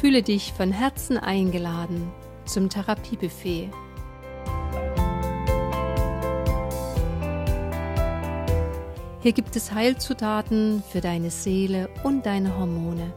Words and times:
Fühle 0.00 0.22
dich 0.22 0.52
von 0.52 0.70
Herzen 0.70 1.18
eingeladen 1.18 2.12
zum 2.44 2.68
Therapiebuffet. 2.68 3.68
Hier 9.20 9.32
gibt 9.32 9.56
es 9.56 9.72
Heilzutaten 9.72 10.84
für 10.88 11.00
deine 11.00 11.32
Seele 11.32 11.88
und 12.04 12.24
deine 12.26 12.56
Hormone. 12.56 13.12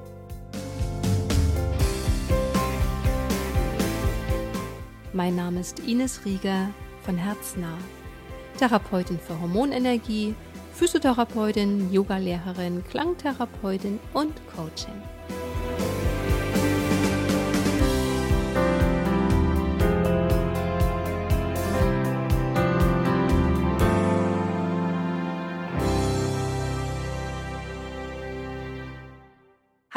Mein 5.13 5.35
Name 5.35 5.59
ist 5.59 5.81
Ines 5.81 6.25
Rieger 6.25 6.71
von 7.03 7.15
Herznah, 7.15 7.77
Therapeutin 8.57 9.19
für 9.19 9.39
Hormonenergie, 9.39 10.33
Physiotherapeutin, 10.73 11.93
Yogalehrerin, 11.93 12.83
Klangtherapeutin 12.89 13.99
und 14.13 14.33
Coaching. 14.55 14.99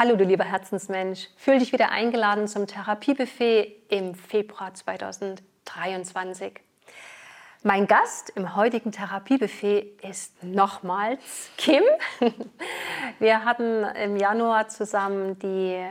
Hallo, 0.05 0.17
du 0.17 0.23
lieber 0.23 0.43
Herzensmensch. 0.43 1.29
Fühl 1.35 1.57
dich 1.57 1.73
wieder 1.73 1.89
eingeladen 1.89 2.47
zum 2.47 2.67
Therapiebuffet 2.67 3.75
im 3.89 4.13
Februar 4.13 4.71
2023. 4.71 6.59
Mein 7.63 7.87
Gast 7.87 8.29
im 8.35 8.55
heutigen 8.55 8.91
Therapiebuffet 8.91 9.97
ist 10.07 10.43
nochmals 10.43 11.49
Kim. 11.57 11.81
Wir 13.19 13.45
hatten 13.45 13.83
im 13.83 14.15
Januar 14.17 14.67
zusammen 14.67 15.39
die 15.39 15.83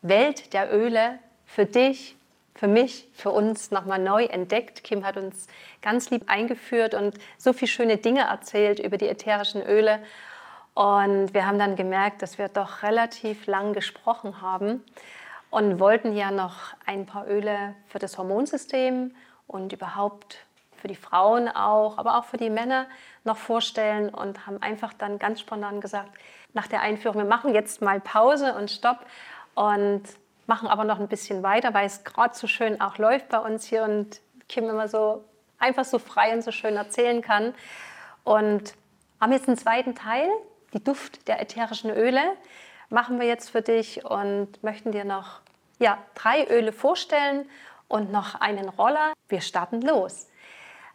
Welt 0.00 0.54
der 0.54 0.74
Öle 0.74 1.18
für 1.44 1.66
dich, 1.66 2.16
für 2.54 2.66
mich, 2.66 3.08
für 3.12 3.30
uns 3.30 3.70
nochmal 3.70 3.98
neu 3.98 4.24
entdeckt. 4.24 4.84
Kim 4.84 5.04
hat 5.04 5.18
uns 5.18 5.48
ganz 5.82 6.08
lieb 6.08 6.30
eingeführt 6.30 6.94
und 6.94 7.18
so 7.36 7.52
viele 7.52 7.68
schöne 7.68 7.98
Dinge 7.98 8.22
erzählt 8.22 8.78
über 8.78 8.96
die 8.96 9.08
ätherischen 9.08 9.62
Öle. 9.62 10.00
Und 10.80 11.34
wir 11.34 11.46
haben 11.46 11.58
dann 11.58 11.76
gemerkt, 11.76 12.22
dass 12.22 12.38
wir 12.38 12.48
doch 12.48 12.82
relativ 12.82 13.46
lang 13.46 13.74
gesprochen 13.74 14.40
haben 14.40 14.82
und 15.50 15.78
wollten 15.78 16.16
ja 16.16 16.30
noch 16.30 16.54
ein 16.86 17.04
paar 17.04 17.28
Öle 17.28 17.74
für 17.88 17.98
das 17.98 18.16
Hormonsystem 18.16 19.14
und 19.46 19.74
überhaupt 19.74 20.38
für 20.80 20.88
die 20.88 20.94
Frauen 20.94 21.48
auch, 21.50 21.98
aber 21.98 22.16
auch 22.16 22.24
für 22.24 22.38
die 22.38 22.48
Männer 22.48 22.86
noch 23.24 23.36
vorstellen 23.36 24.08
und 24.08 24.46
haben 24.46 24.62
einfach 24.62 24.94
dann 24.94 25.18
ganz 25.18 25.40
spontan 25.40 25.82
gesagt, 25.82 26.12
nach 26.54 26.66
der 26.66 26.80
Einführung, 26.80 27.18
wir 27.18 27.28
machen 27.28 27.52
jetzt 27.52 27.82
mal 27.82 28.00
Pause 28.00 28.54
und 28.54 28.70
Stopp 28.70 29.04
und 29.54 30.04
machen 30.46 30.66
aber 30.66 30.84
noch 30.84 30.98
ein 30.98 31.08
bisschen 31.08 31.42
weiter, 31.42 31.74
weil 31.74 31.84
es 31.84 32.04
gerade 32.04 32.34
so 32.34 32.46
schön 32.46 32.80
auch 32.80 32.96
läuft 32.96 33.28
bei 33.28 33.38
uns 33.40 33.66
hier 33.66 33.82
und 33.84 34.22
Kim 34.48 34.66
immer 34.66 34.88
so 34.88 35.26
einfach 35.58 35.84
so 35.84 35.98
frei 35.98 36.32
und 36.32 36.40
so 36.40 36.52
schön 36.52 36.76
erzählen 36.76 37.20
kann. 37.20 37.52
Und 38.24 38.72
haben 39.20 39.32
jetzt 39.32 39.46
einen 39.46 39.58
zweiten 39.58 39.94
Teil, 39.94 40.30
die 40.72 40.82
Duft 40.82 41.26
der 41.28 41.40
ätherischen 41.40 41.90
Öle 41.90 42.22
machen 42.88 43.20
wir 43.20 43.26
jetzt 43.26 43.50
für 43.50 43.62
dich 43.62 44.04
und 44.04 44.62
möchten 44.62 44.92
dir 44.92 45.04
noch 45.04 45.40
ja, 45.78 45.98
drei 46.14 46.46
Öle 46.46 46.72
vorstellen 46.72 47.48
und 47.88 48.12
noch 48.12 48.40
einen 48.40 48.68
Roller. 48.68 49.12
Wir 49.28 49.40
starten 49.40 49.80
los. 49.80 50.28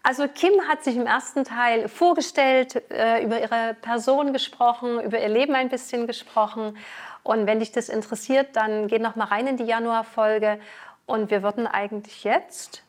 Also 0.04 0.28
Kim 0.28 0.54
hat 0.68 0.84
sich 0.84 0.96
im 0.96 1.08
ersten 1.08 1.44
Teil 1.46 1.90
vorgestellt, 1.90 2.84
äh, 2.92 3.24
über 3.24 3.42
ihre 3.42 3.76
Person 3.82 4.34
gesprochen, 4.34 5.02
über 5.02 5.20
ihr 5.20 5.30
Leben 5.30 5.56
ein 5.56 5.70
bisschen 5.70 6.06
gesprochen. 6.06 6.78
Und 7.24 7.48
wenn 7.48 7.60
dich 7.60 7.72
das 7.72 7.90
interessiert, 7.90 8.56
dann 8.56 8.88
geh 8.88 9.00
noch 9.00 9.16
mal 9.16 9.26
rein 9.26 9.48
in 9.48 9.58
die 9.58 9.64
Januarfolge. 9.64 10.60
Und 11.08 11.32
wir 11.32 11.42
würden 11.42 11.66
eigentlich 11.66 12.24
jetzt 12.24 12.84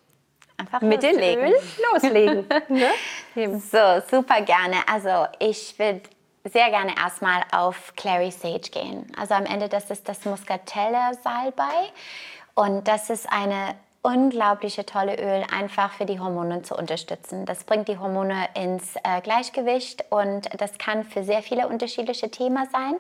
Einfach 0.59 0.83
mit 0.83 1.03
loslegen. 1.03 1.45
den 1.45 1.53
Öl 1.53 1.61
loslegen. 1.93 2.47
ne? 2.69 3.61
So, 3.61 4.03
super 4.11 4.41
gerne. 4.43 4.77
Also 4.87 5.27
ich 5.39 5.79
würde 5.79 6.03
sehr 6.53 6.71
gerne 6.71 6.95
erstmal 6.97 7.43
auf 7.53 7.95
Clary 7.97 8.31
Sage 8.31 8.71
gehen. 8.71 9.11
Also 9.19 9.35
am 9.35 9.47
Ende, 9.47 9.69
das 9.69 9.91
ist 9.91 10.09
das 10.09 10.25
Muscatella 10.25 11.13
Salbei 11.15 11.91
und 12.55 12.87
das 12.89 13.11
ist 13.11 13.31
eine 13.31 13.75
unglaubliche 14.03 14.87
tolle 14.87 15.17
Öl 15.19 15.45
einfach 15.53 15.93
für 15.93 16.07
die 16.07 16.21
Hormone 16.21 16.63
zu 16.63 16.77
unterstützen. 16.77 17.45
Das 17.45 17.65
bringt 17.65 17.89
die 17.89 17.99
Hormone 17.99 18.49
ins 18.55 18.95
äh, 19.03 19.21
Gleichgewicht 19.21 20.05
und 20.11 20.49
das 20.61 20.79
kann 20.79 21.05
für 21.05 21.25
sehr 21.25 21.43
viele 21.43 21.67
unterschiedliche 21.67 22.31
Themen 22.31 22.69
sein. 22.71 22.97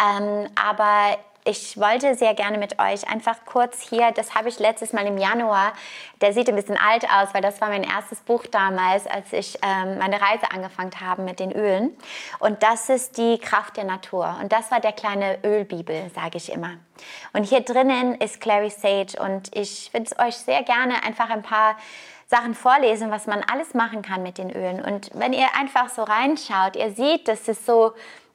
Ähm, 0.00 0.48
aber 0.56 1.16
ich 1.44 1.76
wollte 1.78 2.14
sehr 2.14 2.34
gerne 2.34 2.56
mit 2.56 2.78
euch 2.78 3.08
einfach 3.08 3.44
kurz 3.44 3.80
hier, 3.80 4.12
das 4.12 4.34
habe 4.34 4.48
ich 4.48 4.60
letztes 4.60 4.92
Mal 4.92 5.06
im 5.06 5.18
Januar, 5.18 5.72
der 6.20 6.32
sieht 6.32 6.48
ein 6.48 6.54
bisschen 6.54 6.78
alt 6.78 7.04
aus, 7.04 7.34
weil 7.34 7.42
das 7.42 7.60
war 7.60 7.68
mein 7.68 7.82
erstes 7.82 8.20
Buch 8.20 8.46
damals, 8.46 9.06
als 9.08 9.32
ich 9.32 9.58
ähm, 9.62 9.98
meine 9.98 10.20
Reise 10.20 10.52
angefangen 10.52 10.92
habe 11.00 11.22
mit 11.22 11.40
den 11.40 11.50
Ölen. 11.50 11.96
Und 12.38 12.62
das 12.62 12.88
ist 12.88 13.18
die 13.18 13.38
Kraft 13.38 13.76
der 13.76 13.84
Natur. 13.84 14.36
Und 14.40 14.52
das 14.52 14.70
war 14.70 14.78
der 14.78 14.92
kleine 14.92 15.38
Ölbibel, 15.44 16.10
sage 16.14 16.36
ich 16.36 16.52
immer. 16.52 16.74
Und 17.32 17.44
hier 17.44 17.60
drinnen 17.60 18.14
ist 18.14 18.40
Clary 18.40 18.70
Sage 18.70 19.20
und 19.20 19.54
ich 19.56 19.92
würde 19.92 20.16
euch 20.18 20.36
sehr 20.36 20.62
gerne 20.62 21.02
einfach 21.02 21.28
ein 21.30 21.42
paar 21.42 21.76
Sachen 22.28 22.54
vorlesen, 22.54 23.10
was 23.10 23.26
man 23.26 23.44
alles 23.52 23.74
machen 23.74 24.00
kann 24.00 24.22
mit 24.22 24.38
den 24.38 24.50
Ölen. 24.50 24.82
Und 24.82 25.10
wenn 25.12 25.34
ihr 25.34 25.48
einfach 25.58 25.90
so 25.90 26.02
reinschaut, 26.02 26.76
ihr 26.76 26.90
seht, 26.92 27.28
dass 27.28 27.46
es 27.46 27.66
so 27.66 27.92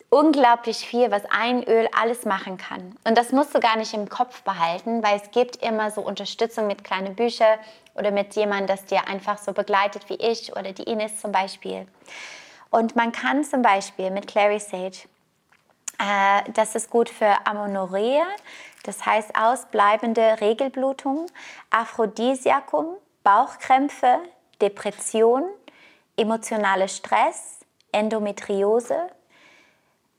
unglaublich 0.10 0.78
viel, 0.78 1.12
was 1.12 1.24
ein 1.30 1.64
Öl 1.64 1.88
alles 1.98 2.26
machen 2.26 2.58
kann. 2.58 2.96
Und 3.04 3.18
das 3.18 3.32
musst 3.32 3.54
du 3.54 3.60
gar 3.60 3.76
nicht 3.76 3.94
im 3.94 4.08
Kopf 4.08 4.42
behalten, 4.44 5.04
weil 5.04 5.18
es 5.18 5.32
gibt 5.32 5.58
immer 5.58 5.92
so 5.92 6.02
Unterstützung 6.02 6.68
mit 6.68 6.84
kleinen 6.84 7.16
Büchern 7.16 7.60
oder 7.96 8.12
mit 8.12 8.36
jemandem, 8.36 8.68
das 8.68 8.86
dir 8.86 9.08
einfach 9.08 9.38
so 9.38 9.54
begleitet 9.54 10.10
wie 10.10 10.16
ich 10.16 10.56
oder 10.56 10.72
die 10.72 10.84
Ines 10.84 11.20
zum 11.20 11.32
Beispiel. 11.32 11.88
Und 12.70 12.96
man 12.96 13.12
kann 13.12 13.44
zum 13.44 13.62
Beispiel 13.62 14.12
mit 14.12 14.28
Clary 14.28 14.60
Sage, 14.60 15.08
äh, 16.00 16.52
das 16.54 16.76
ist 16.76 16.90
gut 16.90 17.10
für 17.10 17.46
Amenorrhea, 17.46 18.26
das 18.84 19.06
heißt 19.06 19.36
ausbleibende 19.38 20.40
Regelblutung, 20.40 21.28
Aphrodisiakum, 21.70 22.96
Bauchkrämpfe, 23.24 24.20
Depression, 24.62 25.44
emotionale 26.16 26.88
Stress, 26.88 27.60
Endometriose, 27.92 29.10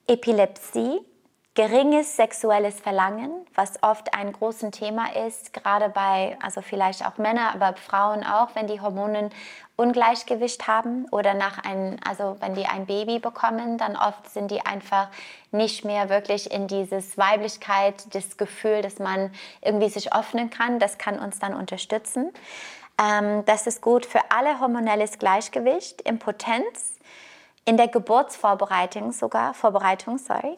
Epilepsie, 0.09 1.01
geringes 1.55 2.17
sexuelles 2.17 2.81
Verlangen, 2.81 3.31
was 3.55 3.83
oft 3.83 4.15
ein 4.15 4.33
großes 4.33 4.71
Thema 4.71 5.15
ist, 5.27 5.53
gerade 5.53 5.91
bei, 5.91 6.39
also 6.43 6.63
vielleicht 6.63 7.05
auch 7.05 7.19
Männer, 7.19 7.55
aber 7.55 7.77
Frauen 7.77 8.25
auch, 8.25 8.55
wenn 8.55 8.67
die 8.69 8.81
Hormone 8.81 9.29
Ungleichgewicht 9.77 10.67
haben 10.67 11.07
oder 11.11 11.35
nach 11.35 11.59
ein, 11.63 12.01
also 12.09 12.37
wenn 12.41 12.55
die 12.55 12.65
ein 12.65 12.87
Baby 12.87 13.19
bekommen, 13.19 13.77
dann 13.77 13.97
oft 13.97 14.31
sind 14.31 14.51
die 14.51 14.65
einfach 14.65 15.09
nicht 15.53 15.85
mehr 15.85 16.09
wirklich 16.09 16.51
in 16.51 16.69
dieses 16.69 17.19
Weiblichkeit, 17.19 18.15
das 18.15 18.37
Gefühl, 18.39 18.81
dass 18.81 18.99
man 18.99 19.31
irgendwie 19.61 19.91
sich 19.91 20.15
öffnen 20.15 20.49
kann. 20.51 20.79
Das 20.79 20.97
kann 20.97 21.19
uns 21.19 21.39
dann 21.39 21.55
unterstützen. 21.55 22.33
Ähm, 23.01 23.45
das 23.45 23.67
ist 23.67 23.83
gut 23.83 24.07
für 24.07 24.31
alle 24.31 24.59
hormonelles 24.59 25.19
Gleichgewicht, 25.19 26.01
Impotenz, 26.03 26.98
in 27.69 27.77
der 27.77 27.89
Geburtsvorbereitung 27.89 29.13
sogar, 29.13 29.53
Vorbereitung, 29.53 30.17
sorry, 30.17 30.57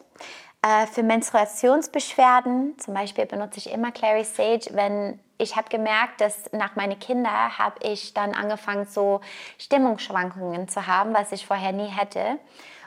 äh, 0.61 0.87
für 0.87 1.03
Menstruationsbeschwerden, 1.03 2.79
zum 2.79 2.93
Beispiel 2.93 3.25
benutze 3.25 3.57
ich 3.57 3.69
immer 3.69 3.91
Clary 3.91 4.23
Sage, 4.23 4.67
wenn 4.71 5.19
ich 5.37 5.57
habe 5.57 5.67
gemerkt, 5.67 6.21
dass 6.21 6.49
nach 6.53 6.77
meinen 6.77 6.97
Kindern 6.99 7.57
habe 7.57 7.75
ich 7.83 8.13
dann 8.13 8.33
angefangen, 8.33 8.85
so 8.85 9.19
Stimmungsschwankungen 9.57 10.69
zu 10.69 10.87
haben, 10.87 11.13
was 11.13 11.33
ich 11.33 11.45
vorher 11.45 11.73
nie 11.73 11.87
hätte. 11.87 12.37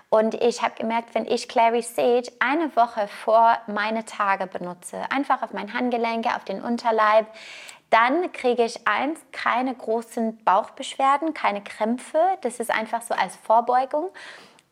Und 0.08 0.34
ich 0.34 0.62
habe 0.62 0.74
gemerkt, 0.78 1.14
wenn 1.14 1.26
ich 1.26 1.46
Clary 1.46 1.82
Sage 1.82 2.32
eine 2.38 2.74
Woche 2.76 3.08
vor 3.08 3.58
meine 3.66 4.06
Tage 4.06 4.46
benutze, 4.46 5.02
einfach 5.10 5.42
auf 5.42 5.52
mein 5.52 5.74
Handgelenke, 5.74 6.34
auf 6.34 6.44
den 6.44 6.62
Unterleib, 6.62 7.26
dann 7.94 8.32
kriege 8.32 8.64
ich 8.64 8.88
eins, 8.88 9.20
keine 9.30 9.72
großen 9.72 10.38
Bauchbeschwerden, 10.44 11.32
keine 11.32 11.62
Krämpfe. 11.62 12.18
Das 12.40 12.58
ist 12.58 12.72
einfach 12.72 13.02
so 13.02 13.14
als 13.14 13.36
Vorbeugung. 13.36 14.10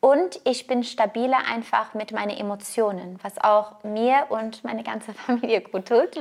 Und 0.01 0.41
ich 0.43 0.67
bin 0.67 0.83
stabiler 0.83 1.39
einfach 1.49 1.95
mit 1.95 2.11
meinen 2.11 2.37
Emotionen, 2.37 3.21
was 3.23 3.39
auch 3.39 3.85
mir 3.85 4.27
und 4.31 4.65
meine 4.65 4.83
ganze 4.83 5.15
Familie 5.27 5.61
gut 5.61 5.87
tut. 5.87 6.21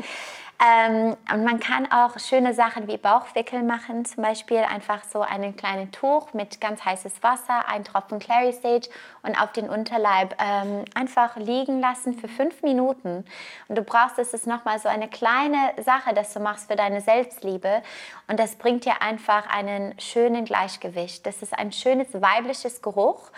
Ähm, 0.63 1.17
und 1.33 1.43
man 1.43 1.59
kann 1.59 1.91
auch 1.91 2.19
schöne 2.19 2.53
Sachen 2.53 2.87
wie 2.87 2.97
Bauchwickel 2.97 3.63
machen, 3.63 4.05
zum 4.05 4.21
Beispiel 4.21 4.57
einfach 4.57 5.03
so 5.03 5.21
ein 5.21 5.55
kleines 5.55 5.89
Tuch 5.89 6.33
mit 6.33 6.61
ganz 6.61 6.85
heißes 6.85 7.23
Wasser, 7.23 7.67
ein 7.67 7.83
Tropfen 7.83 8.19
Clary 8.19 8.53
Sage 8.53 8.89
und 9.23 9.41
auf 9.41 9.51
den 9.53 9.67
Unterleib 9.67 10.35
ähm, 10.39 10.85
einfach 10.93 11.35
liegen 11.35 11.79
lassen 11.79 12.13
für 12.13 12.27
fünf 12.27 12.61
Minuten. 12.61 13.25
Und 13.69 13.75
du 13.75 13.81
brauchst, 13.81 14.19
es 14.19 14.35
ist 14.35 14.45
nochmal 14.45 14.77
so 14.77 14.87
eine 14.87 15.07
kleine 15.07 15.73
Sache, 15.83 16.13
dass 16.13 16.31
du 16.31 16.39
machst 16.39 16.69
für 16.69 16.75
deine 16.75 17.01
Selbstliebe. 17.01 17.81
Und 18.27 18.39
das 18.39 18.55
bringt 18.55 18.85
dir 18.85 19.01
einfach 19.01 19.49
einen 19.49 19.99
schönen 19.99 20.45
Gleichgewicht. 20.45 21.25
Das 21.25 21.41
ist 21.41 21.57
ein 21.57 21.71
schönes 21.71 22.09
weibliches 22.13 22.83
Geruch. 22.83 23.31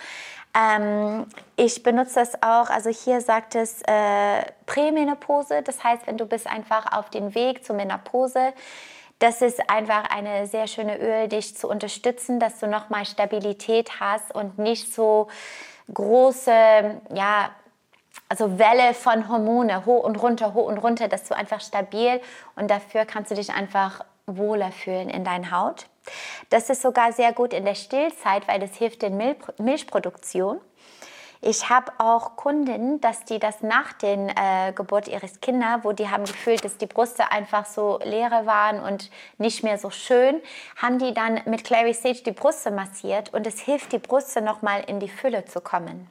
Ähm, 0.56 1.26
ich 1.56 1.82
benutze 1.82 2.16
das 2.16 2.36
auch, 2.44 2.70
also 2.70 2.90
hier 2.90 3.22
sagt 3.22 3.56
es 3.56 3.82
äh, 3.84 4.44
Prämenopause, 4.66 5.64
das 5.64 5.84
heißt, 5.84 6.06
wenn 6.06 6.18
du 6.18 6.26
bist 6.26 6.46
einfach 6.46 6.96
auf 6.96 7.10
dem 7.10 7.34
Weg 7.34 7.66
zur 7.66 7.76
Menopause, 7.76 8.54
das 9.18 9.42
ist 9.42 9.70
einfach 9.70 10.10
eine 10.10 10.48
sehr 10.48 10.68
schöne 10.68 11.00
Öl, 11.00 11.28
dich 11.28 11.56
zu 11.58 11.68
unterstützen, 11.70 12.40
dass 12.40 12.60
du 12.60 12.68
nochmal 12.68 13.06
Stabilität 13.06 14.00
hast 14.00 14.36
und 14.36 14.60
nicht 14.60 14.94
so 14.94 15.28
große, 15.92 16.52
ja, 17.14 17.50
also 18.30 18.60
Welle 18.60 18.94
von 18.94 19.30
Hormone, 19.30 19.86
hoch 19.86 20.04
und 20.04 20.18
runter, 20.18 20.54
hoch 20.54 20.68
und 20.68 20.78
runter, 20.78 21.08
dass 21.08 21.24
du 21.24 21.36
einfach 21.36 21.62
stabil 21.62 22.22
und 22.56 22.70
dafür 22.70 23.06
kannst 23.06 23.32
du 23.32 23.36
dich 23.36 23.52
einfach 23.54 24.04
wohler 24.26 24.72
fühlen 24.72 25.10
in 25.10 25.24
deiner 25.24 25.52
Haut. 25.52 25.88
Das 26.50 26.70
ist 26.70 26.82
sogar 26.82 27.14
sehr 27.14 27.34
gut 27.34 27.54
in 27.54 27.66
der 27.66 27.76
Stillzeit, 27.76 28.48
weil 28.48 28.60
das 28.60 28.76
hilft 28.76 29.04
in 29.04 29.18
Mil 29.18 29.36
Milchproduktion. 29.58 30.60
Ich 31.46 31.68
habe 31.68 31.92
auch 31.98 32.38
Kundinnen, 32.38 33.02
dass 33.02 33.26
die 33.26 33.38
das 33.38 33.62
nach 33.62 33.92
der 33.92 34.70
äh, 34.70 34.72
Geburt 34.72 35.10
ihres 35.10 35.42
Kindes, 35.42 35.80
wo 35.84 35.92
die 35.92 36.10
haben 36.10 36.24
gefühlt, 36.24 36.64
dass 36.64 36.78
die 36.78 36.86
Brüste 36.86 37.34
einfach 37.34 37.66
so 37.66 38.00
leere 38.02 38.46
waren 38.46 38.80
und 38.80 39.12
nicht 39.40 39.62
mehr 39.62 39.78
so 39.78 39.90
schön, 39.90 40.42
haben 40.78 41.00
die 41.00 41.14
dann 41.14 41.42
mit 41.46 41.66
Clary 41.66 41.94
Sage 41.94 42.24
die 42.26 42.32
Brüste 42.32 42.72
massiert 42.72 43.34
und 43.34 43.46
es 43.46 43.60
hilft 43.60 43.92
die 43.92 44.00
Brüste 44.00 44.42
nochmal 44.42 44.86
in 44.88 45.02
die 45.02 45.10
Fülle 45.10 45.44
zu 45.44 45.60
kommen. 45.60 46.10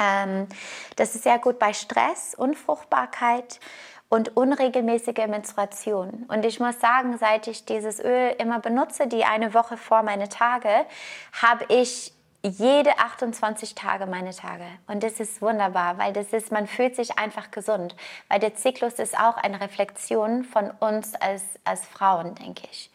Ähm, 0.00 0.48
das 0.96 1.14
ist 1.14 1.22
sehr 1.22 1.38
gut 1.38 1.60
bei 1.60 1.72
Stress, 1.72 2.34
Unfruchtbarkeit 2.34 3.60
und 4.08 4.36
unregelmäßige 4.36 5.26
Menstruation. 5.28 6.24
Und 6.28 6.44
ich 6.44 6.60
muss 6.60 6.78
sagen, 6.80 7.18
seit 7.18 7.46
ich 7.48 7.64
dieses 7.64 8.00
Öl 8.00 8.34
immer 8.38 8.60
benutze, 8.60 9.06
die 9.06 9.24
eine 9.24 9.54
Woche 9.54 9.76
vor 9.76 10.02
meine 10.02 10.28
Tage, 10.28 10.86
habe 11.32 11.64
ich 11.68 12.12
jede 12.42 12.98
28 12.98 13.74
Tage 13.74 14.06
meine 14.06 14.32
Tage. 14.32 14.66
Und 14.86 15.02
das 15.02 15.18
ist 15.18 15.40
wunderbar, 15.40 15.96
weil 15.98 16.12
das 16.12 16.32
ist, 16.32 16.52
man 16.52 16.66
fühlt 16.66 16.94
sich 16.94 17.18
einfach 17.18 17.50
gesund. 17.50 17.96
Weil 18.28 18.38
der 18.38 18.54
Zyklus 18.54 18.94
ist 18.94 19.18
auch 19.18 19.38
eine 19.38 19.60
Reflexion 19.60 20.44
von 20.44 20.70
uns 20.72 21.14
als, 21.14 21.42
als 21.64 21.86
Frauen, 21.86 22.34
denke 22.34 22.64
ich. 22.70 22.90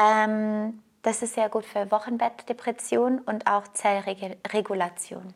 Ähm, 0.00 0.80
das 1.02 1.22
ist 1.22 1.34
sehr 1.34 1.48
gut 1.48 1.64
für 1.64 1.90
Wochenbettdepression 1.90 3.18
und 3.18 3.46
auch 3.48 3.66
Zellregulation. 3.68 5.34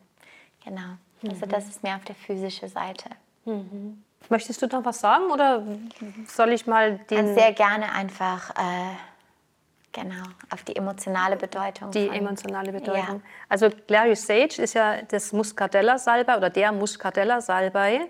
Genau. 0.63 0.97
Also 1.29 1.45
das 1.45 1.67
ist 1.67 1.83
mehr 1.83 1.95
auf 1.95 2.05
der 2.05 2.15
physischen 2.15 2.69
Seite. 2.69 3.09
Mhm. 3.45 4.03
Möchtest 4.29 4.61
du 4.61 4.67
noch 4.67 4.85
was 4.85 4.99
sagen 4.99 5.25
oder 5.31 5.63
soll 6.27 6.51
ich 6.51 6.65
mal 6.65 6.97
den... 7.09 7.17
Also 7.19 7.33
sehr 7.35 7.53
gerne 7.53 7.91
einfach... 7.93 8.51
Äh, 8.51 8.95
Genau, 9.93 10.23
auf 10.49 10.63
die 10.63 10.75
emotionale 10.75 11.35
Bedeutung. 11.35 11.91
Die 11.91 12.07
von, 12.07 12.15
emotionale 12.15 12.71
Bedeutung. 12.71 13.17
Ja. 13.17 13.29
Also 13.47 13.69
Clary 13.69 14.15
Sage 14.15 14.59
ist 14.59 14.73
ja 14.73 15.03
das 15.03 15.31
Muscadella-Salbei 15.31 16.35
oder 16.35 16.49
der 16.49 16.71
Muscadella-Salbei. 16.71 18.09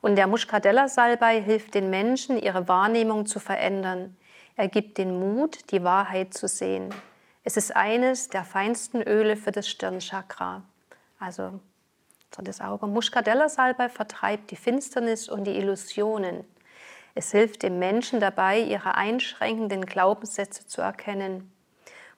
Und 0.00 0.16
der 0.16 0.26
Muscadella-Salbei 0.26 1.42
hilft 1.42 1.74
den 1.74 1.90
Menschen, 1.90 2.38
ihre 2.38 2.66
Wahrnehmung 2.68 3.26
zu 3.26 3.38
verändern. 3.38 4.16
Er 4.56 4.68
gibt 4.68 4.96
den 4.96 5.20
Mut, 5.20 5.70
die 5.72 5.84
Wahrheit 5.84 6.32
zu 6.32 6.48
sehen. 6.48 6.94
Es 7.44 7.58
ist 7.58 7.76
eines 7.76 8.28
der 8.28 8.44
feinsten 8.44 9.02
Öle 9.02 9.36
für 9.36 9.52
das 9.52 9.68
Stirnchakra. 9.68 10.62
Also 11.18 11.60
das 12.38 12.60
Auge. 12.60 12.86
Muscadella-Salbei 12.86 13.88
vertreibt 13.88 14.50
die 14.50 14.56
Finsternis 14.56 15.28
und 15.28 15.44
die 15.44 15.56
Illusionen. 15.56 16.44
Es 17.14 17.32
hilft 17.32 17.62
dem 17.62 17.78
Menschen 17.78 18.20
dabei, 18.20 18.60
ihre 18.60 18.94
einschränkenden 18.94 19.84
Glaubenssätze 19.84 20.66
zu 20.66 20.80
erkennen. 20.80 21.52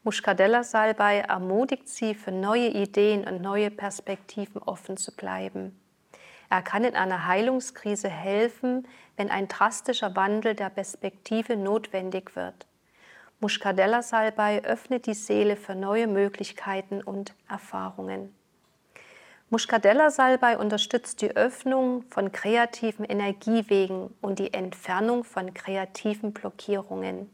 Muscadella-Salbei 0.05 1.20
ermutigt 1.20 1.88
sie, 1.88 2.14
für 2.14 2.32
neue 2.32 2.69
Ideen 2.69 3.26
und 3.26 3.41
neue 3.41 3.70
Perspektiven 3.70 4.61
offen 4.61 4.97
zu 4.97 5.14
bleiben. 5.14 5.79
Er 6.50 6.61
kann 6.61 6.85
in 6.85 6.97
einer 6.97 7.26
Heilungskrise 7.26 8.11
helfen, 8.11 8.87
wenn 9.17 9.31
ein 9.31 9.49
drastischer 9.49 10.14
Wandel 10.17 10.55
der 10.55 10.69
Perspektive 10.69 11.56
notwendig 11.56 12.37
wird. 12.37 12.67
Muscadella-Salbei 13.41 14.62
öffnet 14.64 15.06
die 15.06 15.14
Seele 15.14 15.56
für 15.56 15.75
neue 15.75 16.06
Möglichkeiten 16.06 17.03
und 17.03 17.35
Erfahrungen. 17.49 18.35
Muscadella-Salbei 19.52 20.56
unterstützt 20.56 21.20
die 21.20 21.37
Öffnung 21.37 22.04
von 22.08 22.32
kreativen 22.32 23.04
Energiewegen 23.04 24.08
und 24.22 24.38
die 24.38 24.54
Entfernung 24.54 25.25
von 25.25 25.52
kreativen 25.52 26.32
Blockierungen. 26.32 27.28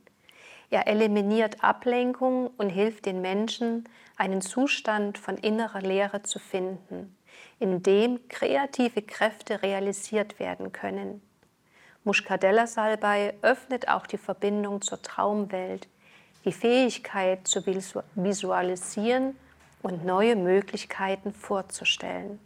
Er 0.68 0.88
eliminiert 0.88 1.62
Ablenkung 1.62 2.48
und 2.56 2.70
hilft 2.70 3.06
den 3.06 3.20
Menschen, 3.20 3.88
einen 4.16 4.40
Zustand 4.40 5.16
von 5.16 5.36
innerer 5.36 5.80
Leere 5.80 6.24
zu 6.24 6.40
finden, 6.40 7.16
in 7.60 7.84
dem 7.84 8.26
kreative 8.26 9.02
Kräfte 9.02 9.62
realisiert 9.62 10.40
werden 10.40 10.72
können. 10.72 11.22
Muscadella-Salbei 12.02 13.34
öffnet 13.42 13.86
auch 13.86 14.08
die 14.08 14.18
Verbindung 14.18 14.82
zur 14.82 15.00
Traumwelt, 15.02 15.86
die 16.44 16.50
Fähigkeit 16.50 17.46
zu 17.46 17.64
visualisieren 17.64 19.36
und 19.82 20.04
neue 20.04 20.36
Möglichkeiten 20.36 21.32
vorzustellen. 21.32 22.38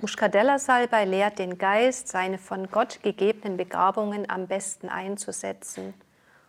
Muscadella-Salbei 0.00 1.04
lehrt 1.04 1.38
den 1.38 1.56
Geist, 1.56 2.08
seine 2.08 2.38
von 2.38 2.70
Gott 2.70 3.00
gegebenen 3.02 3.56
Begabungen 3.56 4.28
am 4.28 4.46
besten 4.46 4.88
einzusetzen 4.88 5.94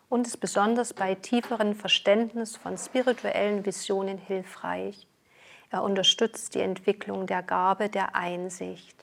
und 0.10 0.28
ist 0.28 0.38
besonders 0.38 0.94
bei 0.94 1.16
tieferen 1.16 1.76
Verständnis 1.76 2.58
von 2.58 2.78
spirituellen 2.78 3.66
Visionen 3.66 4.18
hilfreich. 4.18 5.08
Er 5.70 5.84
unterstützt 5.84 6.56
die 6.56 6.62
Entwicklung 6.62 7.28
der 7.28 7.44
Gabe 7.44 7.90
der 7.90 8.16
Einsicht. 8.16 8.96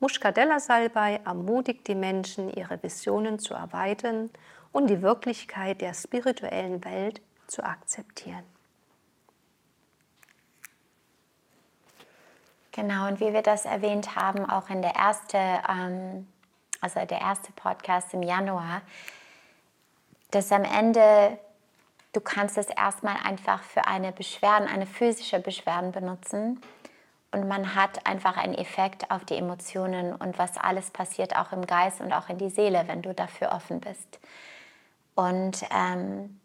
Muscadella-Salbei 0.00 1.20
ermutigt 1.24 1.86
die 1.86 1.94
Menschen, 1.94 2.52
ihre 2.52 2.82
Visionen 2.82 3.38
zu 3.38 3.54
erweitern 3.54 4.30
und 4.72 4.88
die 4.88 5.02
Wirklichkeit 5.02 5.80
der 5.80 5.94
spirituellen 5.94 6.84
Welt 6.84 7.20
zu 7.46 7.62
akzeptieren. 7.62 8.51
Genau, 12.72 13.06
und 13.06 13.20
wie 13.20 13.32
wir 13.32 13.42
das 13.42 13.66
erwähnt 13.66 14.16
haben, 14.16 14.48
auch 14.48 14.70
in 14.70 14.80
der 14.80 14.96
erste, 14.96 15.38
ähm, 15.68 16.26
also 16.80 17.04
der 17.04 17.20
erste 17.20 17.52
Podcast 17.52 18.14
im 18.14 18.22
Januar, 18.22 18.80
dass 20.30 20.50
am 20.50 20.64
Ende 20.64 21.38
du 22.12 22.20
kannst 22.20 22.58
es 22.58 22.66
erstmal 22.66 23.16
einfach 23.24 23.62
für 23.62 23.86
eine 23.86 24.12
Beschwerden, 24.12 24.68
eine 24.68 24.86
physische 24.86 25.38
Beschwerden 25.38 25.92
benutzen 25.92 26.60
und 27.30 27.48
man 27.48 27.74
hat 27.74 28.06
einfach 28.06 28.36
einen 28.36 28.54
Effekt 28.54 29.10
auf 29.10 29.24
die 29.24 29.36
Emotionen 29.36 30.14
und 30.14 30.38
was 30.38 30.58
alles 30.58 30.90
passiert 30.90 31.36
auch 31.36 31.52
im 31.52 31.66
Geist 31.66 32.00
und 32.00 32.12
auch 32.12 32.28
in 32.28 32.38
die 32.38 32.50
Seele, 32.50 32.84
wenn 32.86 33.02
du 33.02 33.14
dafür 33.14 33.52
offen 33.52 33.80
bist. 33.80 34.20
Und 35.14 35.62
ähm, 35.74 36.40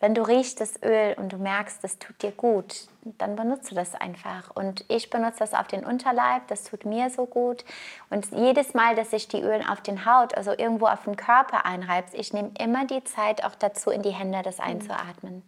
wenn 0.00 0.14
du 0.14 0.22
riechst 0.22 0.60
das 0.60 0.82
Öl 0.82 1.14
und 1.18 1.32
du 1.32 1.36
merkst, 1.36 1.84
das 1.84 1.98
tut 1.98 2.22
dir 2.22 2.32
gut, 2.32 2.88
dann 3.02 3.36
benutze 3.36 3.74
das 3.74 3.94
einfach. 3.94 4.50
Und 4.54 4.84
ich 4.88 5.10
benutze 5.10 5.40
das 5.40 5.52
auf 5.52 5.68
den 5.68 5.84
Unterleib, 5.84 6.48
das 6.48 6.64
tut 6.64 6.86
mir 6.86 7.10
so 7.10 7.26
gut. 7.26 7.64
Und 8.08 8.30
jedes 8.32 8.72
Mal, 8.72 8.94
dass 8.94 9.12
ich 9.12 9.28
die 9.28 9.42
Öle 9.42 9.70
auf 9.70 9.82
den 9.82 10.06
Haut, 10.06 10.34
also 10.34 10.52
irgendwo 10.52 10.86
auf 10.86 11.04
den 11.04 11.16
Körper 11.16 11.66
einreibst, 11.66 12.14
ich 12.14 12.32
nehme 12.32 12.50
immer 12.58 12.86
die 12.86 13.04
Zeit 13.04 13.44
auch 13.44 13.54
dazu, 13.54 13.90
in 13.90 14.00
die 14.00 14.10
Hände 14.10 14.40
das 14.42 14.58
einzuatmen. 14.58 15.42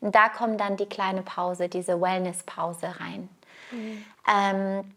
Und 0.00 0.16
da 0.16 0.28
kommt 0.28 0.60
dann 0.60 0.76
die 0.76 0.86
kleine 0.86 1.22
Pause, 1.22 1.68
diese 1.68 2.00
Wellness-Pause 2.00 2.94
rein. 2.98 3.28
Mhm. 3.70 4.04
Ähm, 4.28 4.94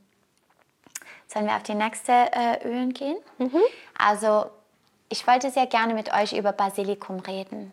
sollen 1.27 1.45
wir 1.45 1.55
auf 1.55 1.63
die 1.63 1.75
nächste 1.75 2.11
äh, 2.11 2.67
Ölen 2.67 2.91
gehen? 2.91 3.17
Mhm. 3.37 3.61
Also 3.97 4.45
ich 5.09 5.27
wollte 5.27 5.51
sehr 5.51 5.67
gerne 5.67 5.93
mit 5.93 6.11
euch 6.11 6.33
über 6.33 6.51
Basilikum 6.51 7.19
reden. 7.19 7.71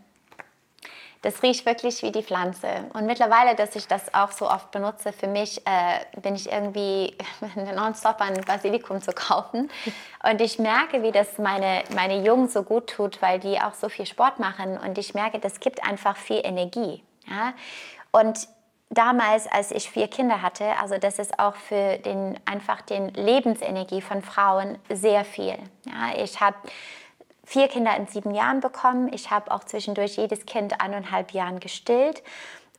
Das 1.22 1.42
riecht 1.42 1.64
wirklich 1.66 2.02
wie 2.02 2.10
die 2.10 2.22
Pflanze. 2.22 2.68
Und 2.92 3.06
mittlerweile, 3.06 3.54
dass 3.54 3.76
ich 3.76 3.86
das 3.86 4.12
auch 4.12 4.32
so 4.32 4.50
oft 4.50 4.72
benutze, 4.72 5.12
für 5.12 5.28
mich 5.28 5.64
äh, 5.66 6.20
bin 6.20 6.34
ich 6.34 6.50
irgendwie 6.50 7.16
nonstop 7.74 8.20
an 8.20 8.40
Basilikum 8.44 9.00
zu 9.00 9.12
kaufen. 9.12 9.70
Und 10.28 10.40
ich 10.40 10.58
merke, 10.58 11.02
wie 11.02 11.12
das 11.12 11.38
meine, 11.38 11.84
meine 11.94 12.24
Jungen 12.24 12.48
so 12.48 12.64
gut 12.64 12.90
tut, 12.90 13.22
weil 13.22 13.38
die 13.38 13.60
auch 13.60 13.74
so 13.74 13.88
viel 13.88 14.06
Sport 14.06 14.40
machen. 14.40 14.76
Und 14.78 14.98
ich 14.98 15.14
merke, 15.14 15.38
das 15.38 15.60
gibt 15.60 15.84
einfach 15.84 16.16
viel 16.16 16.40
Energie. 16.44 17.02
Ja? 17.28 17.54
Und 18.10 18.48
damals, 18.90 19.46
als 19.46 19.70
ich 19.70 19.88
vier 19.90 20.08
Kinder 20.08 20.42
hatte, 20.42 20.64
also 20.80 20.98
das 20.98 21.18
ist 21.18 21.38
auch 21.38 21.54
für 21.54 21.98
den, 21.98 22.38
einfach 22.44 22.82
den 22.82 23.08
Lebensenergie 23.10 24.02
von 24.02 24.22
Frauen 24.22 24.78
sehr 24.90 25.24
viel. 25.24 25.56
Ja? 25.86 26.16
Ich 26.16 26.40
habe 26.40 26.56
vier 27.44 27.68
Kinder 27.68 27.96
in 27.96 28.06
sieben 28.06 28.34
Jahren 28.34 28.60
bekommen. 28.60 29.12
Ich 29.12 29.30
habe 29.30 29.50
auch 29.50 29.64
zwischendurch 29.64 30.16
jedes 30.16 30.46
Kind 30.46 30.80
eineinhalb 30.80 31.32
Jahren 31.32 31.60
gestillt. 31.60 32.22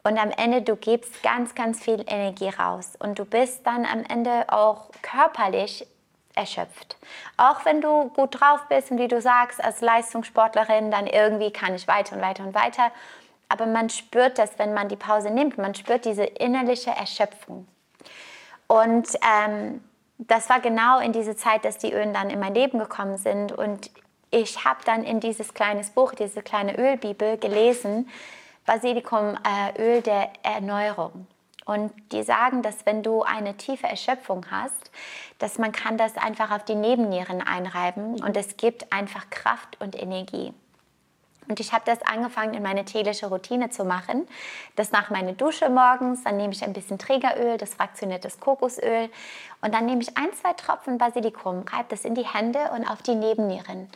Und 0.03 0.17
am 0.17 0.31
Ende, 0.31 0.61
du 0.61 0.75
gibst 0.75 1.23
ganz, 1.23 1.55
ganz 1.55 1.81
viel 1.81 2.03
Energie 2.07 2.49
raus. 2.49 2.93
Und 2.99 3.19
du 3.19 3.25
bist 3.25 3.65
dann 3.65 3.85
am 3.85 4.03
Ende 4.03 4.45
auch 4.49 4.89
körperlich 5.01 5.87
erschöpft. 6.35 6.97
Auch 7.37 7.63
wenn 7.65 7.79
du 7.79 8.09
gut 8.09 8.39
drauf 8.39 8.61
bist 8.67 8.91
und 8.91 8.97
wie 8.97 9.07
du 9.07 9.21
sagst, 9.21 9.63
als 9.63 9.81
Leistungssportlerin, 9.81 10.91
dann 10.91 11.07
irgendwie 11.07 11.51
kann 11.51 11.75
ich 11.75 11.87
weiter 11.87 12.15
und 12.15 12.21
weiter 12.21 12.43
und 12.43 12.53
weiter. 12.53 12.91
Aber 13.49 13.65
man 13.65 13.89
spürt 13.89 14.39
das, 14.39 14.57
wenn 14.57 14.73
man 14.73 14.89
die 14.89 14.95
Pause 14.95 15.29
nimmt. 15.29 15.57
Man 15.57 15.75
spürt 15.75 16.05
diese 16.05 16.23
innerliche 16.23 16.91
Erschöpfung. 16.91 17.67
Und 18.67 19.07
ähm, 19.21 19.83
das 20.17 20.49
war 20.49 20.59
genau 20.59 20.99
in 20.99 21.11
diese 21.11 21.35
Zeit, 21.35 21.63
dass 21.63 21.77
die 21.77 21.93
Ölen 21.93 22.13
dann 22.13 22.29
in 22.29 22.39
mein 22.39 22.55
Leben 22.55 22.79
gekommen 22.79 23.17
sind. 23.17 23.51
Und 23.51 23.91
ich 24.33 24.65
habe 24.65 24.79
dann 24.83 25.03
in 25.03 25.19
dieses 25.19 25.53
kleines 25.53 25.91
Buch, 25.91 26.13
diese 26.13 26.41
kleine 26.41 26.77
Ölbibel 26.77 27.37
gelesen, 27.37 28.09
Basilikumöl 28.65 29.37
äh, 29.75 30.01
der 30.01 30.31
Erneuerung. 30.41 31.27
Und 31.65 31.93
die 32.11 32.23
sagen, 32.23 32.61
dass 32.61 32.85
wenn 32.85 33.03
du 33.03 33.21
eine 33.21 33.55
tiefe 33.55 33.87
Erschöpfung 33.87 34.45
hast, 34.51 34.91
dass 35.37 35.59
man 35.59 35.71
kann 35.71 35.97
das 35.97 36.17
einfach 36.17 36.51
auf 36.51 36.65
die 36.65 36.75
Nebennieren 36.75 37.41
einreiben 37.41 38.21
und 38.21 38.35
es 38.35 38.57
gibt 38.57 38.91
einfach 38.91 39.29
Kraft 39.29 39.79
und 39.79 40.01
Energie. 40.01 40.53
Und 41.47 41.59
ich 41.59 41.73
habe 41.73 41.83
das 41.85 42.01
angefangen 42.01 42.53
in 42.53 42.63
meine 42.63 42.85
tägliche 42.85 43.27
Routine 43.27 43.69
zu 43.69 43.85
machen. 43.85 44.27
Das 44.75 44.91
nach 44.91 45.09
meiner 45.09 45.33
Dusche 45.33 45.69
morgens, 45.69 46.23
dann 46.23 46.37
nehme 46.37 46.53
ich 46.53 46.63
ein 46.63 46.73
bisschen 46.73 46.97
Trägeröl, 46.97 47.57
das 47.57 47.73
fraktioniertes 47.73 48.39
Kokosöl 48.39 49.09
und 49.61 49.73
dann 49.73 49.85
nehme 49.85 50.01
ich 50.01 50.17
ein, 50.17 50.31
zwei 50.33 50.53
Tropfen 50.53 50.97
Basilikum, 50.97 51.63
reibe 51.71 51.85
das 51.89 52.05
in 52.05 52.15
die 52.15 52.25
Hände 52.25 52.59
und 52.75 52.85
auf 52.85 53.01
die 53.01 53.15
Nebennieren. 53.15 53.89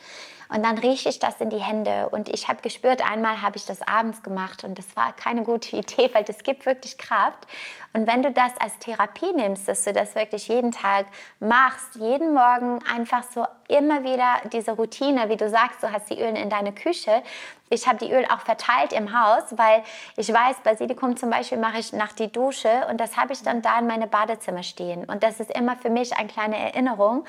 Und 0.48 0.64
dann 0.64 0.78
rieche 0.78 1.08
ich 1.08 1.18
das 1.18 1.40
in 1.40 1.50
die 1.50 1.58
Hände. 1.58 2.08
Und 2.08 2.28
ich 2.28 2.48
habe 2.48 2.62
gespürt, 2.62 3.08
einmal 3.08 3.42
habe 3.42 3.56
ich 3.56 3.66
das 3.66 3.82
abends 3.82 4.22
gemacht 4.22 4.64
und 4.64 4.78
das 4.78 4.96
war 4.96 5.12
keine 5.12 5.42
gute 5.42 5.76
Idee, 5.76 6.10
weil 6.12 6.24
das 6.24 6.42
gibt 6.42 6.66
wirklich 6.66 6.96
Kraft. 6.98 7.46
Und 7.92 8.06
wenn 8.06 8.22
du 8.22 8.30
das 8.30 8.52
als 8.58 8.78
Therapie 8.78 9.32
nimmst, 9.34 9.68
dass 9.68 9.84
du 9.84 9.92
das 9.92 10.14
wirklich 10.14 10.48
jeden 10.48 10.72
Tag 10.72 11.06
machst, 11.40 11.96
jeden 11.96 12.34
Morgen 12.34 12.80
einfach 12.84 13.22
so 13.22 13.46
immer 13.68 14.04
wieder 14.04 14.40
diese 14.52 14.72
Routine, 14.72 15.28
wie 15.28 15.36
du 15.36 15.48
sagst, 15.48 15.82
du 15.82 15.92
hast 15.92 16.10
die 16.10 16.20
Ölen 16.20 16.36
in 16.36 16.50
deiner 16.50 16.72
Küche. 16.72 17.22
Ich 17.70 17.86
habe 17.86 17.98
die 17.98 18.12
Öl 18.12 18.24
auch 18.26 18.40
verteilt 18.40 18.92
im 18.92 19.18
Haus, 19.18 19.44
weil 19.56 19.82
ich 20.16 20.32
weiß, 20.32 20.58
Basilikum 20.64 21.16
zum 21.16 21.30
Beispiel 21.30 21.58
mache 21.58 21.78
ich 21.78 21.92
nach 21.92 22.12
die 22.12 22.30
Dusche 22.30 22.86
und 22.90 22.98
das 22.98 23.16
habe 23.16 23.32
ich 23.32 23.42
dann 23.42 23.62
da 23.62 23.78
in 23.78 23.86
meine 23.86 24.06
Badezimmer 24.06 24.62
stehen. 24.62 25.04
Und 25.04 25.22
das 25.22 25.40
ist 25.40 25.50
immer 25.50 25.76
für 25.76 25.90
mich 25.90 26.16
eine 26.16 26.28
kleine 26.28 26.58
Erinnerung. 26.58 27.24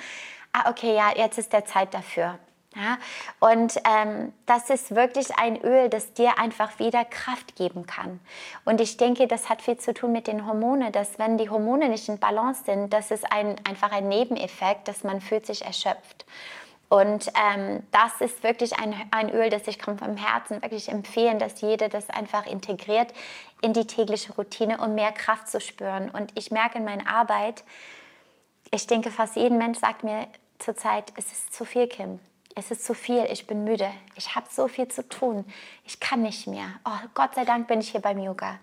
Ah, 0.54 0.70
okay, 0.70 0.96
ja, 0.96 1.12
jetzt 1.16 1.38
ist 1.38 1.54
der 1.54 1.66
Zeit 1.66 1.94
dafür. 1.94 2.40
Ja, 2.76 3.00
und 3.40 3.82
ähm, 3.84 4.32
das 4.46 4.70
ist 4.70 4.94
wirklich 4.94 5.36
ein 5.40 5.60
Öl, 5.64 5.90
das 5.90 6.14
dir 6.14 6.38
einfach 6.38 6.78
wieder 6.78 7.04
Kraft 7.04 7.56
geben 7.56 7.88
kann. 7.88 8.20
Und 8.64 8.80
ich 8.80 8.96
denke, 8.98 9.28
das 9.28 9.50
hat 9.50 9.64
viel 9.64 9.78
zu 9.78 9.92
tun 9.92 10.12
mit 10.12 10.28
den 10.28 10.46
Hormonen, 10.46 10.92
dass 10.92 11.18
wenn 11.18 11.40
die 11.40 11.50
Hormone 11.50 11.90
nicht 11.90 12.08
in 12.10 12.20
Balance 12.20 12.66
sind, 12.66 12.94
das 12.94 13.10
ist 13.10 13.32
ein, 13.32 13.56
einfach 13.68 13.92
ein 13.92 14.08
Nebeneffekt, 14.08 14.88
dass 14.88 15.04
man 15.04 15.20
fühlt 15.20 15.48
sich 15.48 15.66
erschöpft. 15.66 16.26
Und 16.90 17.32
ähm, 17.36 17.84
das 17.92 18.22
ist 18.22 18.44
wirklich 18.44 18.78
ein, 18.78 18.94
ein 19.10 19.32
Öl, 19.32 19.50
das 19.50 19.68
ich 19.68 19.82
vom 19.82 20.18
Herzen 20.18 20.62
wirklich 20.62 20.90
empfehlen, 20.90 21.40
dass 21.40 21.62
jeder 21.62 21.90
das 21.90 22.10
einfach 22.12 22.46
integriert 22.46 23.14
in 23.62 23.74
die 23.74 23.88
tägliche 23.88 24.34
Routine, 24.34 24.78
um 24.78 24.94
mehr 24.94 25.12
Kraft 25.12 25.48
zu 25.48 25.60
spüren. 25.60 26.12
Und 26.12 26.32
ich 26.36 26.52
merke 26.52 26.78
in 26.78 26.86
meiner 26.86 27.10
Arbeit, 27.10 27.64
ich 28.72 28.86
denke, 28.86 29.10
fast 29.10 29.36
jeden 29.36 29.58
Mensch 29.58 29.80
sagt 29.80 30.04
mir 30.04 30.28
zurzeit, 30.60 31.12
es 31.16 31.32
ist 31.32 31.54
zu 31.54 31.66
viel, 31.66 31.88
Kim 31.88 32.20
es 32.60 32.72
ist 32.72 32.86
zu 32.86 32.94
viel, 32.94 33.26
ich 33.32 33.48
bin 33.48 33.64
müde, 33.64 33.90
ich 34.16 34.36
habe 34.36 34.48
so 34.50 34.68
viel 34.68 34.88
zu 34.90 35.08
tun, 35.08 35.46
ich 35.86 36.00
kann 36.00 36.22
nicht 36.22 36.46
mehr. 36.46 36.68
Oh, 36.86 37.08
Gott 37.14 37.36
sei 37.36 37.46
Dank 37.46 37.68
bin 37.68 37.80
ich 37.80 37.92
hier 37.92 38.02
beim 38.02 38.20
Yoga. 38.20 38.60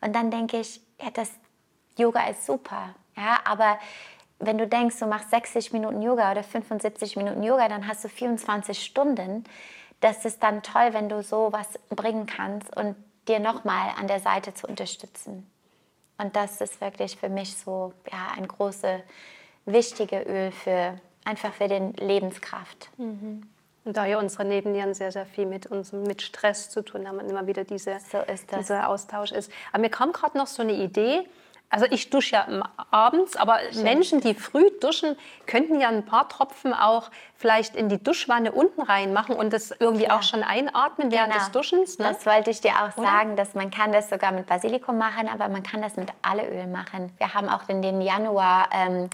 Und 0.00 0.14
dann 0.14 0.30
denke 0.30 0.58
ich, 0.58 0.80
ja, 1.00 1.10
das 1.10 1.30
Yoga 1.96 2.26
ist 2.28 2.46
super, 2.46 2.94
ja, 3.16 3.40
aber 3.44 3.78
wenn 4.38 4.58
du 4.58 4.66
denkst, 4.66 4.98
du 4.98 5.06
machst 5.06 5.30
60 5.30 5.72
Minuten 5.72 6.02
Yoga 6.02 6.32
oder 6.32 6.42
75 6.42 7.16
Minuten 7.16 7.42
Yoga, 7.42 7.68
dann 7.68 7.86
hast 7.86 8.04
du 8.04 8.08
24 8.08 8.82
Stunden. 8.82 9.44
Das 10.00 10.24
ist 10.24 10.42
dann 10.42 10.62
toll, 10.62 10.88
wenn 10.92 11.08
du 11.08 11.22
so 11.22 11.52
was 11.52 11.78
bringen 11.90 12.26
kannst 12.26 12.76
und 12.76 12.96
dir 13.28 13.38
nochmal 13.38 13.90
an 13.96 14.08
der 14.08 14.20
Seite 14.20 14.52
zu 14.52 14.66
unterstützen. 14.66 15.50
Und 16.18 16.36
das 16.36 16.60
ist 16.60 16.80
wirklich 16.80 17.16
für 17.16 17.28
mich 17.28 17.56
so 17.56 17.92
ja, 18.10 18.32
ein 18.36 18.46
großes, 18.46 19.00
wichtiges 19.66 20.26
Öl 20.26 20.52
für 20.52 21.00
einfach 21.24 21.52
für 21.52 21.68
den 21.68 21.92
Lebenskraft. 21.94 22.90
Mhm. 22.96 23.42
Und 23.84 23.96
da 23.96 24.06
ja 24.06 24.18
unsere 24.18 24.44
Nebennieren 24.46 24.94
sehr, 24.94 25.12
sehr 25.12 25.26
viel 25.26 25.44
mit 25.44 25.66
uns, 25.66 25.92
mit 25.92 26.22
Stress 26.22 26.70
zu 26.70 26.82
tun 26.82 27.06
haben 27.06 27.18
und 27.18 27.28
immer 27.28 27.46
wieder 27.46 27.64
diese, 27.64 27.98
so 28.10 28.18
dieser 28.56 28.88
Austausch 28.88 29.32
ist. 29.32 29.52
Aber 29.72 29.82
mir 29.82 29.90
kam 29.90 30.12
gerade 30.12 30.38
noch 30.38 30.46
so 30.46 30.62
eine 30.62 30.72
Idee, 30.72 31.26
also 31.74 31.86
ich 31.90 32.08
dusche 32.08 32.36
ja 32.36 32.70
abends, 32.90 33.36
aber 33.36 33.58
Schön. 33.72 33.82
Menschen, 33.82 34.20
die 34.20 34.34
früh 34.34 34.70
duschen, 34.80 35.16
könnten 35.46 35.80
ja 35.80 35.88
ein 35.88 36.04
paar 36.04 36.28
Tropfen 36.28 36.72
auch 36.72 37.10
vielleicht 37.44 37.76
in 37.76 37.90
die 37.90 38.02
Duschwanne 38.02 38.52
unten 38.52 38.80
reinmachen 38.80 39.36
und 39.36 39.52
das 39.52 39.70
irgendwie 39.78 40.04
ja. 40.04 40.16
auch 40.16 40.22
schon 40.22 40.42
einatmen 40.42 41.12
während 41.12 41.30
genau. 41.30 41.44
des 41.44 41.52
Duschens. 41.52 41.98
Ne? 41.98 42.06
Das 42.08 42.24
wollte 42.24 42.48
ich 42.48 42.62
dir 42.62 42.70
auch 42.70 42.96
Oder? 42.96 43.06
sagen, 43.06 43.36
dass 43.36 43.52
man 43.54 43.70
kann 43.70 43.92
das 43.92 44.08
sogar 44.08 44.32
mit 44.32 44.46
Basilikum 44.46 44.96
machen, 44.96 45.28
aber 45.28 45.50
man 45.50 45.62
kann 45.62 45.82
das 45.82 45.96
mit 45.96 46.08
alle 46.22 46.48
Öl 46.48 46.66
machen. 46.66 47.12
Wir 47.18 47.34
haben 47.34 47.50
auch 47.50 47.68
in 47.68 47.82
dem 47.82 48.00
Januar 48.00 48.70
ähm, 48.72 49.10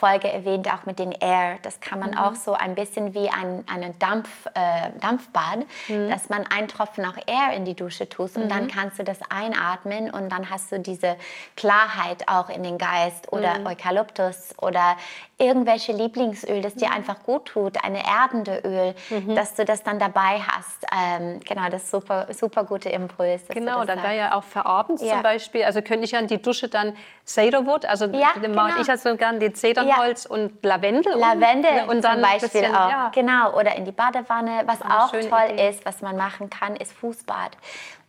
Folge 0.00 0.32
erwähnt, 0.32 0.66
auch 0.72 0.86
mit 0.86 0.98
den 0.98 1.12
Air. 1.12 1.58
Das 1.62 1.78
kann 1.80 2.00
man 2.00 2.12
mhm. 2.12 2.18
auch 2.18 2.34
so 2.34 2.54
ein 2.54 2.74
bisschen 2.74 3.12
wie 3.12 3.28
ein 3.28 3.64
eine 3.70 3.90
Dampf, 3.98 4.46
äh, 4.54 4.98
Dampfbad, 4.98 5.66
mhm. 5.88 6.08
dass 6.08 6.30
man 6.30 6.46
einen 6.46 6.68
Tropfen 6.68 7.04
auch 7.04 7.16
Air 7.26 7.54
in 7.54 7.66
die 7.66 7.74
Dusche 7.74 8.08
tust 8.08 8.36
und 8.36 8.44
mhm. 8.44 8.48
dann 8.48 8.68
kannst 8.68 8.98
du 8.98 9.04
das 9.04 9.18
einatmen 9.30 10.10
und 10.10 10.30
dann 10.30 10.48
hast 10.48 10.72
du 10.72 10.80
diese 10.80 11.16
Klarheit 11.54 12.26
auch 12.28 12.48
in 12.48 12.62
den 12.62 12.78
Geist 12.78 13.30
oder 13.30 13.58
mhm. 13.58 13.66
Eukalyptus 13.66 14.54
oder 14.58 14.96
irgendwelche 15.36 15.92
Lieblingsöl, 15.92 16.62
das 16.62 16.74
dir 16.74 16.88
mhm. 16.88 16.94
einfach 16.94 17.22
gut 17.22 17.44
tut, 17.46 17.69
eine 17.82 18.04
erdende 18.06 18.60
Öl, 18.64 18.94
mhm. 19.10 19.34
dass 19.34 19.54
du 19.54 19.64
das 19.64 19.82
dann 19.82 19.98
dabei 19.98 20.40
hast. 20.40 20.86
Ähm, 20.92 21.40
genau, 21.40 21.68
das 21.70 21.84
ist 21.84 21.90
super, 21.90 22.26
super 22.32 22.64
gute 22.64 22.88
Impuls. 22.88 23.42
Genau, 23.48 23.84
dann 23.84 24.02
wäre 24.02 24.16
ja 24.16 24.34
auch 24.34 24.44
für 24.44 24.66
abends 24.66 25.02
ja. 25.02 25.14
zum 25.14 25.22
Beispiel, 25.22 25.64
also 25.64 25.82
könnte 25.82 26.04
ich 26.04 26.12
ja 26.12 26.18
in 26.18 26.26
die 26.26 26.40
Dusche 26.40 26.68
dann 26.68 26.96
Cedarwood, 27.26 27.84
also 27.86 28.06
ja, 28.06 28.30
genau. 28.40 28.68
ich 28.80 29.00
so 29.00 29.16
gerne 29.16 29.38
die 29.38 29.52
Zedernholz 29.52 30.24
ja. 30.24 30.30
und 30.30 30.64
Lavendel. 30.64 31.14
Lavendel 31.16 31.88
und 31.88 32.02
dann 32.02 32.14
zum 32.14 32.22
Beispiel 32.22 32.48
bisschen, 32.48 32.74
auch, 32.74 32.90
ja. 32.90 33.10
genau, 33.14 33.56
oder 33.56 33.76
in 33.76 33.84
die 33.84 33.92
Badewanne. 33.92 34.62
Was 34.66 34.82
auch 34.82 35.10
toll 35.10 35.50
Idee. 35.52 35.70
ist, 35.70 35.84
was 35.84 36.00
man 36.02 36.16
machen 36.16 36.50
kann, 36.50 36.76
ist 36.76 36.92
Fußbad. 36.92 37.56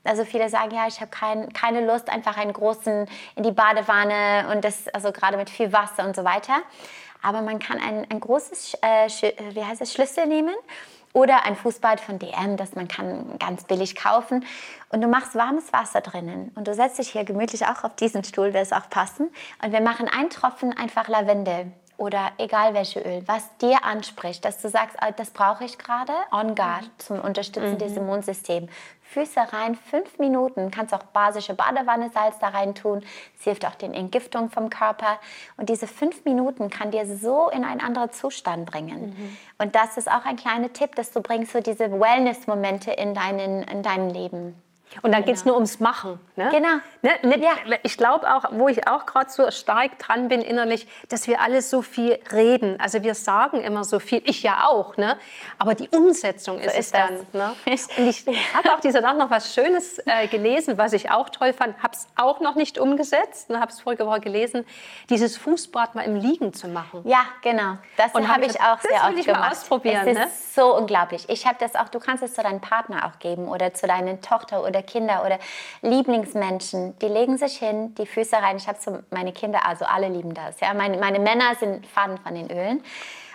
Also 0.04 0.26
viele 0.26 0.50
sagen, 0.50 0.72
ja, 0.74 0.88
ich 0.88 1.00
habe 1.00 1.12
kein, 1.12 1.54
keine 1.54 1.86
Lust, 1.86 2.10
einfach 2.10 2.38
einen 2.38 2.54
großen 2.54 3.08
in 3.36 3.44
die 3.44 3.52
Badewanne 3.52 4.50
und 4.52 4.64
das, 4.66 4.88
also 4.90 5.12
gerade 5.12 5.38
mit 5.38 5.50
viel 5.50 5.72
Wasser 5.72 6.06
und 6.06 6.16
so 6.16 6.24
weiter. 6.24 6.54
Aber 7.22 7.42
man 7.42 7.60
kann 7.60 7.80
ein, 7.80 8.10
ein 8.10 8.20
großes, 8.20 8.78
äh, 8.82 9.08
wie 9.54 9.64
heißt 9.64 9.82
es, 9.82 9.94
Schlüssel 9.94 10.28
nehmen 10.28 10.56
oder 11.14 11.46
ein 11.46 11.56
Fußbad 11.56 12.00
von 12.00 12.20
DM, 12.20 12.58
das 12.58 12.76
man 12.76 12.88
kann 12.88 13.38
ganz 13.38 13.66
billig 13.66 13.96
kaufen. 13.96 14.46
Und 14.90 15.02
du 15.02 15.08
machst 15.08 15.36
warmes 15.36 15.74
Wasser 15.74 16.02
drinnen. 16.02 16.52
Und 16.56 16.68
du 16.68 16.74
setzt 16.74 17.00
dich 17.00 17.10
hier 17.10 17.24
gemütlich 17.24 17.66
auch 17.66 17.84
auf 17.84 17.96
diesen 17.96 18.24
Stuhl, 18.24 18.54
wird 18.54 18.64
es 18.64 18.74
auch 18.74 18.90
passen. 18.90 19.30
Und 19.64 19.72
wir 19.72 19.82
machen 19.82 20.08
einen 20.08 20.30
Tropfen 20.30 20.76
einfach 20.76 21.08
Lavendel 21.08 21.72
oder 22.02 22.32
egal 22.40 22.74
welche 22.74 23.00
Öl, 23.00 23.22
was 23.28 23.44
dir 23.58 23.84
anspricht, 23.84 24.44
dass 24.44 24.60
du 24.60 24.70
sagst, 24.70 24.98
ah, 25.00 25.12
das 25.12 25.30
brauche 25.30 25.64
ich 25.66 25.78
gerade, 25.78 26.14
on 26.32 26.56
guard, 26.56 26.84
mhm. 26.84 26.90
zum 26.98 27.20
Unterstützen 27.20 27.74
mhm. 27.74 27.78
des 27.78 27.96
Immunsystems. 27.96 28.72
Füße 29.14 29.42
rein, 29.52 29.76
fünf 29.76 30.20
Minuten, 30.20 30.72
kannst 30.72 30.94
auch 30.94 31.04
basische 31.04 31.54
Badewanne-Salz 31.54 32.40
da 32.40 32.48
rein 32.48 32.76
tun. 32.76 33.04
Es 33.38 33.44
hilft 33.44 33.66
auch 33.66 33.76
den 33.76 33.94
Entgiftung 33.94 34.50
vom 34.50 34.70
Körper. 34.70 35.20
Und 35.58 35.68
diese 35.68 35.86
fünf 35.86 36.24
Minuten 36.24 36.70
kann 36.70 36.92
dir 36.92 37.06
so 37.06 37.50
in 37.50 37.66
einen 37.66 37.82
anderen 37.82 38.12
Zustand 38.14 38.72
bringen. 38.72 39.10
Mhm. 39.18 39.38
Und 39.58 39.76
das 39.76 39.98
ist 39.98 40.10
auch 40.10 40.26
ein 40.26 40.38
kleiner 40.38 40.72
Tipp, 40.72 40.96
dass 40.96 41.12
du 41.12 41.22
bringst 41.22 41.52
so 41.52 41.60
diese 41.60 41.92
Wellness-Momente 41.92 42.92
in, 42.92 43.14
deinen, 43.14 43.64
in 43.64 43.84
dein 43.84 44.10
Leben. 44.10 44.56
Und 45.02 45.12
dann 45.12 45.22
genau. 45.22 45.26
geht 45.26 45.36
es 45.36 45.46
nur 45.46 45.56
ums 45.56 45.80
Machen. 45.80 46.20
Ne? 46.36 46.50
Genau. 46.52 46.78
Ne? 47.02 47.12
Nicht, 47.24 47.44
ja. 47.44 47.52
Ich 47.84 47.98
glaube 47.98 48.34
auch, 48.34 48.46
wo 48.52 48.68
ich 48.68 48.88
auch 48.88 49.06
gerade 49.06 49.30
so 49.30 49.50
stark 49.52 49.98
dran 50.00 50.28
bin 50.28 50.42
innerlich, 50.42 50.88
dass 51.10 51.28
wir 51.28 51.42
alle 51.42 51.62
so 51.62 51.82
viel 51.82 52.20
reden. 52.32 52.80
Also 52.80 53.02
wir 53.04 53.16
sagen 53.16 53.62
immer 53.62 53.84
so 53.84 54.00
viel, 54.00 54.22
ich 54.26 54.44
ja 54.44 54.68
auch, 54.68 54.98
ne? 54.98 55.18
aber 55.58 55.76
die 55.76 55.90
Umsetzung 55.90 56.58
so 56.58 56.66
ist, 56.66 56.78
ist 56.78 56.86
es 56.86 56.92
dann. 56.92 57.26
Ne? 57.34 57.56
Und 57.98 58.08
ich 58.08 58.26
habe 58.54 58.74
auch 58.74 58.80
diese 58.82 59.02
Nacht 59.02 59.18
noch 59.18 59.30
was 59.30 59.54
Schönes 59.54 60.00
äh, 60.06 60.28
gelesen, 60.28 60.78
was 60.78 60.94
ich 60.94 61.10
auch 61.10 61.30
toll 61.30 61.54
fand, 61.54 61.82
habe 61.82 61.94
es 61.94 62.08
auch 62.16 62.40
noch 62.42 62.56
nicht 62.56 62.78
umgesetzt, 62.78 63.50
ne? 63.50 63.60
habe 63.60 63.72
es 63.72 63.80
vorige 63.80 64.06
Woche 64.06 64.20
gelesen, 64.20 64.66
dieses 65.10 65.38
Fußbad 65.38 65.96
mal 65.96 66.04
im 66.04 66.16
Liegen 66.16 66.54
zu 66.54 66.68
machen. 66.68 67.02
Ja, 67.06 67.26
genau. 67.42 67.78
Das 67.98 68.14
habe 68.14 68.46
ich 68.46 68.60
auch 68.60 68.80
sehr 68.82 69.04
oft 69.08 69.18
ich 69.18 69.26
gemacht. 69.26 69.42
Mal 69.42 69.52
ausprobieren, 69.52 70.08
es 70.08 70.18
ist 70.18 70.20
ne? 70.20 70.28
so 70.54 70.76
unglaublich. 70.76 71.30
Ich 71.30 71.48
habe 71.48 71.58
das 71.60 71.76
auch, 71.76 71.90
du 71.90 72.00
kannst 72.00 72.24
es 72.24 72.34
zu 72.34 72.44
deinem 72.44 72.62
Partner 72.62 73.06
auch 73.06 73.20
geben 73.20 73.48
oder 73.48 73.74
zu 73.74 73.88
deiner 73.88 74.20
Tochter 74.22 74.64
oder 74.64 74.81
Kinder 74.84 75.24
oder 75.26 75.40
Lieblingsmenschen. 75.82 76.98
Die 77.00 77.08
legen 77.08 77.38
sich 77.38 77.58
hin, 77.58 77.96
die 77.96 78.06
Füße 78.06 78.36
rein. 78.36 78.58
Ich 78.58 78.68
habe 78.68 78.78
so 78.80 79.00
meine 79.10 79.32
Kinder, 79.32 79.66
also 79.66 79.86
alle 79.86 80.10
lieben 80.10 80.34
das. 80.34 80.60
Ja, 80.60 80.74
meine, 80.74 80.98
meine 80.98 81.20
Männer 81.20 81.56
sind 81.60 81.86
Fan 81.88 82.18
von 82.18 82.36
den 82.36 82.50
Ölen. 82.52 82.84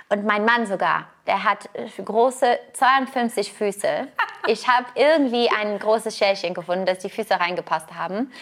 Und 0.08 0.24
mein 0.24 0.44
Mann 0.44 0.66
sogar, 0.66 1.06
der 1.26 1.42
hat 1.42 1.68
große 2.04 2.58
52 2.74 3.52
Füße. 3.52 4.06
Ich 4.46 4.68
habe 4.68 4.86
irgendwie 4.94 5.50
ein 5.50 5.78
großes 5.78 6.16
Schälchen 6.16 6.54
gefunden, 6.54 6.86
dass 6.86 7.00
die 7.00 7.10
Füße 7.10 7.38
reingepasst 7.38 7.92
haben. 7.94 8.32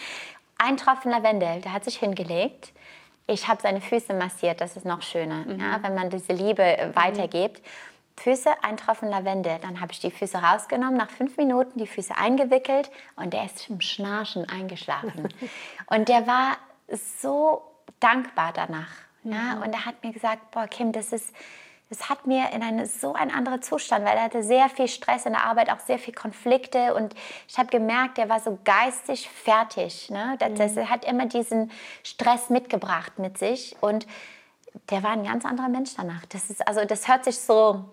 Ein 0.57 0.77
Tropfen 0.77 1.11
Lavendel, 1.11 1.61
der 1.61 1.73
hat 1.73 1.83
sich 1.83 1.97
hingelegt. 1.97 2.71
Ich 3.27 3.47
habe 3.47 3.59
seine 3.61 3.81
Füße 3.81 4.13
massiert, 4.13 4.61
das 4.61 4.77
ist 4.77 4.85
noch 4.85 5.01
schöner, 5.01 5.45
mhm. 5.45 5.59
ja, 5.59 5.79
wenn 5.81 5.95
man 5.95 6.11
diese 6.11 6.33
Liebe 6.33 6.91
weitergibt. 6.93 7.61
Füße, 8.17 8.49
ein 8.63 8.77
Tropfen 8.77 9.09
Lavendel. 9.09 9.59
Dann 9.61 9.81
habe 9.81 9.91
ich 9.91 9.99
die 9.99 10.11
Füße 10.11 10.37
rausgenommen, 10.37 10.97
nach 10.97 11.09
fünf 11.09 11.37
Minuten 11.37 11.77
die 11.77 11.87
Füße 11.87 12.15
eingewickelt 12.15 12.89
und 13.15 13.33
der 13.33 13.45
ist 13.45 13.69
im 13.69 13.81
Schnarchen 13.81 14.49
eingeschlafen. 14.49 15.29
und 15.87 16.09
der 16.09 16.25
war 16.25 16.57
so 16.87 17.61
dankbar 17.99 18.51
danach. 18.53 18.91
Mhm. 19.23 19.31
Ja? 19.31 19.61
Und 19.63 19.73
er 19.73 19.85
hat 19.85 20.03
mir 20.03 20.13
gesagt, 20.13 20.51
boah, 20.51 20.67
Kim, 20.67 20.91
das 20.91 21.11
ist, 21.11 21.35
das 21.89 22.09
hat 22.09 22.25
mir 22.25 22.51
in 22.51 22.63
eine, 22.63 22.87
so 22.87 23.13
einen 23.13 23.31
anderen 23.31 23.61
Zustand, 23.61 24.05
weil 24.05 24.17
er 24.17 24.23
hatte 24.23 24.43
sehr 24.43 24.69
viel 24.69 24.87
Stress 24.87 25.25
in 25.25 25.33
der 25.33 25.43
Arbeit, 25.43 25.69
auch 25.69 25.79
sehr 25.79 25.99
viel 25.99 26.13
Konflikte 26.13 26.95
und 26.95 27.13
ich 27.47 27.57
habe 27.57 27.69
gemerkt, 27.69 28.17
er 28.17 28.29
war 28.29 28.39
so 28.39 28.57
geistig 28.63 29.29
fertig. 29.29 30.09
Ne? 30.09 30.35
Das, 30.39 30.53
das, 30.55 30.71
mhm. 30.71 30.77
er 30.79 30.89
hat 30.89 31.05
immer 31.05 31.25
diesen 31.25 31.71
Stress 32.03 32.49
mitgebracht 32.49 33.19
mit 33.19 33.37
sich 33.37 33.75
und 33.81 34.07
der 34.89 35.03
war 35.03 35.11
ein 35.11 35.23
ganz 35.23 35.45
anderer 35.45 35.69
Mensch 35.69 35.95
danach. 35.95 36.25
Das 36.27 36.49
ist 36.49 36.67
also, 36.67 36.85
das 36.85 37.07
hört 37.07 37.23
sich 37.23 37.39
so, 37.39 37.85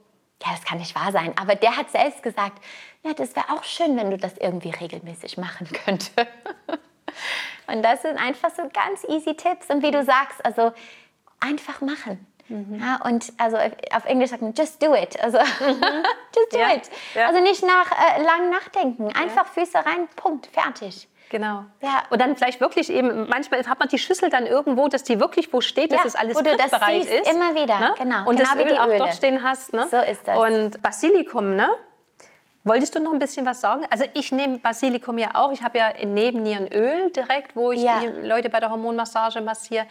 ja, 0.44 0.52
das 0.52 0.64
kann 0.64 0.78
nicht 0.78 0.94
wahr 0.94 1.12
sein, 1.12 1.34
aber 1.36 1.54
der 1.54 1.76
hat 1.76 1.90
selbst 1.90 2.22
gesagt, 2.22 2.62
ja, 3.02 3.12
das 3.14 3.34
wäre 3.36 3.50
auch 3.50 3.64
schön, 3.64 3.96
wenn 3.96 4.10
du 4.10 4.16
das 4.16 4.36
irgendwie 4.38 4.70
regelmäßig 4.70 5.38
machen 5.38 5.68
könntest. 5.84 6.12
und 7.66 7.82
das 7.82 8.02
sind 8.02 8.18
einfach 8.18 8.50
so 8.50 8.62
ganz 8.72 9.04
easy 9.08 9.34
Tipps 9.34 9.68
und 9.68 9.82
wie 9.82 9.90
du 9.90 10.04
sagst, 10.04 10.44
also 10.44 10.72
einfach 11.40 11.80
machen. 11.80 12.26
Mhm. 12.48 12.80
Ja, 12.80 13.00
und 13.04 13.32
also 13.38 13.56
auf 13.56 14.04
Englisch 14.04 14.30
sagt 14.30 14.42
man 14.42 14.52
just 14.52 14.82
do 14.82 14.94
it. 14.94 15.18
Also 15.22 15.38
mhm. 15.38 15.80
just 16.36 16.52
do 16.52 16.58
ja. 16.58 16.74
it. 16.74 16.90
Ja. 17.14 17.28
Also 17.28 17.40
nicht 17.40 17.62
nach 17.64 17.90
äh, 17.90 18.22
lang 18.22 18.50
nachdenken. 18.50 19.12
Einfach 19.14 19.46
Füße 19.46 19.78
rein, 19.78 20.08
Punkt, 20.16 20.46
fertig. 20.46 21.08
Genau. 21.30 21.64
Ja. 21.80 22.02
Und 22.10 22.20
dann 22.20 22.36
vielleicht 22.36 22.60
wirklich 22.60 22.90
eben, 22.90 23.28
manchmal 23.28 23.66
hat 23.66 23.78
man 23.78 23.88
die 23.88 23.98
Schüssel 23.98 24.28
dann 24.28 24.46
irgendwo, 24.46 24.88
dass 24.88 25.02
die 25.02 25.18
wirklich 25.18 25.52
wo 25.52 25.60
steht, 25.60 25.92
dass 25.92 26.04
es 26.04 26.14
alles 26.14 26.36
wo 26.36 26.42
du 26.42 26.56
das 26.56 26.70
siehst, 26.70 27.10
ist. 27.10 27.32
Immer 27.32 27.54
wieder, 27.54 27.78
ne? 27.78 27.94
genau. 27.96 28.28
Und 28.28 28.36
genau 28.36 28.54
das 28.54 28.64
Öl 28.66 28.76
auch 28.78 28.98
dort 28.98 29.14
stehen 29.14 29.42
hast. 29.42 29.72
Ne? 29.72 29.86
So 29.90 29.98
ist 29.98 30.28
das. 30.28 30.38
Und 30.38 30.82
Basilikum, 30.82 31.56
ne? 31.56 31.68
Wolltest 32.64 32.94
du 32.94 33.00
noch 33.00 33.12
ein 33.12 33.18
bisschen 33.18 33.44
was 33.44 33.60
sagen? 33.60 33.86
Also 33.90 34.04
ich 34.14 34.30
nehme 34.30 34.58
Basilikum 34.58 35.18
ja 35.18 35.30
auch. 35.34 35.50
Ich 35.50 35.62
habe 35.62 35.78
ja 35.78 35.92
neben 36.04 36.68
Öl 36.68 37.10
direkt, 37.10 37.56
wo 37.56 37.72
ich 37.72 37.82
ja. 37.82 38.00
die 38.00 38.26
Leute 38.26 38.50
bei 38.50 38.60
der 38.60 38.70
Hormonmassage 38.70 39.40
massiere 39.40 39.86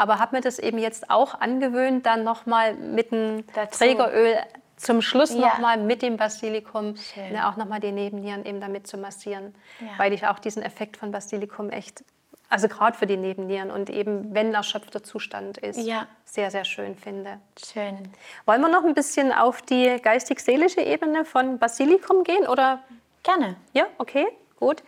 aber 0.00 0.18
habe 0.18 0.36
mir 0.36 0.40
das 0.40 0.58
eben 0.58 0.78
jetzt 0.78 1.10
auch 1.10 1.38
angewöhnt, 1.40 2.06
dann 2.06 2.24
nochmal 2.24 2.72
mit 2.74 3.12
dem 3.12 3.44
Trägeröl 3.70 4.38
zum 4.80 5.02
Schluss 5.02 5.34
ja. 5.34 5.40
nochmal 5.40 5.78
mit 5.78 6.02
dem 6.02 6.16
Basilikum 6.16 6.94
ne, 7.30 7.46
auch 7.46 7.56
nochmal 7.56 7.80
die 7.80 7.92
Nebennieren 7.92 8.44
eben 8.46 8.60
damit 8.60 8.86
zu 8.86 8.96
massieren, 8.96 9.54
ja. 9.80 9.88
weil 9.98 10.12
ich 10.12 10.26
auch 10.26 10.38
diesen 10.38 10.62
Effekt 10.62 10.96
von 10.96 11.12
Basilikum 11.12 11.68
echt, 11.68 12.02
also 12.48 12.66
gerade 12.66 12.96
für 12.96 13.06
die 13.06 13.18
Nebennieren 13.18 13.70
und 13.70 13.90
eben 13.90 14.34
wenn 14.34 14.54
erschöpfter 14.54 15.02
Zustand 15.02 15.58
ist, 15.58 15.78
ja. 15.78 16.06
sehr, 16.24 16.50
sehr 16.50 16.64
schön 16.64 16.96
finde. 16.96 17.40
Schön. 17.62 18.08
Wollen 18.46 18.62
wir 18.62 18.68
noch 18.68 18.84
ein 18.84 18.94
bisschen 18.94 19.32
auf 19.32 19.60
die 19.60 19.98
geistig-seelische 20.02 20.80
Ebene 20.80 21.26
von 21.26 21.58
Basilikum 21.58 22.24
gehen 22.24 22.46
oder? 22.46 22.82
Gerne. 23.22 23.56
Ja, 23.74 23.86
okay, 23.98 24.26
gut. 24.58 24.82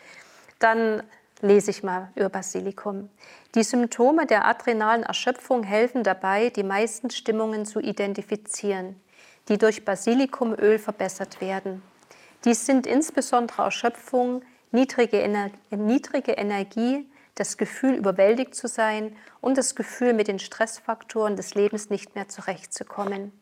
Dann 0.58 1.02
lese 1.42 1.70
ich 1.70 1.82
mal 1.82 2.08
über 2.14 2.30
Basilikum. 2.30 3.10
Die 3.54 3.62
Symptome 3.62 4.24
der 4.24 4.46
adrenalen 4.46 5.02
Erschöpfung 5.02 5.64
helfen 5.64 6.02
dabei, 6.02 6.48
die 6.48 6.62
meisten 6.62 7.10
Stimmungen 7.10 7.66
zu 7.66 7.80
identifizieren, 7.80 8.96
die 9.48 9.58
durch 9.58 9.84
Basilikumöl 9.84 10.78
verbessert 10.78 11.40
werden. 11.40 11.82
Dies 12.44 12.66
sind 12.66 12.86
insbesondere 12.86 13.62
Erschöpfung, 13.62 14.42
niedrige, 14.72 15.20
Ener 15.20 15.50
niedrige 15.70 16.32
Energie, 16.32 17.08
das 17.34 17.56
Gefühl, 17.56 17.94
überwältigt 17.94 18.54
zu 18.54 18.68
sein 18.68 19.16
und 19.40 19.56
das 19.56 19.74
Gefühl, 19.74 20.12
mit 20.12 20.28
den 20.28 20.38
Stressfaktoren 20.38 21.36
des 21.36 21.54
Lebens 21.54 21.88
nicht 21.88 22.14
mehr 22.14 22.28
zurechtzukommen. 22.28 23.32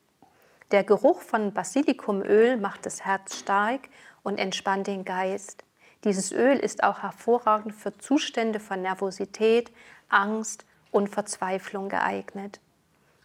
Der 0.71 0.85
Geruch 0.85 1.21
von 1.23 1.53
Basilikumöl 1.53 2.57
macht 2.57 2.87
das 2.87 3.05
Herz 3.05 3.39
stark 3.39 3.89
und 4.23 4.39
entspannt 4.39 4.87
den 4.87 5.05
Geist. 5.05 5.65
Dieses 6.05 6.31
Öl 6.31 6.57
ist 6.59 6.85
auch 6.85 7.03
hervorragend 7.03 7.75
für 7.75 7.97
Zustände 7.99 8.61
von 8.61 8.81
Nervosität, 8.81 9.73
Angst 10.09 10.65
und 10.91 11.09
Verzweiflung 11.09 11.89
geeignet. 11.89 12.61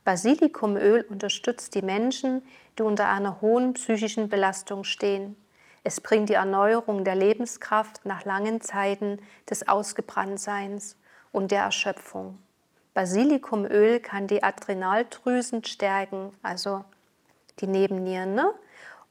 Basilikumöl 0.05 1.03
unterstützt 1.09 1.73
die 1.73 1.81
Menschen, 1.81 2.43
die 2.77 2.83
unter 2.83 3.09
einer 3.09 3.41
hohen 3.41 3.73
psychischen 3.73 4.29
Belastung 4.29 4.83
stehen. 4.83 5.35
Es 5.83 5.99
bringt 5.99 6.29
die 6.29 6.35
Erneuerung 6.35 7.03
der 7.03 7.15
Lebenskraft 7.15 8.05
nach 8.05 8.23
langen 8.23 8.61
Zeiten 8.61 9.17
des 9.49 9.67
Ausgebranntseins 9.67 10.95
und 11.31 11.49
der 11.49 11.63
Erschöpfung. 11.63 12.37
Basilikumöl 12.93 13.99
kann 13.99 14.27
die 14.27 14.43
Adrenaldrüsen 14.43 15.63
stärken, 15.63 16.31
also 16.43 16.85
die 17.59 17.67
Nebennieren, 17.67 18.35
ne? 18.35 18.53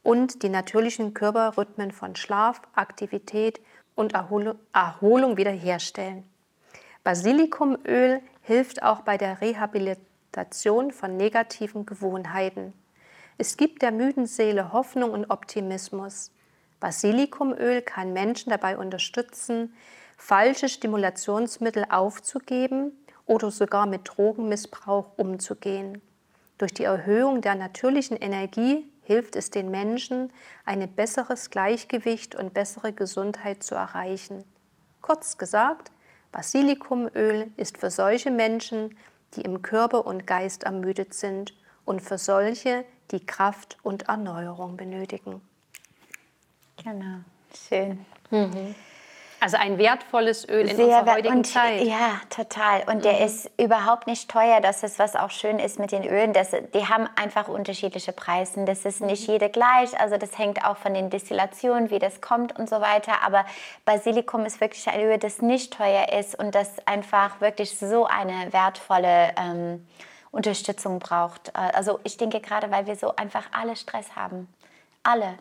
und 0.04 0.44
die 0.44 0.48
natürlichen 0.48 1.12
Körperrhythmen 1.12 1.90
von 1.90 2.14
Schlaf, 2.14 2.62
Aktivität 2.76 3.60
und 3.96 4.14
Erholung 4.14 5.36
wiederherstellen. 5.36 6.22
Basilikumöl 7.02 8.20
hilft 8.42 8.84
auch 8.84 9.00
bei 9.00 9.18
der 9.18 9.40
Rehabilitation 9.40 10.13
von 10.92 11.16
negativen 11.16 11.86
Gewohnheiten. 11.86 12.72
Es 13.38 13.56
gibt 13.56 13.82
der 13.82 13.92
müden 13.92 14.26
Seele 14.26 14.72
Hoffnung 14.72 15.10
und 15.10 15.30
Optimismus. 15.30 16.30
Basilikumöl 16.80 17.82
kann 17.82 18.12
Menschen 18.12 18.50
dabei 18.50 18.76
unterstützen, 18.78 19.74
falsche 20.16 20.68
Stimulationsmittel 20.68 21.86
aufzugeben 21.88 22.92
oder 23.26 23.50
sogar 23.50 23.86
mit 23.86 24.02
Drogenmissbrauch 24.04 25.16
umzugehen. 25.16 26.02
Durch 26.58 26.72
die 26.72 26.84
Erhöhung 26.84 27.40
der 27.40 27.54
natürlichen 27.54 28.16
Energie 28.16 28.88
hilft 29.02 29.36
es 29.36 29.50
den 29.50 29.70
Menschen, 29.70 30.32
ein 30.64 30.86
besseres 30.94 31.50
Gleichgewicht 31.50 32.34
und 32.34 32.54
bessere 32.54 32.92
Gesundheit 32.92 33.62
zu 33.62 33.74
erreichen. 33.74 34.44
Kurz 35.00 35.36
gesagt, 35.36 35.90
Basilikumöl 36.32 37.50
ist 37.56 37.78
für 37.78 37.90
solche 37.90 38.30
Menschen, 38.30 38.96
die 39.36 39.42
im 39.42 39.62
Körper 39.62 40.06
und 40.06 40.26
Geist 40.26 40.64
ermüdet 40.64 41.14
sind 41.14 41.54
und 41.84 42.00
für 42.00 42.18
solche, 42.18 42.84
die 43.10 43.24
Kraft 43.24 43.78
und 43.82 44.08
Erneuerung 44.08 44.76
benötigen. 44.76 45.40
Genau, 46.82 47.18
schön. 47.68 48.04
Mhm. 48.30 48.74
Also 49.40 49.56
ein 49.56 49.78
wertvolles 49.78 50.48
Öl 50.48 50.68
in 50.68 50.76
Sehr 50.76 50.86
unserer 50.86 51.14
heutigen 51.14 51.36
und, 51.38 51.46
Zeit. 51.46 51.82
Ja, 51.82 52.20
total. 52.30 52.82
Und 52.86 52.96
mhm. 52.96 53.02
der 53.02 53.20
ist 53.24 53.50
überhaupt 53.58 54.06
nicht 54.06 54.30
teuer. 54.30 54.60
Das 54.60 54.82
ist, 54.82 54.98
was 54.98 55.16
auch 55.16 55.30
schön 55.30 55.58
ist 55.58 55.78
mit 55.78 55.92
den 55.92 56.04
Ölen. 56.04 56.32
Das, 56.32 56.50
die 56.50 56.86
haben 56.88 57.08
einfach 57.16 57.48
unterschiedliche 57.48 58.12
Preise. 58.12 58.64
Das 58.64 58.84
ist 58.84 59.00
nicht 59.00 59.28
mhm. 59.28 59.34
jede 59.34 59.50
gleich. 59.50 59.98
Also 60.00 60.16
das 60.16 60.38
hängt 60.38 60.64
auch 60.64 60.76
von 60.76 60.94
den 60.94 61.10
Destillationen, 61.10 61.90
wie 61.90 61.98
das 61.98 62.20
kommt 62.20 62.58
und 62.58 62.68
so 62.68 62.80
weiter. 62.80 63.22
Aber 63.24 63.44
Basilikum 63.84 64.46
ist 64.46 64.60
wirklich 64.60 64.88
ein 64.88 65.00
Öl, 65.00 65.18
das 65.18 65.42
nicht 65.42 65.76
teuer 65.76 66.12
ist 66.18 66.38
und 66.38 66.54
das 66.54 66.70
einfach 66.86 67.40
wirklich 67.40 67.78
so 67.78 68.06
eine 68.06 68.52
wertvolle 68.52 69.34
ähm, 69.38 69.86
Unterstützung 70.30 70.98
braucht. 70.98 71.48
Äh, 71.48 71.72
also 71.74 72.00
ich 72.04 72.16
denke 72.16 72.40
gerade, 72.40 72.70
weil 72.70 72.86
wir 72.86 72.96
so 72.96 73.14
einfach 73.16 73.44
alle 73.52 73.76
Stress 73.76 74.16
haben. 74.16 74.48
Alle 75.02 75.34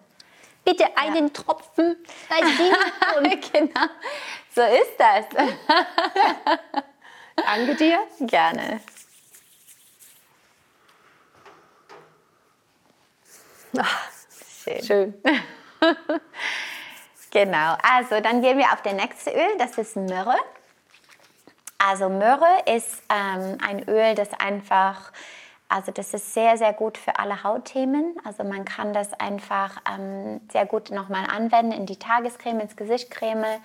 bitte 0.64 0.86
einen 0.98 1.28
ja. 1.28 1.34
Tropfen 1.34 1.98
Basilikum. 2.30 3.42
genau, 3.52 3.88
so 4.54 4.62
ist 4.62 4.98
das. 4.98 5.26
Danke 7.36 7.76
dir. 7.76 8.00
Gerne. 8.20 8.82
Ach, 13.78 14.10
schön. 14.64 14.84
schön. 14.84 15.14
genau, 17.32 17.78
also 17.82 18.20
dann 18.20 18.42
gehen 18.42 18.58
wir 18.58 18.72
auf 18.72 18.82
das 18.84 18.94
nächste 18.94 19.32
Öl, 19.32 19.58
das 19.58 19.78
ist 19.78 19.96
Myrrhe. 19.96 20.38
Also 21.80 22.08
Myrrhe 22.08 22.64
ist 22.66 23.02
ähm, 23.10 23.58
ein 23.66 23.88
Öl, 23.90 24.16
das 24.16 24.30
einfach 24.40 25.12
also 25.74 25.92
das 25.92 26.14
ist 26.14 26.36
sehr, 26.36 26.56
sehr 26.56 26.72
gut 26.72 27.00
für 27.00 27.18
alle 27.18 27.44
Hautthemen. 27.44 28.16
Also 28.24 28.44
man 28.44 28.64
kann 28.64 28.94
das 28.94 29.12
einfach 29.14 29.82
ähm, 29.92 30.40
sehr 30.52 30.68
gut 30.68 30.92
nochmal 30.92 31.26
anwenden 31.26 31.72
in 31.72 31.88
die 31.88 31.98
Tagescreme, 31.98 32.60
ins 32.60 32.76
Gesichtcreme. 32.76 33.60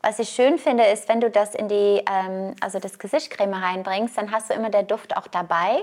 Was 0.00 0.18
ich 0.18 0.30
schön 0.30 0.56
finde, 0.56 0.84
ist, 0.84 1.10
wenn 1.10 1.20
du 1.20 1.28
das 1.28 1.54
in 1.54 1.68
die, 1.68 2.02
ähm, 2.10 2.54
also 2.62 2.78
das 2.78 2.98
Gesichtcreme 2.98 3.52
reinbringst, 3.52 4.16
dann 4.16 4.30
hast 4.30 4.48
du 4.48 4.54
immer 4.54 4.70
der 4.70 4.82
Duft 4.82 5.14
auch 5.14 5.26
dabei. 5.26 5.82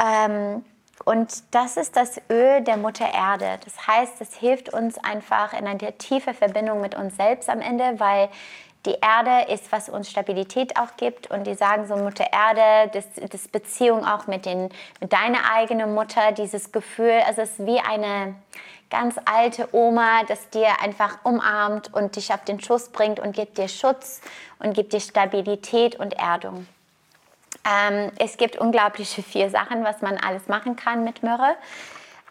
Ähm, 0.00 0.64
und 1.04 1.42
das 1.50 1.76
ist 1.76 1.96
das 1.96 2.20
Öl 2.30 2.60
der 2.62 2.76
Mutter 2.76 3.12
Erde. 3.12 3.58
Das 3.64 3.88
heißt, 3.88 4.20
es 4.20 4.36
hilft 4.36 4.72
uns 4.72 4.98
einfach 4.98 5.52
in 5.52 5.66
eine 5.66 5.98
tiefe 5.98 6.32
Verbindung 6.32 6.80
mit 6.80 6.94
uns 6.94 7.16
selbst 7.16 7.50
am 7.50 7.60
Ende, 7.60 7.98
weil 7.98 8.28
die 8.86 8.96
Erde 9.00 9.52
ist, 9.52 9.70
was 9.72 9.88
uns 9.88 10.10
Stabilität 10.10 10.78
auch 10.78 10.96
gibt. 10.96 11.30
Und 11.30 11.46
die 11.46 11.54
sagen 11.54 11.86
so, 11.86 11.96
Mutter 11.96 12.26
Erde, 12.32 12.90
das, 12.92 13.04
das 13.30 13.48
Beziehung 13.48 14.06
auch 14.06 14.26
mit, 14.26 14.46
den, 14.46 14.70
mit 15.00 15.12
deiner 15.12 15.50
eigenen 15.52 15.94
Mutter, 15.94 16.32
dieses 16.32 16.72
Gefühl, 16.72 17.20
also 17.26 17.42
es 17.42 17.58
ist 17.58 17.66
wie 17.66 17.80
eine 17.80 18.34
ganz 18.88 19.16
alte 19.24 19.68
Oma, 19.72 20.22
das 20.28 20.48
dir 20.50 20.80
einfach 20.80 21.18
umarmt 21.24 21.92
und 21.92 22.16
dich 22.16 22.32
auf 22.32 22.44
den 22.44 22.60
Schuss 22.60 22.88
bringt 22.88 23.18
und 23.18 23.34
gibt 23.34 23.58
dir 23.58 23.68
Schutz 23.68 24.20
und 24.60 24.74
gibt 24.74 24.92
dir 24.92 25.00
Stabilität 25.00 25.96
und 25.96 26.14
Erdung. 26.14 26.66
Ähm, 27.64 28.12
es 28.18 28.36
gibt 28.36 28.56
unglaubliche 28.56 29.22
vier 29.22 29.50
Sachen, 29.50 29.82
was 29.82 30.02
man 30.02 30.18
alles 30.18 30.46
machen 30.46 30.76
kann 30.76 31.02
mit 31.02 31.22
Myrrhe. 31.22 31.56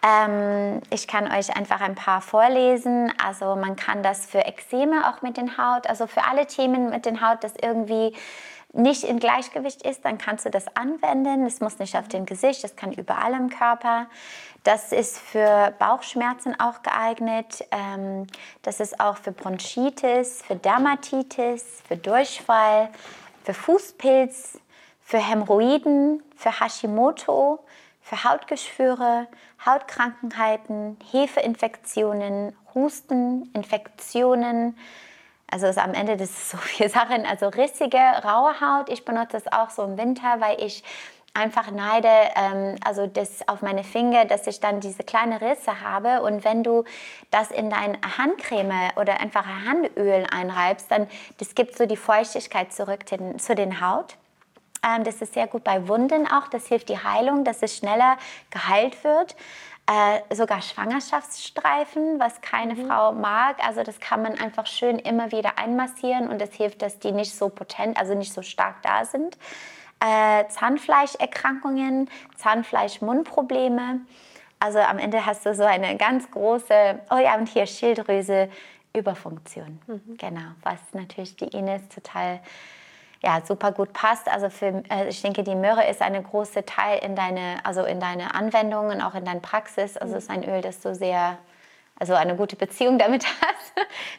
Ähm, 0.06 0.82
ich 0.92 1.08
kann 1.08 1.32
euch 1.32 1.56
einfach 1.56 1.82
ein 1.82 1.96
paar 1.96 2.22
vorlesen. 2.22 3.12
Also 3.24 3.56
man 3.56 3.76
kann 3.76 4.04
das 4.04 4.26
für 4.26 4.40
Ekzeme 4.46 5.10
auch 5.10 5.22
mit 5.22 5.38
den 5.38 5.58
Haut, 5.58 5.88
also 5.88 6.06
für 6.06 6.24
alle 6.26 6.46
Themen 6.46 6.90
mit 6.90 7.06
den 7.06 7.28
Haut, 7.28 7.44
das 7.44 7.54
irgendwie 7.60 8.14
nicht 8.74 9.06
in 9.06 9.20
Gleichgewicht 9.20 9.84
ist, 9.84 10.04
dann 10.04 10.18
kannst 10.18 10.46
du 10.46 10.50
das 10.50 10.76
anwenden. 10.76 11.46
Es 11.46 11.62
muss 11.62 11.80
nicht 11.80 11.96
auf 11.96 12.10
dem 12.10 12.26
Gesicht, 12.26 12.64
das 12.64 12.76
kann 12.76 12.92
überall 12.92 13.34
im 13.34 13.50
Körper. 13.50 14.08
Das 14.64 14.92
ist 14.92 15.18
für 15.18 15.74
Bauchschmerzen 15.80 16.60
auch 16.60 16.84
geeignet. 16.84 17.66
Ähm, 17.72 18.28
das 18.64 18.80
ist 18.80 19.00
auch 19.00 19.18
für 19.18 19.32
Bronchitis, 19.32 20.42
für 20.42 20.56
Dermatitis, 20.56 21.82
für 21.88 21.96
Durchfall, 21.96 22.90
für 23.44 23.54
Fußpilz, 23.54 24.60
für 25.02 25.20
Hämorrhoiden, 25.20 26.22
für 26.36 26.60
Hashimoto, 26.60 27.60
für 28.06 28.24
Hautgeschwüre, 28.24 29.26
Hautkrankheiten, 29.66 30.96
Hefeinfektionen, 31.12 32.56
Husten, 32.76 33.50
Infektionen, 33.54 34.78
also 35.50 35.66
ist 35.66 35.80
am 35.80 35.96
Ende 35.96 36.16
das 36.16 36.52
so 36.52 36.58
viele 36.58 36.90
Sachen, 36.90 37.26
also 37.26 37.48
rissige, 37.48 37.98
raue 38.24 38.62
Haut. 38.62 38.90
Ich 38.90 39.06
benutze 39.06 39.42
das 39.44 39.52
auch 39.52 39.72
so 39.72 39.84
im 39.84 39.98
Winter, 39.98 40.40
weil 40.40 40.62
ich 40.62 40.84
einfach 41.34 41.72
neide, 41.72 42.10
ähm, 42.36 42.76
also 42.86 43.08
das 43.08 43.48
auf 43.48 43.64
meine 43.64 43.84
Finger, 43.84 44.26
dass 44.26 44.46
ich 44.46 44.60
dann 44.60 44.82
diese 44.82 45.04
kleinen 45.04 45.34
Risse 45.34 45.82
habe. 45.82 46.22
Und 46.22 46.46
wenn 46.46 46.64
du 46.64 46.84
das 47.32 47.50
in 47.50 47.72
deine 47.72 47.98
Handcreme 48.18 48.92
oder 48.98 49.20
einfach 49.20 49.46
Handöl 49.46 50.28
einreibst, 50.32 50.92
dann 50.92 51.08
das 51.40 51.56
gibt 51.56 51.76
so 51.76 51.88
die 51.88 51.98
Feuchtigkeit 51.98 52.72
zurück 52.72 53.08
den, 53.08 53.40
zu 53.40 53.56
den 53.56 53.82
Haut. 53.82 54.16
Ähm, 54.86 55.04
das 55.04 55.22
ist 55.22 55.34
sehr 55.34 55.48
gut 55.48 55.64
bei 55.64 55.88
Wunden 55.88 56.28
auch. 56.28 56.48
Das 56.48 56.68
hilft 56.68 56.90
die 56.90 56.98
Heilung, 56.98 57.44
dass 57.44 57.62
es 57.62 57.76
schneller 57.76 58.18
geheilt 58.52 59.04
wird 59.04 59.36
äh, 59.88 60.36
sogar 60.36 60.62
Schwangerschaftsstreifen, 60.62 62.20
was 62.20 62.42
keine 62.42 62.74
mhm. 62.74 62.88
Frau 62.88 63.12
mag. 63.12 63.58
Also 63.66 63.84
das 63.84 64.00
kann 64.00 64.22
man 64.22 64.38
einfach 64.40 64.66
schön 64.66 64.98
immer 65.00 65.32
wieder 65.32 65.58
einmassieren 65.60 66.28
und 66.28 66.42
das 66.42 66.54
hilft, 66.54 66.82
dass 66.82 67.00
die 67.00 67.12
nicht 67.12 67.36
so 67.36 67.50
potent, 67.50 67.98
also 67.98 68.16
nicht 68.16 68.34
so 68.34 68.42
stark 68.42 68.82
da 68.82 69.06
sind. 69.06 69.38
Äh, 70.00 70.48
Zahnfleischerkrankungen, 70.48 72.10
Zahnfleisch-Mundprobleme. 72.36 74.02
Also 74.60 74.80
am 74.80 74.98
Ende 74.98 75.26
hast 75.26 75.46
du 75.46 75.54
so 75.54 75.64
eine 75.64 75.98
ganz 75.98 76.30
große, 76.32 77.00
oh 77.12 77.18
ja, 77.18 77.36
und 77.36 77.48
hier 77.48 77.68
Schilddrüse, 77.68 78.50
Überfunktion. 78.94 79.80
Mhm. 79.88 80.18
Genau, 80.18 80.52
was 80.64 80.80
natürlich 80.94 81.36
die 81.36 81.46
Ines 81.46 81.88
total 81.90 82.40
ja, 83.26 83.42
super 83.44 83.72
gut 83.72 83.92
passt. 83.92 84.30
Also 84.30 84.50
für, 84.50 84.84
äh, 84.90 85.10
ich 85.10 85.22
denke, 85.22 85.44
die 85.44 85.56
Möhre 85.56 85.88
ist 85.90 86.02
ein 86.02 86.22
großer 86.24 86.66
Teil 86.66 87.00
in 87.04 87.16
deine, 87.16 87.58
also 87.64 87.84
in 87.84 88.00
deine 88.00 88.36
Anwendungen, 88.36 89.02
auch 89.02 89.16
in 89.16 89.26
deine 89.26 89.40
Praxis. 89.40 89.98
Also 89.98 90.14
mhm. 90.14 90.18
es 90.18 90.24
ist 90.26 90.30
ein 90.30 90.48
Öl, 90.48 90.62
das 90.62 90.80
du 90.82 90.94
sehr, 90.94 91.40
also 92.00 92.14
eine 92.14 92.36
gute 92.36 92.56
Beziehung 92.56 93.00
damit 93.00 93.26
hast. 93.42 93.74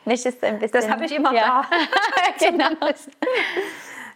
Mich 0.04 0.26
ist 0.26 0.42
ein 0.42 0.58
bisschen. 0.58 0.80
Das 0.80 0.90
habe 0.90 1.04
ich 1.04 1.14
immer 1.14 1.32
ja. 1.32 1.64
da. 1.70 2.46
genau. 2.50 2.70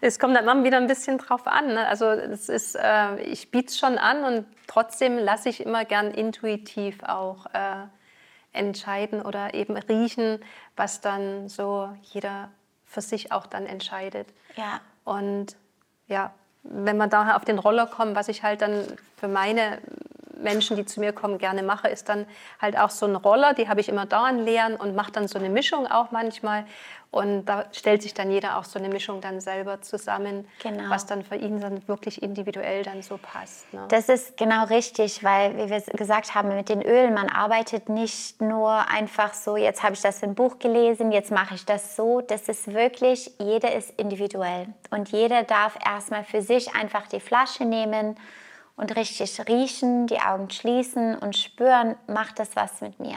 Es 0.03 0.19
kommt 0.19 0.35
dann 0.35 0.45
immer 0.45 0.65
wieder 0.65 0.79
ein 0.79 0.87
bisschen 0.87 1.19
drauf 1.19 1.47
an. 1.47 1.75
Ne? 1.75 1.87
Also 1.87 2.07
es 2.07 2.49
ist, 2.49 2.75
äh, 2.75 3.17
ich 3.21 3.51
biete 3.51 3.67
es 3.67 3.79
schon 3.79 3.99
an 3.99 4.25
und 4.25 4.47
trotzdem 4.67 5.19
lasse 5.19 5.51
ich 5.51 5.63
immer 5.63 5.85
gern 5.85 6.11
intuitiv 6.11 7.03
auch 7.03 7.45
äh, 7.53 7.85
entscheiden 8.55 9.21
oder 9.21 9.53
eben 9.53 9.77
riechen, 9.77 10.43
was 10.75 11.03
dann 11.03 11.51
so 11.51 11.91
jeder 12.01 12.49
für 12.91 13.01
sich 13.01 13.31
auch 13.31 13.47
dann 13.47 13.67
entscheidet. 13.67 14.27
Ja. 14.57 14.81
Und 15.05 15.57
ja, 16.09 16.35
wenn 16.65 16.97
man 16.97 17.09
daher 17.09 17.37
auf 17.37 17.45
den 17.45 17.61
Roller 17.61 17.87
kommt, 17.87 18.17
was 18.17 18.29
ich 18.29 18.43
halt 18.43 18.63
dann 18.63 18.85
für 19.17 19.29
meine 19.29 19.79
Menschen, 20.43 20.77
die 20.77 20.85
zu 20.85 21.01
mir 21.01 21.13
kommen, 21.13 21.39
gerne 21.39 21.63
mache, 21.63 21.89
ist 21.89 22.09
dann 22.09 22.27
halt 22.61 22.79
auch 22.79 22.91
so 22.91 23.07
ein 23.07 23.17
Roller, 23.17 23.55
die 23.55 23.69
habe 23.69 23.81
ich 23.81 23.89
immer 23.89 24.07
da 24.07 24.25
an 24.25 24.45
leeren 24.45 24.77
und 24.77 24.95
mache 24.95 25.13
dann 25.13 25.29
so 25.29 25.39
eine 25.39 25.49
Mischung 25.49 25.87
auch 25.87 26.11
manchmal. 26.11 26.65
Und 27.13 27.47
da 27.47 27.65
stellt 27.73 28.03
sich 28.03 28.15
dann 28.15 28.31
jeder 28.31 28.57
auch 28.57 28.65
so 28.65 28.79
eine 28.79 28.89
Mischung 28.89 29.21
dann 29.21 29.41
selber 29.41 29.83
zusammen, 29.83 30.47
genau. 30.63 30.91
was 30.91 31.07
dann 31.07 31.25
für 31.25 31.35
ihn 31.35 31.61
dann 31.61 31.87
wirklich 31.89 32.23
individuell 32.23 32.85
dann 32.85 33.03
so 33.03 33.19
passt. 33.21 33.73
Ne? 33.75 33.85
Das 33.89 34.09
ist 34.09 34.37
genau 34.37 34.67
richtig, 34.67 35.25
weil, 35.25 35.57
wie 35.57 35.71
wir 35.71 35.81
gesagt 35.81 36.37
haben, 36.37 36.55
mit 36.55 36.69
den 36.69 36.83
Ölen, 36.83 37.13
man 37.13 37.29
arbeitet 37.29 37.89
nicht 37.89 38.41
nur 38.41 38.89
einfach 38.89 39.35
so, 39.35 39.57
jetzt 39.57 39.83
habe 39.83 39.95
ich 39.95 40.01
das 40.03 40.23
im 40.23 40.37
Buch 40.37 40.61
gelesen, 40.61 41.11
jetzt 41.11 41.33
mache 41.33 41.57
ich 41.57 41.65
das 41.65 41.97
so. 41.97 42.21
Das 42.21 42.49
ist 42.49 42.73
wirklich, 42.73 43.33
jeder 43.41 43.75
ist 43.75 43.91
individuell. 43.99 44.69
Und 44.91 45.09
jeder 45.09 45.43
darf 45.43 45.77
erstmal 45.85 46.23
für 46.23 46.43
sich 46.43 46.77
einfach 46.77 47.09
die 47.09 47.21
Flasche 47.21 47.65
nehmen 47.65 48.17
und 48.81 48.97
richtig 48.97 49.39
riechen, 49.47 50.07
die 50.07 50.21
Augen 50.21 50.51
schließen 50.51 51.17
und 51.17 51.37
spüren, 51.37 51.97
macht 52.07 52.39
das 52.39 52.57
was 52.57 52.81
mit 52.81 52.99
mir 52.99 53.17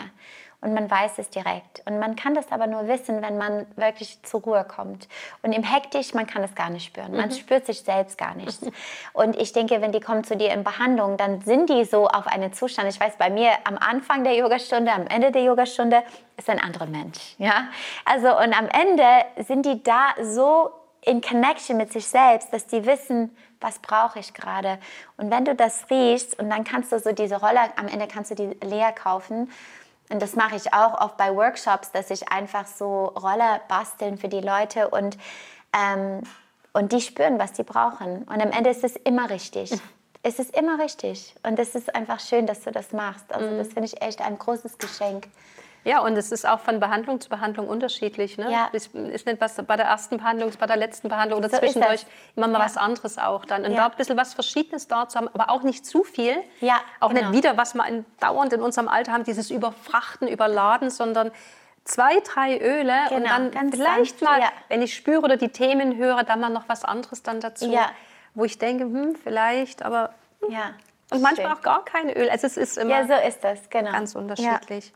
und 0.63 0.73
man 0.73 0.89
weiß 0.89 1.17
es 1.17 1.29
direkt. 1.29 1.83
Und 1.85 1.99
man 1.99 2.15
kann 2.15 2.33
das 2.33 2.51
aber 2.51 2.67
nur 2.67 2.87
wissen, 2.87 3.21
wenn 3.21 3.37
man 3.37 3.65
wirklich 3.75 4.23
zur 4.23 4.41
Ruhe 4.41 4.63
kommt. 4.63 5.09
Und 5.41 5.51
im 5.51 5.63
Hektisch, 5.63 6.13
man 6.13 6.25
kann 6.25 6.41
es 6.41 6.55
gar 6.55 6.69
nicht 6.69 6.85
spüren. 6.85 7.11
Man 7.15 7.29
mhm. 7.29 7.33
spürt 7.33 7.65
sich 7.65 7.81
selbst 7.81 8.17
gar 8.17 8.33
nicht. 8.33 8.59
Und 9.13 9.35
ich 9.35 9.51
denke, 9.51 9.81
wenn 9.81 9.91
die 9.91 9.99
kommen 9.99 10.23
zu 10.23 10.37
dir 10.37 10.53
in 10.53 10.63
Behandlung, 10.63 11.17
dann 11.17 11.41
sind 11.41 11.69
die 11.69 11.83
so 11.83 12.07
auf 12.07 12.27
einen 12.27 12.53
Zustand. 12.53 12.89
Ich 12.89 12.99
weiß, 12.99 13.17
bei 13.17 13.29
mir 13.29 13.51
am 13.65 13.77
Anfang 13.77 14.23
der 14.23 14.35
Yogastunde, 14.35 14.91
am 14.91 15.07
Ende 15.07 15.31
der 15.31 15.43
Yogastunde 15.43 16.01
ist 16.37 16.49
ein 16.49 16.59
anderer 16.59 16.87
Mensch. 16.87 17.35
Ja? 17.37 17.67
Also, 18.05 18.29
und 18.29 18.57
am 18.57 18.69
Ende 18.69 19.43
sind 19.45 19.65
die 19.65 19.83
da 19.83 20.13
so 20.21 20.71
in 21.05 21.21
Connection 21.21 21.77
mit 21.77 21.91
sich 21.91 22.07
selbst, 22.07 22.53
dass 22.53 22.67
die 22.67 22.85
wissen, 22.85 23.35
was 23.59 23.79
brauche 23.79 24.19
ich 24.19 24.33
gerade. 24.33 24.79
Und 25.17 25.31
wenn 25.31 25.45
du 25.45 25.55
das 25.55 25.89
riechst 25.89 26.39
und 26.39 26.49
dann 26.49 26.63
kannst 26.63 26.91
du 26.91 26.99
so 26.99 27.11
diese 27.11 27.39
Rolle, 27.39 27.59
am 27.77 27.87
Ende 27.87 28.07
kannst 28.07 28.31
du 28.31 28.35
die 28.35 28.57
leer 28.65 28.91
kaufen 28.91 29.49
und 30.09 30.21
das 30.21 30.35
mache 30.35 30.55
ich 30.55 30.73
auch 30.73 30.99
oft 31.01 31.17
bei 31.17 31.35
Workshops, 31.35 31.91
dass 31.91 32.09
ich 32.11 32.29
einfach 32.29 32.67
so 32.67 33.05
Roller 33.05 33.61
basteln 33.67 34.17
für 34.17 34.27
die 34.27 34.41
Leute 34.41 34.89
und, 34.89 35.17
ähm, 35.73 36.21
und 36.73 36.91
die 36.91 37.01
spüren, 37.01 37.39
was 37.39 37.55
sie 37.55 37.63
brauchen. 37.63 38.23
Und 38.23 38.41
am 38.41 38.51
Ende 38.51 38.69
ist 38.69 38.83
es 38.83 38.95
immer 38.95 39.29
richtig. 39.29 39.71
es 40.23 40.39
ist 40.39 40.55
immer 40.55 40.79
richtig. 40.79 41.33
Und 41.43 41.57
es 41.57 41.75
ist 41.75 41.95
einfach 41.95 42.19
schön, 42.19 42.45
dass 42.45 42.61
du 42.61 42.71
das 42.71 42.91
machst. 42.91 43.33
Also 43.33 43.49
mhm. 43.49 43.57
das 43.57 43.67
finde 43.69 43.85
ich 43.85 44.01
echt 44.01 44.21
ein 44.21 44.37
großes 44.37 44.77
Geschenk. 44.77 45.27
Ja, 45.85 45.99
und 45.99 46.15
es 46.15 46.31
ist 46.31 46.47
auch 46.47 46.59
von 46.59 46.79
Behandlung 46.79 47.19
zu 47.19 47.29
Behandlung 47.29 47.67
unterschiedlich. 47.67 48.37
Ne? 48.37 48.51
Ja. 48.51 48.69
Es 48.71 48.87
ist 48.87 49.25
nicht 49.25 49.41
was 49.41 49.55
bei 49.55 49.75
der 49.75 49.85
ersten 49.85 50.17
Behandlung, 50.17 50.51
bei 50.57 50.65
der 50.65 50.77
letzten 50.77 51.09
Behandlung 51.09 51.39
oder 51.39 51.49
so 51.49 51.57
zwischendurch 51.57 52.05
immer 52.35 52.47
mal 52.47 52.59
ja. 52.59 52.65
was 52.65 52.77
anderes 52.77 53.17
auch 53.17 53.45
dann. 53.45 53.65
Und 53.65 53.71
ja. 53.71 53.77
da 53.77 53.85
ein 53.87 53.97
bisschen 53.97 54.17
was 54.17 54.33
Verschiedenes 54.33 54.87
dort 54.87 55.11
zu 55.11 55.19
haben, 55.19 55.29
aber 55.33 55.49
auch 55.49 55.63
nicht 55.63 55.85
zu 55.85 56.03
viel. 56.03 56.37
Ja, 56.61 56.79
auch 56.99 57.09
genau. 57.09 57.29
nicht 57.29 57.37
wieder, 57.37 57.57
was 57.57 57.73
wir 57.73 58.05
dauernd 58.19 58.53
in 58.53 58.61
unserem 58.61 58.87
Alter 58.87 59.11
haben, 59.11 59.23
dieses 59.23 59.51
Überfrachten, 59.51 60.27
Überladen, 60.27 60.89
sondern 60.89 61.31
zwei, 61.83 62.19
drei 62.21 62.57
Öle 62.59 62.93
genau, 63.09 63.15
und 63.15 63.55
dann 63.55 63.71
vielleicht 63.71 64.19
sanft, 64.19 64.21
mal, 64.21 64.39
ja. 64.39 64.51
wenn 64.69 64.81
ich 64.81 64.95
spüre 64.95 65.21
oder 65.21 65.37
die 65.37 65.49
Themen 65.49 65.97
höre, 65.97 66.23
dann 66.23 66.39
mal 66.39 66.49
noch 66.49 66.69
was 66.69 66.85
anderes 66.85 67.23
dann 67.23 67.41
dazu, 67.41 67.69
ja. 67.69 67.91
wo 68.35 68.45
ich 68.45 68.57
denke, 68.57 68.85
hm, 68.85 69.15
vielleicht, 69.21 69.83
aber 69.83 70.13
hm. 70.41 70.53
ja. 70.53 70.71
und 71.11 71.21
manchmal 71.21 71.51
auch 71.51 71.61
gar 71.61 71.83
kein 71.83 72.09
Öl. 72.09 72.29
Also 72.29 72.47
es 72.47 72.55
ist 72.57 72.77
immer 72.77 73.01
ja, 73.01 73.07
so 73.07 73.27
ist 73.27 73.43
das, 73.43 73.69
genau. 73.69 73.91
ganz 73.91 74.15
unterschiedlich. 74.15 74.93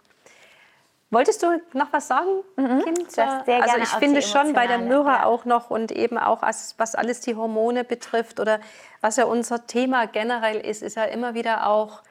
Wolltest 1.09 1.41
du 1.41 1.61
noch 1.73 1.93
was 1.93 2.07
sagen, 2.09 2.43
mhm. 2.57 2.83
Sehr 3.07 3.45
also 3.47 3.77
ich 3.77 3.89
finde 3.89 4.21
schon 4.21 4.51
bei 4.51 4.67
der 4.67 4.77
Myrrhe 4.77 5.07
ja. 5.07 5.25
auch 5.25 5.45
noch 5.45 5.69
und 5.69 5.91
eben 5.93 6.17
auch 6.17 6.41
was 6.41 6.95
alles 6.95 7.21
die 7.21 7.35
Hormone 7.35 7.85
betrifft 7.85 8.41
oder 8.41 8.59
was 8.99 9.15
ja 9.15 9.23
unser 9.23 9.67
Thema 9.67 10.07
generell 10.07 10.57
ist, 10.57 10.83
ist 10.83 10.97
ja 10.97 11.05
immer 11.05 11.33
wieder 11.33 11.67
auch 11.67 12.01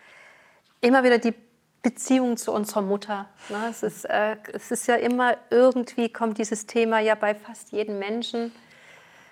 immer 0.80 1.04
wieder 1.04 1.18
die 1.18 1.34
Beziehung 1.82 2.36
zu 2.36 2.52
unserer 2.52 2.82
Mutter. 2.82 3.28
Ne? 3.48 3.68
Es, 3.70 3.82
ist, 3.82 4.06
äh, 4.06 4.36
es 4.52 4.70
ist 4.70 4.88
ja 4.88 4.96
immer 4.96 5.36
irgendwie 5.50 6.08
kommt 6.08 6.38
dieses 6.38 6.66
Thema 6.66 6.98
ja 6.98 7.14
bei 7.14 7.34
fast 7.34 7.72
jedem 7.72 7.98
Menschen 7.98 8.50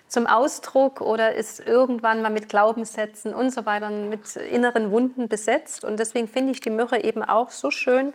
zum 0.07 0.27
Ausdruck 0.27 1.01
oder 1.01 1.33
ist 1.33 1.59
irgendwann 1.59 2.21
mal 2.21 2.29
mit 2.29 2.47
Glaubenssätzen 2.47 3.33
und 3.33 3.49
so 3.49 3.65
weiter 3.65 3.89
mit 3.89 4.35
inneren 4.35 4.91
Wunden 4.91 5.27
besetzt 5.27 5.83
und 5.83 5.99
deswegen 5.99 6.27
finde 6.27 6.51
ich 6.51 6.61
die 6.61 6.69
Myrrhe 6.69 7.03
eben 7.03 7.23
auch 7.23 7.49
so 7.49 7.71
schön 7.71 8.13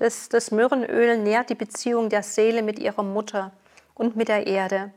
das, 0.00 0.30
das 0.30 0.50
Myrrenöl 0.50 1.18
nährt 1.18 1.50
die 1.50 1.54
Beziehung 1.54 2.08
der 2.08 2.22
Seele 2.22 2.62
mit 2.62 2.78
ihrer 2.78 3.02
Mutter 3.02 3.52
und 3.94 4.16
mit 4.16 4.28
der 4.28 4.46
Erde. 4.46 4.92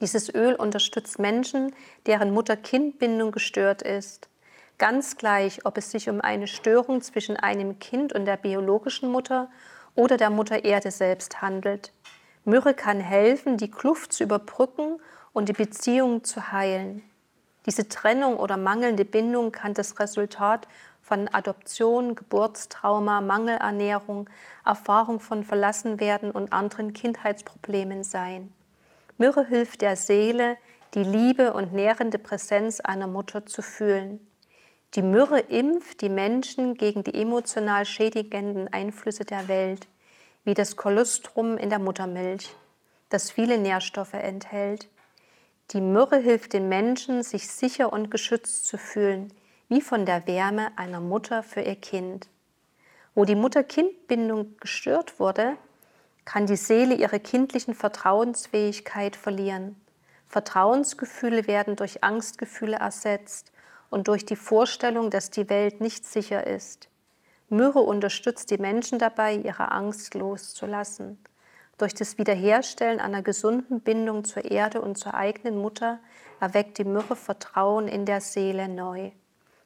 Dieses 0.00 0.34
Öl 0.34 0.56
unterstützt 0.56 1.20
Menschen, 1.20 1.72
deren 2.06 2.32
Mutter-Kind-Bindung 2.32 3.30
gestört 3.30 3.82
ist. 3.82 4.28
Ganz 4.78 5.16
gleich, 5.16 5.64
ob 5.64 5.78
es 5.78 5.92
sich 5.92 6.08
um 6.08 6.20
eine 6.20 6.48
Störung 6.48 7.02
zwischen 7.02 7.36
einem 7.36 7.78
Kind 7.78 8.12
und 8.12 8.24
der 8.24 8.36
biologischen 8.36 9.12
Mutter 9.12 9.48
oder 9.94 10.16
der 10.16 10.30
Mutter 10.30 10.64
Erde 10.64 10.90
selbst 10.90 11.40
handelt. 11.40 11.92
Myrrhe 12.44 12.74
kann 12.74 12.98
helfen, 12.98 13.58
die 13.58 13.70
Kluft 13.70 14.12
zu 14.12 14.24
überbrücken 14.24 15.00
und 15.32 15.48
die 15.48 15.52
Beziehung 15.52 16.24
zu 16.24 16.50
heilen. 16.50 17.02
Diese 17.64 17.88
Trennung 17.88 18.38
oder 18.38 18.56
mangelnde 18.56 19.04
Bindung 19.04 19.52
kann 19.52 19.74
das 19.74 20.00
Resultat 20.00 20.66
von 21.10 21.26
Adoption, 21.26 22.14
Geburtstrauma, 22.14 23.20
Mangelernährung, 23.20 24.30
Erfahrung 24.64 25.18
von 25.18 25.42
Verlassenwerden 25.42 26.30
und 26.30 26.52
anderen 26.52 26.92
Kindheitsproblemen 26.92 28.04
sein. 28.04 28.52
Myrrhe 29.18 29.44
hilft 29.44 29.80
der 29.80 29.96
Seele, 29.96 30.56
die 30.94 31.02
Liebe 31.02 31.52
und 31.52 31.72
nährende 31.72 32.20
Präsenz 32.20 32.78
einer 32.78 33.08
Mutter 33.08 33.44
zu 33.44 33.60
fühlen. 33.60 34.24
Die 34.94 35.02
Myrrhe 35.02 35.40
impft 35.40 36.00
die 36.00 36.08
Menschen 36.08 36.74
gegen 36.76 37.02
die 37.02 37.20
emotional 37.20 37.86
schädigenden 37.86 38.72
Einflüsse 38.72 39.24
der 39.24 39.48
Welt, 39.48 39.88
wie 40.44 40.54
das 40.54 40.76
Kolostrum 40.76 41.58
in 41.58 41.70
der 41.70 41.80
Muttermilch, 41.80 42.54
das 43.08 43.32
viele 43.32 43.58
Nährstoffe 43.58 44.14
enthält. 44.14 44.88
Die 45.72 45.80
Myrrhe 45.80 46.18
hilft 46.18 46.52
den 46.52 46.68
Menschen, 46.68 47.24
sich 47.24 47.48
sicher 47.48 47.92
und 47.92 48.12
geschützt 48.12 48.68
zu 48.68 48.78
fühlen, 48.78 49.32
wie 49.70 49.80
von 49.80 50.04
der 50.04 50.26
Wärme 50.26 50.72
einer 50.76 51.00
Mutter 51.00 51.44
für 51.44 51.60
ihr 51.60 51.76
Kind. 51.76 52.28
Wo 53.14 53.24
die 53.24 53.36
Mutter-Kind-Bindung 53.36 54.56
gestört 54.58 55.20
wurde, 55.20 55.56
kann 56.24 56.46
die 56.46 56.56
Seele 56.56 56.96
ihre 56.96 57.20
kindlichen 57.20 57.74
Vertrauensfähigkeit 57.74 59.14
verlieren. 59.14 59.80
Vertrauensgefühle 60.26 61.46
werden 61.46 61.76
durch 61.76 62.02
Angstgefühle 62.02 62.76
ersetzt 62.76 63.52
und 63.90 64.08
durch 64.08 64.26
die 64.26 64.36
Vorstellung, 64.36 65.08
dass 65.08 65.30
die 65.30 65.48
Welt 65.48 65.80
nicht 65.80 66.04
sicher 66.04 66.46
ist. 66.48 66.88
Myrrhe 67.48 67.80
unterstützt 67.80 68.50
die 68.50 68.58
Menschen 68.58 68.98
dabei, 68.98 69.34
ihre 69.36 69.70
Angst 69.70 70.14
loszulassen. 70.14 71.18
Durch 71.78 71.94
das 71.94 72.18
Wiederherstellen 72.18 72.98
einer 72.98 73.22
gesunden 73.22 73.80
Bindung 73.80 74.24
zur 74.24 74.50
Erde 74.50 74.80
und 74.80 74.98
zur 74.98 75.14
eigenen 75.14 75.58
Mutter 75.58 76.00
erweckt 76.40 76.78
die 76.78 76.84
Myrrhe 76.84 77.16
Vertrauen 77.16 77.86
in 77.86 78.04
der 78.04 78.20
Seele 78.20 78.68
neu. 78.68 79.12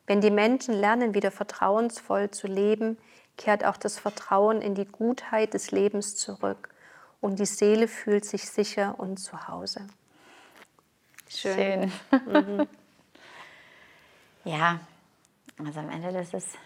Wenn 0.06 0.20
die 0.20 0.30
Menschen 0.30 0.74
lernen, 0.74 1.14
wieder 1.14 1.30
vertrauensvoll 1.30 2.30
zu 2.30 2.46
leben, 2.46 2.98
kehrt 3.36 3.64
auch 3.64 3.76
das 3.76 3.98
Vertrauen 3.98 4.60
in 4.60 4.74
die 4.74 4.84
Gutheit 4.84 5.54
des 5.54 5.70
Lebens 5.70 6.16
zurück 6.16 6.68
und 7.20 7.38
die 7.38 7.46
Seele 7.46 7.88
fühlt 7.88 8.24
sich 8.24 8.48
sicher 8.48 8.98
und 8.98 9.18
zu 9.18 9.48
Hause. 9.48 9.86
Schön. 11.28 11.90
Schön. 12.10 12.58
Mhm. 12.58 12.68
ja, 14.44 14.80
also 15.64 15.80
am 15.80 15.90
Ende 15.90 16.12
das 16.12 16.34
ist 16.34 16.58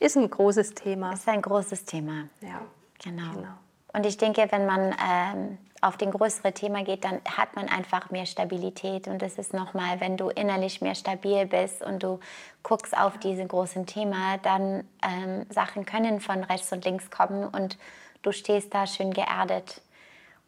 ist 0.00 0.16
ein 0.16 0.30
großes 0.30 0.74
Thema. 0.74 1.12
Ist 1.12 1.28
ein 1.28 1.42
großes 1.42 1.84
Thema. 1.84 2.28
Ja, 2.40 2.62
genau. 3.02 3.32
genau. 3.32 3.54
Und 3.92 4.04
ich 4.06 4.16
denke, 4.16 4.46
wenn 4.50 4.66
man 4.66 4.94
ähm, 5.04 5.58
auf 5.80 5.96
den 5.96 6.10
größere 6.10 6.52
Thema 6.52 6.82
geht, 6.84 7.04
dann 7.04 7.20
hat 7.36 7.54
man 7.54 7.68
einfach 7.68 8.10
mehr 8.10 8.26
Stabilität. 8.26 9.08
Und 9.08 9.22
das 9.22 9.38
ist 9.38 9.54
nochmal, 9.54 10.00
wenn 10.00 10.16
du 10.16 10.28
innerlich 10.28 10.80
mehr 10.80 10.94
stabil 10.94 11.46
bist 11.46 11.82
und 11.82 12.02
du 12.02 12.20
guckst 12.62 12.96
auf 12.96 13.18
diese 13.18 13.46
großen 13.46 13.86
Thema, 13.86 14.38
dann 14.38 14.84
ähm, 15.02 15.46
Sachen 15.50 15.86
können 15.86 16.20
von 16.20 16.44
rechts 16.44 16.72
und 16.72 16.84
links 16.84 17.10
kommen 17.10 17.46
und 17.48 17.78
du 18.22 18.32
stehst 18.32 18.74
da 18.74 18.86
schön 18.86 19.12
geerdet. 19.12 19.80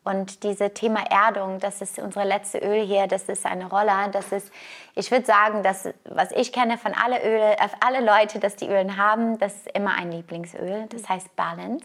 Und 0.02 0.44
dieses 0.44 0.72
Thema 0.72 1.04
Erdung, 1.10 1.58
das 1.58 1.82
ist 1.82 1.98
unsere 1.98 2.26
letzte 2.26 2.58
Öl 2.58 2.86
hier, 2.86 3.06
das 3.06 3.24
ist 3.24 3.44
eine 3.44 3.68
Roller. 3.68 4.08
Das 4.10 4.32
ist, 4.32 4.50
ich 4.94 5.10
würde 5.10 5.26
sagen, 5.26 5.62
dass, 5.62 5.88
was 6.04 6.32
ich 6.32 6.52
kenne 6.52 6.78
von 6.78 6.94
alle 6.94 7.22
Öle, 7.22 7.58
äh, 7.58 7.68
alle 7.80 8.04
Leute, 8.04 8.38
dass 8.38 8.56
die 8.56 8.66
Ölen 8.66 8.96
haben, 8.96 9.38
das 9.38 9.54
ist 9.56 9.70
immer 9.74 9.94
ein 9.94 10.10
Lieblingsöl. 10.10 10.86
Das 10.88 11.06
heißt 11.08 11.36
Balance. 11.36 11.84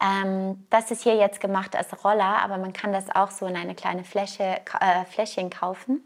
Ähm, 0.00 0.66
das 0.70 0.90
ist 0.90 1.02
hier 1.02 1.16
jetzt 1.16 1.40
gemacht 1.40 1.74
als 1.74 2.04
Roller, 2.04 2.42
aber 2.42 2.58
man 2.58 2.72
kann 2.72 2.92
das 2.92 3.14
auch 3.14 3.30
so 3.30 3.46
in 3.46 3.56
eine 3.56 3.74
kleine 3.74 4.04
Fläche, 4.04 4.60
äh, 4.80 5.04
Fläschchen 5.06 5.50
kaufen. 5.50 6.02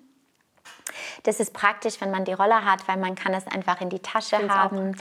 Das 1.25 1.41
ist 1.41 1.53
praktisch, 1.53 2.01
wenn 2.01 2.11
man 2.11 2.25
die 2.25 2.33
Roller 2.33 2.65
hat, 2.65 2.87
weil 2.87 2.97
man 2.97 3.15
kann 3.15 3.33
das 3.33 3.47
einfach 3.47 3.81
in 3.81 3.91
die 3.91 3.99
Tasche 3.99 4.49
haben. 4.49 4.97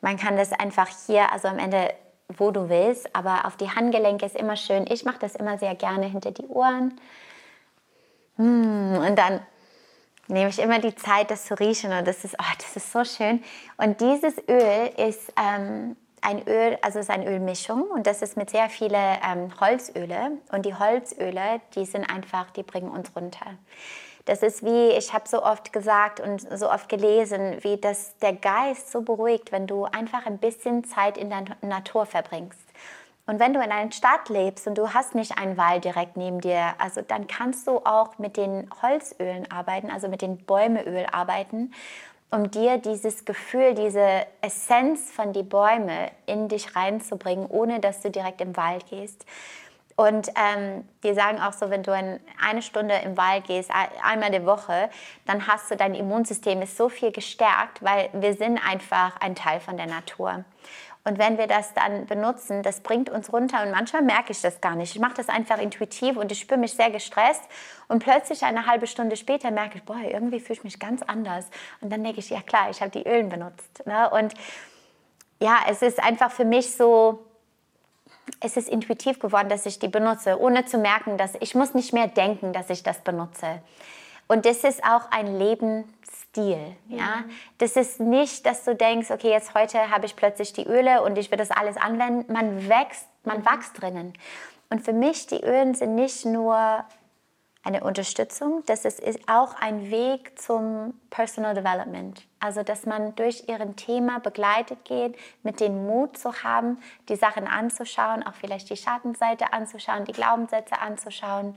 Man 0.00 0.16
kann 0.16 0.36
das 0.36 0.52
einfach 0.52 0.88
hier, 1.06 1.32
also 1.32 1.48
am 1.48 1.58
Ende, 1.58 1.94
wo 2.28 2.50
du 2.50 2.68
willst, 2.68 3.14
aber 3.14 3.46
auf 3.46 3.56
die 3.56 3.70
Handgelenke 3.70 4.26
ist 4.26 4.36
immer 4.36 4.56
schön. 4.56 4.86
Ich 4.88 5.04
mache 5.04 5.18
das 5.20 5.36
immer 5.36 5.58
sehr 5.58 5.74
gerne 5.74 6.06
hinter 6.06 6.30
die 6.32 6.46
Ohren. 6.46 6.98
Hm, 8.36 8.98
und 9.06 9.16
dann 9.16 9.40
nehme 10.28 10.48
ich 10.48 10.58
immer 10.58 10.78
die 10.78 10.94
Zeit, 10.94 11.30
das 11.30 11.44
zu 11.44 11.58
riechen 11.58 11.92
und 11.92 12.06
das 12.06 12.24
ist, 12.24 12.36
oh, 12.38 12.54
das 12.58 12.76
ist 12.76 12.92
so 12.92 13.04
schön. 13.04 13.42
Und 13.76 14.00
dieses 14.00 14.36
Öl 14.48 14.90
ist 14.96 15.32
ähm, 15.36 15.96
ein 16.22 16.46
Öl, 16.46 16.78
also 16.82 16.98
es 16.98 17.06
ist 17.06 17.10
eine 17.10 17.28
Ölmischung 17.28 17.82
und 17.82 18.06
das 18.06 18.22
ist 18.22 18.36
mit 18.36 18.50
sehr 18.50 18.68
vielen 18.70 18.94
ähm, 18.94 19.60
Holzöle. 19.60 20.38
Und 20.50 20.64
die 20.64 20.74
Holzöle, 20.74 21.60
die 21.74 21.84
sind 21.84 22.08
einfach, 22.08 22.50
die 22.52 22.62
bringen 22.62 22.90
uns 22.90 23.14
runter. 23.14 23.46
Das 24.24 24.42
ist 24.42 24.64
wie, 24.64 24.90
ich 24.90 25.12
habe 25.12 25.28
so 25.28 25.42
oft 25.42 25.72
gesagt 25.72 26.20
und 26.20 26.46
so 26.56 26.70
oft 26.70 26.88
gelesen, 26.88 27.58
wie 27.62 27.76
das 27.76 28.16
der 28.18 28.32
Geist 28.34 28.92
so 28.92 29.02
beruhigt, 29.02 29.50
wenn 29.50 29.66
du 29.66 29.84
einfach 29.84 30.26
ein 30.26 30.38
bisschen 30.38 30.84
Zeit 30.84 31.18
in 31.18 31.28
der 31.28 31.44
Natur 31.60 32.06
verbringst. 32.06 32.68
Und 33.26 33.40
wenn 33.40 33.52
du 33.52 33.60
in 33.60 33.70
einer 33.70 33.90
Stadt 33.90 34.28
lebst 34.28 34.66
und 34.66 34.78
du 34.78 34.94
hast 34.94 35.14
nicht 35.14 35.38
einen 35.38 35.56
Wald 35.56 35.84
direkt 35.84 36.16
neben 36.16 36.40
dir, 36.40 36.74
also 36.78 37.02
dann 37.02 37.26
kannst 37.26 37.66
du 37.66 37.78
auch 37.78 38.18
mit 38.18 38.36
den 38.36 38.68
Holzölen 38.80 39.50
arbeiten, 39.50 39.90
also 39.90 40.08
mit 40.08 40.22
den 40.22 40.38
Bäumeöl 40.38 41.06
arbeiten 41.10 41.72
um 42.32 42.50
dir 42.50 42.78
dieses 42.78 43.26
Gefühl, 43.26 43.74
diese 43.74 44.26
Essenz 44.40 45.12
von 45.12 45.34
die 45.34 45.42
Bäume 45.42 46.10
in 46.24 46.48
dich 46.48 46.74
reinzubringen, 46.74 47.46
ohne 47.46 47.78
dass 47.78 48.00
du 48.00 48.10
direkt 48.10 48.40
im 48.40 48.56
Wald 48.56 48.86
gehst. 48.88 49.26
Und 49.96 50.28
ähm, 50.28 50.88
die 51.04 51.12
sagen 51.12 51.38
auch 51.38 51.52
so, 51.52 51.68
wenn 51.68 51.82
du 51.82 51.92
in 51.92 52.18
eine 52.42 52.62
Stunde 52.62 52.94
im 53.04 53.18
Wald 53.18 53.44
gehst, 53.44 53.70
einmal 54.02 54.30
die 54.30 54.46
Woche, 54.46 54.88
dann 55.26 55.46
hast 55.46 55.70
du 55.70 55.76
dein 55.76 55.94
Immunsystem 55.94 56.62
ist 56.62 56.78
so 56.78 56.88
viel 56.88 57.12
gestärkt, 57.12 57.82
weil 57.82 58.08
wir 58.14 58.32
sind 58.32 58.58
einfach 58.58 59.20
ein 59.20 59.34
Teil 59.34 59.60
von 59.60 59.76
der 59.76 59.86
Natur. 59.86 60.44
Und 61.04 61.18
wenn 61.18 61.36
wir 61.36 61.48
das 61.48 61.74
dann 61.74 62.06
benutzen, 62.06 62.62
das 62.62 62.80
bringt 62.80 63.10
uns 63.10 63.32
runter 63.32 63.62
und 63.62 63.72
manchmal 63.72 64.02
merke 64.02 64.30
ich 64.30 64.40
das 64.40 64.60
gar 64.60 64.76
nicht. 64.76 64.94
Ich 64.94 65.00
mache 65.00 65.14
das 65.14 65.28
einfach 65.28 65.58
intuitiv 65.58 66.16
und 66.16 66.30
ich 66.30 66.38
spüre 66.38 66.60
mich 66.60 66.74
sehr 66.74 66.90
gestresst 66.90 67.42
und 67.88 67.98
plötzlich 67.98 68.44
eine 68.44 68.66
halbe 68.66 68.86
Stunde 68.86 69.16
später 69.16 69.50
merke 69.50 69.78
ich, 69.78 69.82
boah, 69.82 69.98
irgendwie 69.98 70.38
fühle 70.38 70.58
ich 70.58 70.64
mich 70.64 70.78
ganz 70.78 71.02
anders. 71.02 71.46
Und 71.80 71.90
dann 71.92 72.04
denke 72.04 72.20
ich, 72.20 72.30
ja 72.30 72.40
klar, 72.40 72.70
ich 72.70 72.80
habe 72.80 72.90
die 72.90 73.06
Ölen 73.06 73.28
benutzt. 73.28 73.84
Ne? 73.84 74.08
Und 74.10 74.34
ja, 75.40 75.56
es 75.68 75.82
ist 75.82 76.00
einfach 76.00 76.30
für 76.30 76.44
mich 76.44 76.76
so, 76.76 77.26
es 78.38 78.56
ist 78.56 78.68
intuitiv 78.68 79.18
geworden, 79.18 79.48
dass 79.48 79.66
ich 79.66 79.80
die 79.80 79.88
benutze, 79.88 80.40
ohne 80.40 80.66
zu 80.66 80.78
merken, 80.78 81.18
dass 81.18 81.32
ich 81.40 81.56
muss 81.56 81.74
nicht 81.74 81.92
mehr 81.92 82.06
denken, 82.06 82.52
dass 82.52 82.70
ich 82.70 82.84
das 82.84 83.00
benutze. 83.00 83.60
Und 84.28 84.46
das 84.46 84.64
ist 84.64 84.82
auch 84.84 85.10
ein 85.10 85.38
Lebensstil. 85.38 86.76
Ja? 86.88 87.16
Mhm. 87.16 87.30
Das 87.58 87.76
ist 87.76 88.00
nicht, 88.00 88.46
dass 88.46 88.64
du 88.64 88.74
denkst, 88.74 89.10
okay, 89.10 89.30
jetzt 89.30 89.54
heute 89.54 89.90
habe 89.90 90.06
ich 90.06 90.16
plötzlich 90.16 90.52
die 90.52 90.66
Öle 90.66 91.02
und 91.02 91.18
ich 91.18 91.30
will 91.30 91.38
das 91.38 91.50
alles 91.50 91.76
anwenden. 91.76 92.32
Man 92.32 92.68
wächst, 92.68 93.06
man 93.24 93.40
mhm. 93.40 93.46
wächst 93.46 93.80
drinnen. 93.80 94.12
Und 94.70 94.82
für 94.82 94.92
mich, 94.94 95.26
die 95.26 95.42
Ölen 95.42 95.74
sind 95.74 95.94
nicht 95.94 96.24
nur 96.24 96.84
eine 97.64 97.84
Unterstützung, 97.84 98.64
das 98.66 98.84
ist, 98.84 98.98
ist 98.98 99.20
auch 99.28 99.54
ein 99.60 99.90
Weg 99.90 100.38
zum 100.40 100.94
Personal 101.10 101.54
Development. 101.54 102.20
Also, 102.40 102.64
dass 102.64 102.86
man 102.86 103.14
durch 103.14 103.48
ihren 103.48 103.76
Thema 103.76 104.18
begleitet 104.18 104.84
geht, 104.84 105.16
mit 105.44 105.60
dem 105.60 105.86
Mut 105.86 106.18
zu 106.18 106.42
haben, 106.42 106.78
die 107.08 107.14
Sachen 107.14 107.46
anzuschauen, 107.46 108.24
auch 108.26 108.34
vielleicht 108.34 108.68
die 108.68 108.76
Schattenseite 108.76 109.52
anzuschauen, 109.52 110.04
die 110.04 110.12
Glaubenssätze 110.12 110.80
anzuschauen 110.80 111.56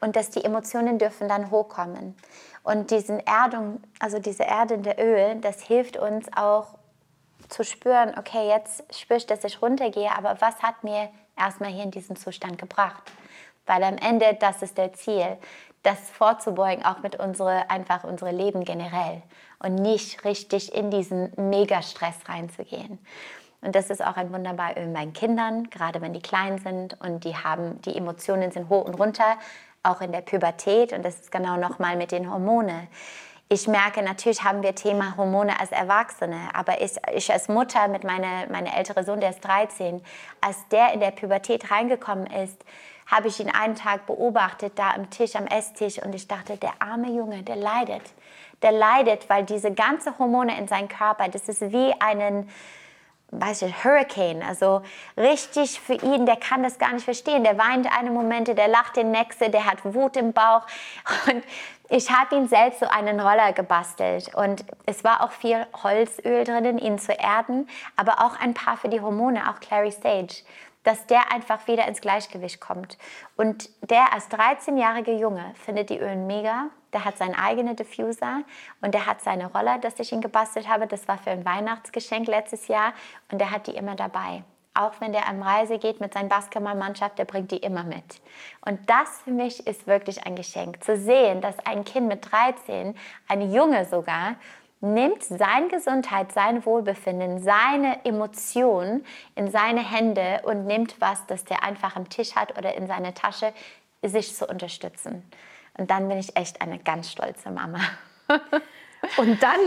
und 0.00 0.16
dass 0.16 0.30
die 0.30 0.44
Emotionen 0.44 0.98
dürfen 0.98 1.28
dann 1.28 1.50
hochkommen. 1.50 2.16
Und 2.62 2.90
diesen 2.90 3.20
Erdung, 3.20 3.80
also 4.00 4.18
diese 4.18 4.42
erdende 4.42 4.96
Öl, 4.98 5.36
das 5.40 5.62
hilft 5.62 5.96
uns 5.96 6.26
auch 6.34 6.74
zu 7.48 7.64
spüren, 7.64 8.14
okay, 8.18 8.48
jetzt 8.48 8.82
spüre 8.94 9.18
ich, 9.18 9.26
dass 9.26 9.44
ich 9.44 9.62
runtergehe, 9.62 10.10
aber 10.16 10.40
was 10.40 10.62
hat 10.62 10.82
mir 10.82 11.08
erstmal 11.38 11.70
hier 11.70 11.84
in 11.84 11.90
diesen 11.90 12.16
Zustand 12.16 12.58
gebracht? 12.58 13.02
Weil 13.66 13.82
am 13.84 13.96
Ende, 13.98 14.36
das 14.40 14.62
ist 14.62 14.78
der 14.78 14.92
Ziel, 14.92 15.38
das 15.82 15.98
vorzubeugen, 16.10 16.84
auch 16.84 17.00
mit 17.02 17.16
unsere, 17.18 17.70
einfach 17.70 18.02
unsere 18.02 18.32
Leben 18.32 18.64
generell 18.64 19.22
und 19.60 19.76
nicht 19.76 20.24
richtig 20.24 20.74
in 20.74 20.90
diesen 20.90 21.32
Megastress 21.36 22.16
reinzugehen. 22.28 22.98
Und 23.62 23.74
das 23.74 23.90
ist 23.90 24.04
auch 24.04 24.16
ein 24.16 24.32
wunderbar 24.32 24.76
Öl 24.76 24.88
meinen 24.88 25.12
Kindern, 25.12 25.70
gerade 25.70 26.00
wenn 26.00 26.12
die 26.12 26.20
klein 26.20 26.58
sind 26.58 27.00
und 27.00 27.24
die 27.24 27.36
haben, 27.36 27.80
die 27.82 27.96
Emotionen 27.96 28.50
sind 28.52 28.68
hoch 28.68 28.84
und 28.84 28.94
runter, 28.94 29.38
auch 29.86 30.00
in 30.00 30.12
der 30.12 30.20
Pubertät 30.20 30.92
und 30.92 31.04
das 31.04 31.16
ist 31.16 31.32
genau 31.32 31.56
nochmal 31.56 31.96
mit 31.96 32.12
den 32.12 32.30
Hormonen. 32.30 32.88
Ich 33.48 33.68
merke, 33.68 34.02
natürlich 34.02 34.42
haben 34.42 34.64
wir 34.64 34.74
Thema 34.74 35.16
Hormone 35.16 35.60
als 35.60 35.70
Erwachsene, 35.70 36.36
aber 36.52 36.80
ich, 36.82 36.96
ich 37.14 37.32
als 37.32 37.48
Mutter 37.48 37.86
mit 37.86 38.02
meiner 38.02 38.48
meine 38.50 38.76
ältere 38.76 39.04
Sohn, 39.04 39.20
der 39.20 39.30
ist 39.30 39.44
13, 39.44 40.02
als 40.40 40.66
der 40.72 40.92
in 40.92 40.98
der 40.98 41.12
Pubertät 41.12 41.70
reingekommen 41.70 42.26
ist, 42.26 42.64
habe 43.06 43.28
ich 43.28 43.38
ihn 43.38 43.48
einen 43.48 43.76
Tag 43.76 44.06
beobachtet, 44.06 44.72
da 44.76 44.90
am 44.90 45.10
Tisch, 45.10 45.36
am 45.36 45.46
Esstisch 45.46 46.02
und 46.02 46.12
ich 46.12 46.26
dachte, 46.26 46.56
der 46.56 46.72
arme 46.80 47.08
Junge, 47.12 47.44
der 47.44 47.54
leidet. 47.54 48.02
Der 48.62 48.72
leidet, 48.72 49.30
weil 49.30 49.44
diese 49.44 49.72
ganze 49.72 50.18
Hormone 50.18 50.58
in 50.58 50.66
seinem 50.66 50.88
Körper, 50.88 51.28
das 51.28 51.48
ist 51.48 51.60
wie 51.72 51.94
einen 52.00 52.50
weiß 53.40 53.62
ich, 53.62 53.84
Hurricane, 53.84 54.42
also 54.42 54.82
richtig 55.16 55.80
für 55.80 55.94
ihn, 55.94 56.26
der 56.26 56.36
kann 56.36 56.62
das 56.62 56.78
gar 56.78 56.92
nicht 56.92 57.04
verstehen. 57.04 57.44
Der 57.44 57.58
weint 57.58 57.86
eine 57.96 58.10
Momente, 58.10 58.54
der 58.54 58.68
lacht 58.68 58.96
den 58.96 59.10
nächste, 59.10 59.50
der 59.50 59.66
hat 59.66 59.84
Wut 59.84 60.16
im 60.16 60.32
Bauch. 60.32 60.62
Und 61.26 61.44
ich 61.88 62.10
habe 62.10 62.36
ihn 62.36 62.48
selbst 62.48 62.80
so 62.80 62.86
einen 62.86 63.20
Roller 63.20 63.52
gebastelt. 63.52 64.34
Und 64.34 64.64
es 64.86 65.04
war 65.04 65.22
auch 65.22 65.30
viel 65.30 65.66
Holzöl 65.82 66.44
drinnen, 66.44 66.78
ihn 66.78 66.98
zu 66.98 67.12
erden, 67.12 67.68
aber 67.96 68.24
auch 68.24 68.40
ein 68.40 68.54
paar 68.54 68.76
für 68.76 68.88
die 68.88 69.00
Hormone, 69.00 69.50
auch 69.50 69.60
Clary 69.60 69.90
Sage 69.90 70.42
dass 70.86 71.04
der 71.06 71.32
einfach 71.32 71.66
wieder 71.66 71.88
ins 71.88 72.00
Gleichgewicht 72.00 72.60
kommt. 72.60 72.96
Und 73.36 73.68
der 73.90 74.12
als 74.12 74.30
13-jährige 74.30 75.12
Junge 75.12 75.52
findet 75.64 75.90
die 75.90 75.98
Ölen 75.98 76.28
mega. 76.28 76.68
Der 76.92 77.04
hat 77.04 77.18
seinen 77.18 77.34
eigenen 77.34 77.74
Diffuser 77.74 78.42
und 78.80 78.94
der 78.94 79.06
hat 79.06 79.20
seine 79.20 79.50
Roller, 79.52 79.78
das 79.78 79.98
ich 79.98 80.12
ihn 80.12 80.20
gebastelt 80.20 80.68
habe. 80.68 80.86
Das 80.86 81.08
war 81.08 81.18
für 81.18 81.30
ein 81.30 81.44
Weihnachtsgeschenk 81.44 82.28
letztes 82.28 82.68
Jahr 82.68 82.92
und 83.32 83.40
der 83.40 83.50
hat 83.50 83.66
die 83.66 83.76
immer 83.76 83.96
dabei. 83.96 84.44
auch 84.78 84.92
wenn 85.00 85.12
der 85.12 85.26
an 85.26 85.42
Reise 85.42 85.78
geht 85.78 86.00
mit 86.00 86.14
seiner 86.14 86.28
Basketballmannschaft, 86.28 87.18
der 87.18 87.24
bringt 87.24 87.50
die 87.50 87.56
immer 87.56 87.82
mit. 87.82 88.20
Und 88.64 88.78
das 88.88 89.22
für 89.24 89.30
mich 89.30 89.66
ist 89.66 89.86
wirklich 89.86 90.26
ein 90.26 90.36
Geschenk. 90.36 90.84
Zu 90.84 90.96
sehen, 90.96 91.40
dass 91.40 91.58
ein 91.64 91.84
Kind 91.84 92.08
mit 92.08 92.30
13, 92.30 92.94
ein 93.26 93.52
Junge 93.52 93.86
sogar, 93.86 94.36
nimmt 94.94 95.22
seine 95.22 95.68
Gesundheit, 95.68 96.32
sein 96.32 96.64
Wohlbefinden, 96.64 97.42
seine 97.42 98.04
Emotionen 98.04 99.04
in 99.34 99.50
seine 99.50 99.80
Hände 99.80 100.40
und 100.44 100.66
nimmt 100.66 100.96
was, 101.00 101.26
das 101.26 101.44
der 101.44 101.62
einfach 101.62 101.96
am 101.96 102.08
Tisch 102.08 102.34
hat 102.34 102.56
oder 102.58 102.74
in 102.74 102.86
seine 102.86 103.14
Tasche, 103.14 103.52
sich 104.02 104.34
zu 104.34 104.46
unterstützen. 104.46 105.28
Und 105.78 105.90
dann 105.90 106.08
bin 106.08 106.18
ich 106.18 106.36
echt 106.36 106.60
eine 106.60 106.78
ganz 106.78 107.10
stolze 107.10 107.50
Mama. 107.50 107.80
Und 109.18 109.42
dann 109.42 109.60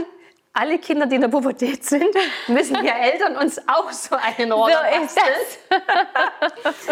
alle 0.53 0.79
Kinder, 0.79 1.05
die 1.05 1.15
in 1.15 1.21
der 1.21 1.27
Pubertät 1.29 1.85
sind, 1.85 2.09
müssen 2.47 2.81
wir 2.81 2.93
Eltern 2.93 3.37
uns 3.37 3.59
auch 3.67 3.91
so 3.91 4.15
einen 4.15 4.51
Roller 4.51 4.83
So 4.91 5.05
ist 5.05 5.17
das. 5.17 5.79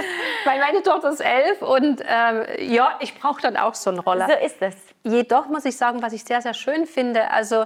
Weil 0.45 0.59
meine 0.59 0.83
Tochter 0.83 1.09
ist 1.09 1.19
elf 1.19 1.61
und 1.61 2.01
ähm, 2.07 2.45
ja, 2.59 2.97
ich 3.01 3.19
brauche 3.19 3.41
dann 3.41 3.57
auch 3.57 3.73
so 3.73 3.89
einen 3.89 3.99
Roller. 3.99 4.27
So 4.27 4.45
ist 4.45 4.61
es. 4.61 4.75
Jedoch 5.03 5.47
muss 5.47 5.65
ich 5.65 5.75
sagen, 5.75 6.01
was 6.01 6.13
ich 6.13 6.23
sehr, 6.23 6.41
sehr 6.41 6.53
schön 6.53 6.85
finde, 6.85 7.29
also 7.31 7.65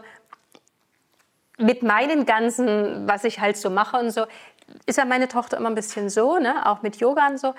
mit 1.61 1.83
meinen 1.83 2.25
ganzen, 2.25 3.07
was 3.07 3.23
ich 3.23 3.39
halt 3.39 3.57
so 3.57 3.69
mache 3.69 3.97
und 3.97 4.11
so, 4.11 4.25
ist 4.85 4.97
ja 4.97 5.05
meine 5.05 5.27
Tochter 5.27 5.57
immer 5.57 5.69
ein 5.69 5.75
bisschen 5.75 6.09
so, 6.09 6.37
ne? 6.37 6.65
auch 6.65 6.81
mit 6.81 6.97
Yoga 6.97 7.27
und 7.27 7.39
so. 7.39 7.53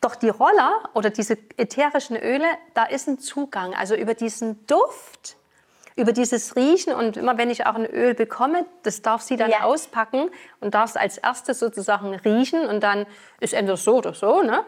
Doch 0.00 0.14
die 0.14 0.28
Roller 0.28 0.80
oder 0.94 1.10
diese 1.10 1.38
ätherischen 1.56 2.16
Öle, 2.16 2.46
da 2.74 2.84
ist 2.84 3.08
ein 3.08 3.18
Zugang. 3.18 3.74
Also 3.74 3.94
über 3.94 4.14
diesen 4.14 4.66
Duft, 4.66 5.36
über 5.94 6.12
dieses 6.12 6.54
Riechen 6.56 6.92
und 6.94 7.16
immer 7.16 7.38
wenn 7.38 7.50
ich 7.50 7.66
auch 7.66 7.74
ein 7.74 7.86
Öl 7.86 8.14
bekomme, 8.14 8.66
das 8.82 9.00
darf 9.02 9.22
sie 9.22 9.36
dann 9.36 9.50
Ja. 9.50 9.62
auspacken 9.62 10.30
und 10.60 10.74
darf 10.74 10.90
es 10.90 10.96
als 10.96 11.18
erstes 11.18 11.58
sozusagen 11.58 12.14
riechen 12.14 12.66
und 12.66 12.82
dann 12.82 13.06
ist 13.40 13.54
entweder 13.54 13.76
so 13.78 13.96
oder 13.96 14.12
so. 14.14 14.42
Ne? 14.42 14.64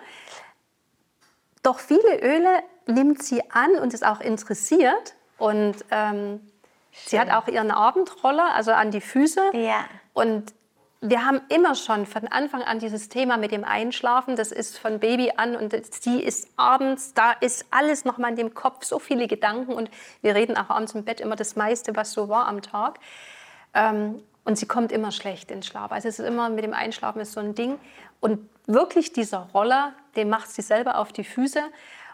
Doch 1.62 1.78
viele 1.78 2.20
Öle 2.22 2.62
nimmt 2.86 3.22
sie 3.22 3.42
an 3.50 3.72
und 3.82 3.92
ist 3.92 4.06
auch 4.06 4.20
interessiert 4.20 5.14
und 5.36 5.76
ähm, 5.90 6.40
sie 7.06 7.18
hat 7.18 7.30
auch 7.30 7.48
ihren 7.48 7.70
Abendroller, 7.70 8.54
also 8.54 8.72
an 8.72 8.90
die 8.90 9.00
Füße. 9.00 9.50
Ja. 9.54 9.84
Und 10.12 10.52
wir 11.00 11.24
haben 11.24 11.40
immer 11.48 11.74
schon 11.74 12.06
von 12.06 12.26
Anfang 12.26 12.62
an 12.62 12.80
dieses 12.80 13.08
Thema 13.08 13.36
mit 13.36 13.52
dem 13.52 13.64
Einschlafen. 13.64 14.34
Das 14.34 14.50
ist 14.50 14.78
von 14.78 14.98
Baby 14.98 15.32
an 15.36 15.54
und 15.54 15.72
sie 16.02 16.20
ist 16.20 16.48
abends, 16.56 17.14
da 17.14 17.32
ist 17.32 17.66
alles 17.70 18.04
noch 18.04 18.18
mal 18.18 18.30
in 18.30 18.36
dem 18.36 18.54
Kopf, 18.54 18.84
so 18.84 18.98
viele 18.98 19.28
Gedanken 19.28 19.72
und 19.72 19.90
wir 20.22 20.34
reden 20.34 20.56
auch 20.56 20.70
abends 20.70 20.94
im 20.94 21.04
Bett 21.04 21.20
immer 21.20 21.36
das 21.36 21.54
meiste, 21.54 21.94
was 21.94 22.12
so 22.12 22.28
war 22.28 22.48
am 22.48 22.62
Tag. 22.62 22.98
Ähm, 23.74 24.22
und 24.44 24.58
sie 24.58 24.66
kommt 24.66 24.92
immer 24.92 25.12
schlecht 25.12 25.50
ins 25.50 25.66
Schlaf. 25.66 25.92
Also 25.92 26.08
es 26.08 26.18
ist 26.18 26.26
immer 26.26 26.48
mit 26.48 26.64
dem 26.64 26.72
Einschlafen 26.72 27.20
ist 27.20 27.32
so 27.32 27.40
ein 27.40 27.54
Ding. 27.54 27.78
Und 28.18 28.48
wirklich 28.66 29.12
dieser 29.12 29.48
Roller, 29.54 29.92
den 30.16 30.28
macht 30.30 30.50
sie 30.50 30.62
selber 30.62 30.98
auf 30.98 31.12
die 31.12 31.24
Füße. 31.24 31.60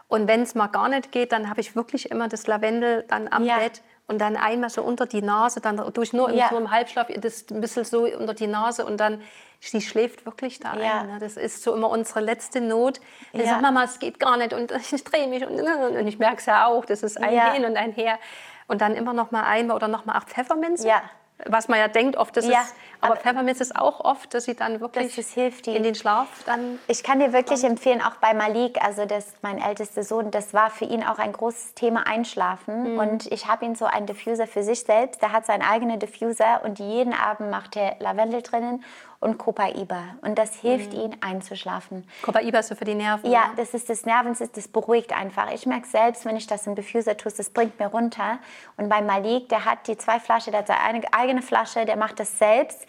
Und 0.08 0.28
wenn 0.28 0.42
es 0.42 0.54
mal 0.54 0.66
gar 0.66 0.88
nicht 0.88 1.12
geht, 1.12 1.32
dann 1.32 1.48
habe 1.48 1.60
ich 1.60 1.76
wirklich 1.76 2.10
immer 2.10 2.28
das 2.28 2.46
Lavendel 2.46 3.04
dann 3.08 3.28
am 3.28 3.44
Ja. 3.44 3.58
Bett 3.58 3.82
und 4.06 4.18
dann 4.20 4.36
einmal 4.36 4.70
so 4.70 4.82
unter 4.82 5.06
die 5.06 5.22
Nase, 5.22 5.60
dann 5.60 5.76
durch 5.92 6.12
nur 6.12 6.28
im, 6.30 6.36
Ja. 6.36 6.48
so 6.50 6.56
im 6.58 6.70
Halbschlaf, 6.70 7.08
das 7.16 7.46
ein 7.50 7.60
bisschen 7.60 7.84
so 7.84 8.04
unter 8.04 8.34
die 8.34 8.46
Nase 8.46 8.84
und 8.84 8.98
dann, 8.98 9.22
sie 9.60 9.80
schläft 9.80 10.26
wirklich 10.26 10.60
da 10.60 10.76
Ja. 10.76 11.00
ein. 11.00 11.06
Ne? 11.06 11.18
Das 11.20 11.36
ist 11.36 11.62
so 11.62 11.74
immer 11.74 11.88
unsere 11.88 12.20
letzte 12.20 12.60
Not. 12.60 13.00
Die 13.32 13.38
Ja. 13.38 13.46
sagt, 13.46 13.62
Mama, 13.62 13.84
es 13.84 13.98
geht 13.98 14.20
gar 14.20 14.36
nicht 14.36 14.52
und 14.52 14.70
ich 14.92 15.04
drehe 15.04 15.26
mich 15.26 15.46
und, 15.46 15.58
und 15.98 16.06
ich 16.06 16.18
merke 16.18 16.36
es 16.36 16.46
ja 16.46 16.66
auch, 16.66 16.84
das 16.84 17.02
ist 17.02 17.16
ein 17.22 17.32
Ja. 17.34 17.52
Hin 17.52 17.64
und 17.64 17.76
ein 17.76 17.92
Her. 17.92 18.18
Und 18.66 18.80
dann 18.80 18.94
immer 18.94 19.12
noch 19.12 19.30
mal 19.30 19.42
einmal 19.44 19.76
oder 19.76 19.88
noch 19.88 20.04
mal 20.04 20.14
acht 20.14 20.28
Pfefferminze. 20.30 20.86
Ja. 20.88 21.02
Was 21.46 21.68
man 21.68 21.78
ja 21.78 21.88
denkt, 21.88 22.16
oft 22.16 22.36
das 22.36 22.46
ist, 22.46 22.74
aber 23.04 23.12
aber- 23.14 23.20
Pfefferminz 23.22 23.60
ist 23.60 23.76
auch 23.76 24.00
oft, 24.00 24.34
dass 24.34 24.44
sie 24.44 24.54
dann 24.54 24.80
wirklich 24.80 25.14
Das- 25.14 25.30
hilft 25.32 25.66
die. 25.66 25.76
in 25.76 25.82
den 25.82 25.94
Schlaf 25.94 26.28
dann. 26.46 26.78
Ich 26.88 27.02
kann 27.02 27.20
dir 27.20 27.32
wirklich 27.32 27.62
empfehlen, 27.64 28.00
auch 28.02 28.16
bei 28.16 28.34
Malik, 28.34 28.82
also 28.82 29.06
das 29.06 29.26
mein 29.42 29.58
ältester 29.60 30.02
Sohn, 30.02 30.30
das 30.30 30.52
war 30.54 30.70
für 30.70 30.84
ihn 30.84 31.04
auch 31.04 31.18
ein 31.18 31.32
großes 31.32 31.74
Thema 31.74 32.06
Einschlafen. 32.06 32.98
Und 32.98 33.30
ich 33.32 33.46
habe 33.46 33.64
ihn 33.64 33.74
so 33.74 33.84
einen 33.86 34.06
Diffuser 34.06 34.46
für 34.46 34.62
sich 34.62 34.80
selbst. 34.80 35.22
Der 35.22 35.32
hat 35.32 35.46
seinen 35.46 35.62
eigenen 35.62 35.98
Diffuser 35.98 36.62
und 36.64 36.78
jeden 36.78 37.12
Abend 37.12 37.50
macht 37.50 37.76
er 37.76 37.96
Lavendel 38.00 38.42
drinnen 38.42 38.84
und 39.20 39.38
Copaiba. 39.38 40.02
Und 40.20 40.38
das 40.38 40.54
hilft 40.56 40.92
ihm 40.92 41.12
einzuschlafen. 41.22 42.06
Copaiba 42.22 42.58
ist 42.58 42.68
so 42.68 42.74
für 42.74 42.84
die 42.84 42.94
Nerven. 42.94 43.30
Ja, 43.30 43.46
ne? 43.48 43.52
das 43.56 43.72
ist 43.72 43.88
das 43.88 44.04
Nervensystem, 44.04 44.54
das 44.62 44.68
beruhigt 44.68 45.12
einfach. 45.14 45.50
Ich 45.52 45.64
merke 45.64 45.86
selbst, 45.86 46.24
wenn 46.26 46.36
ich 46.36 46.46
das 46.46 46.66
im 46.66 46.74
Diffuser 46.74 47.16
tue, 47.16 47.32
das 47.34 47.48
bringt 47.50 47.78
mir 47.78 47.86
runter. 47.86 48.38
Und 48.76 48.88
bei 48.90 49.00
Malik, 49.00 49.48
der 49.48 49.64
hat 49.64 49.86
die 49.86 49.96
zwei 49.96 50.20
Flaschen, 50.20 50.50
der 50.52 50.60
hat 50.60 50.66
seine 50.66 51.02
eigene 51.12 51.40
Flasche, 51.42 51.86
der 51.86 51.96
macht 51.96 52.20
das 52.20 52.38
selbst 52.38 52.86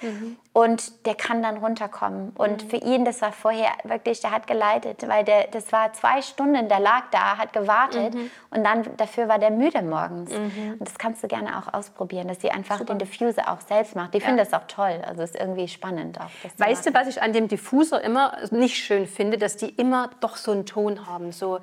und 0.53 1.05
der 1.05 1.15
kann 1.15 1.43
dann 1.43 1.57
runterkommen. 1.57 2.31
Und 2.37 2.63
für 2.63 2.77
ihn, 2.77 3.03
das 3.05 3.21
war 3.21 3.31
vorher 3.31 3.71
wirklich, 3.83 4.21
der 4.21 4.31
hat 4.31 4.47
geleitet, 4.47 5.07
weil 5.07 5.23
der, 5.23 5.47
das 5.47 5.71
war 5.71 5.91
zwei 5.93 6.21
Stunden, 6.21 6.69
der 6.69 6.79
lag 6.79 7.03
da, 7.11 7.37
hat 7.37 7.53
gewartet 7.53 8.15
und 8.49 8.63
dann 8.63 8.85
dafür 8.97 9.27
war 9.27 9.37
der 9.37 9.51
müde 9.51 9.81
morgens. 9.81 10.31
Und 10.31 10.79
das 10.79 10.97
kannst 10.97 11.23
du 11.23 11.27
gerne 11.27 11.57
auch 11.59 11.73
ausprobieren, 11.73 12.27
dass 12.27 12.41
sie 12.41 12.51
einfach 12.51 12.79
den 12.85 12.97
Diffuser 12.99 13.51
auch 13.51 13.61
selbst 13.61 13.95
macht. 13.95 14.13
Die 14.13 14.21
finden 14.21 14.37
das 14.37 14.53
auch 14.53 14.67
toll, 14.67 15.01
also 15.05 15.23
ist 15.23 15.35
irgendwie 15.35 15.67
spannend 15.67 16.19
auch. 16.19 16.29
Weißt 16.57 16.85
du, 16.85 16.93
was 16.93 17.07
ich 17.07 17.21
an 17.21 17.33
dem 17.33 17.47
Diffuser 17.47 18.01
immer 18.01 18.37
nicht 18.51 18.77
schön 18.77 19.07
finde, 19.07 19.37
dass 19.37 19.57
die 19.57 19.69
immer 19.69 20.09
doch 20.21 20.37
so 20.37 20.51
einen 20.51 20.65
Ton 20.65 21.05
haben. 21.05 21.31
So, 21.31 21.59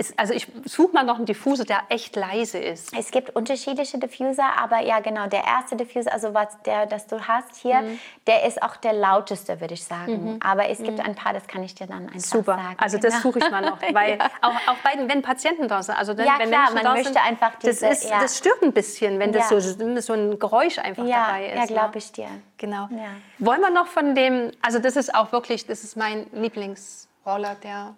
ist, 0.00 0.18
also 0.18 0.32
ich 0.32 0.48
suche 0.64 0.92
mal 0.94 1.04
noch 1.04 1.16
einen 1.16 1.26
Diffuser, 1.26 1.64
der 1.64 1.82
echt 1.90 2.16
leise 2.16 2.58
ist. 2.58 2.92
Es 2.96 3.10
gibt 3.10 3.36
unterschiedliche 3.36 3.98
Diffuser, 3.98 4.44
aber 4.58 4.80
ja 4.80 5.00
genau, 5.00 5.26
der 5.26 5.44
erste 5.44 5.76
Diffuser, 5.76 6.10
also 6.12 6.32
was 6.32 6.60
der, 6.62 6.86
das 6.86 7.06
du 7.06 7.20
hast 7.28 7.54
hier, 7.56 7.82
Mhm. 7.82 7.98
der 8.26 8.44
ist 8.46 8.62
auch 8.62 8.76
der 8.76 8.94
lauteste, 8.94 9.60
würde 9.60 9.74
ich 9.74 9.84
sagen. 9.84 10.40
Aber 10.42 10.68
es 10.70 10.78
gibt 10.82 10.98
ein 11.00 11.14
paar, 11.14 11.34
das 11.34 11.46
kann 11.46 11.62
ich 11.62 11.74
dir 11.74 11.86
dann 11.86 12.06
einfach 12.08 12.18
Super. 12.20 12.54
sagen. 12.56 12.76
Also 12.78 12.96
das 12.96 13.12
genau. 13.12 13.22
suche 13.22 13.38
ich 13.40 13.50
mal 13.50 13.60
noch, 13.60 13.78
weil 13.92 14.18
auch, 14.40 14.54
auch 14.68 14.76
bei 14.82 14.92
den, 14.96 15.08
wenn 15.08 15.20
Patienten 15.22 15.68
da 15.68 15.82
sind, 15.82 15.96
also 15.98 16.16
wenn, 16.16 16.26
Ja, 16.26 16.36
wenn 16.38 16.48
klar, 16.48 16.60
Menschen 16.72 16.74
man 16.76 16.84
da 16.84 16.92
möchte 16.94 17.12
sind, 17.12 17.24
einfach 17.26 17.52
diese- 17.62 17.86
das, 17.88 18.02
ist, 18.02 18.10
ja. 18.10 18.20
das 18.20 18.38
stört 18.38 18.62
ein 18.62 18.72
bisschen, 18.72 19.18
wenn 19.18 19.32
das 19.32 19.50
Ja. 19.50 19.60
so, 19.60 20.00
so 20.00 20.12
ein 20.14 20.38
Geräusch 20.38 20.78
einfach 20.78 21.04
Ja, 21.04 21.26
dabei 21.26 21.46
ist. 21.46 21.58
ja, 21.58 21.66
glaube 21.66 21.90
ne? 21.92 21.98
ich 21.98 22.12
dir. 22.12 22.28
Genau. 22.56 22.88
Ja. 22.90 23.10
Wollen 23.38 23.60
wir 23.60 23.70
noch 23.70 23.86
von 23.86 24.14
dem, 24.14 24.50
also 24.62 24.78
das 24.78 24.96
ist 24.96 25.14
auch 25.14 25.30
wirklich, 25.32 25.66
das 25.66 25.84
ist 25.84 25.96
mein 25.96 26.26
Lieblingsroller, 26.32 27.54
der 27.62 27.94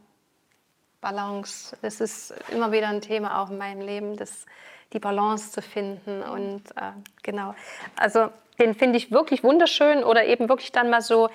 Balance. 1.03 1.77
Das 1.83 2.01
ist 2.01 2.33
immer 2.51 2.73
wieder 2.73 2.88
ein 2.88 3.03
Thema 3.03 3.43
auch 3.43 3.51
in 3.51 3.59
meinem 3.59 3.83
Leben, 3.83 4.17
das, 4.17 4.47
die 4.95 4.99
Balance 4.99 5.51
zu 5.51 5.61
finden. 5.61 6.23
Und 6.23 6.62
äh, 6.77 6.93
genau, 7.23 7.55
also 7.97 8.31
den 8.59 8.75
finde 8.75 8.97
ich 8.97 9.11
wirklich 9.11 9.45
wunderschön 9.45 10.03
oder 10.05 10.25
eben 10.25 10.49
wirklich 10.49 10.73
dann 10.73 10.88
mal 10.88 11.03
so, 11.03 11.29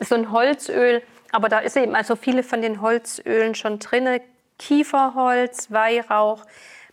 so 0.00 0.14
ein 0.14 0.32
Holzöl. 0.32 1.02
Aber 1.32 1.50
da 1.50 1.58
ist 1.58 1.76
eben 1.76 1.94
also 1.94 2.16
viele 2.16 2.42
von 2.42 2.62
den 2.62 2.80
Holzölen 2.80 3.54
schon 3.54 3.78
drin. 3.78 4.20
Kieferholz, 4.58 5.70
Weihrauch, 5.70 6.44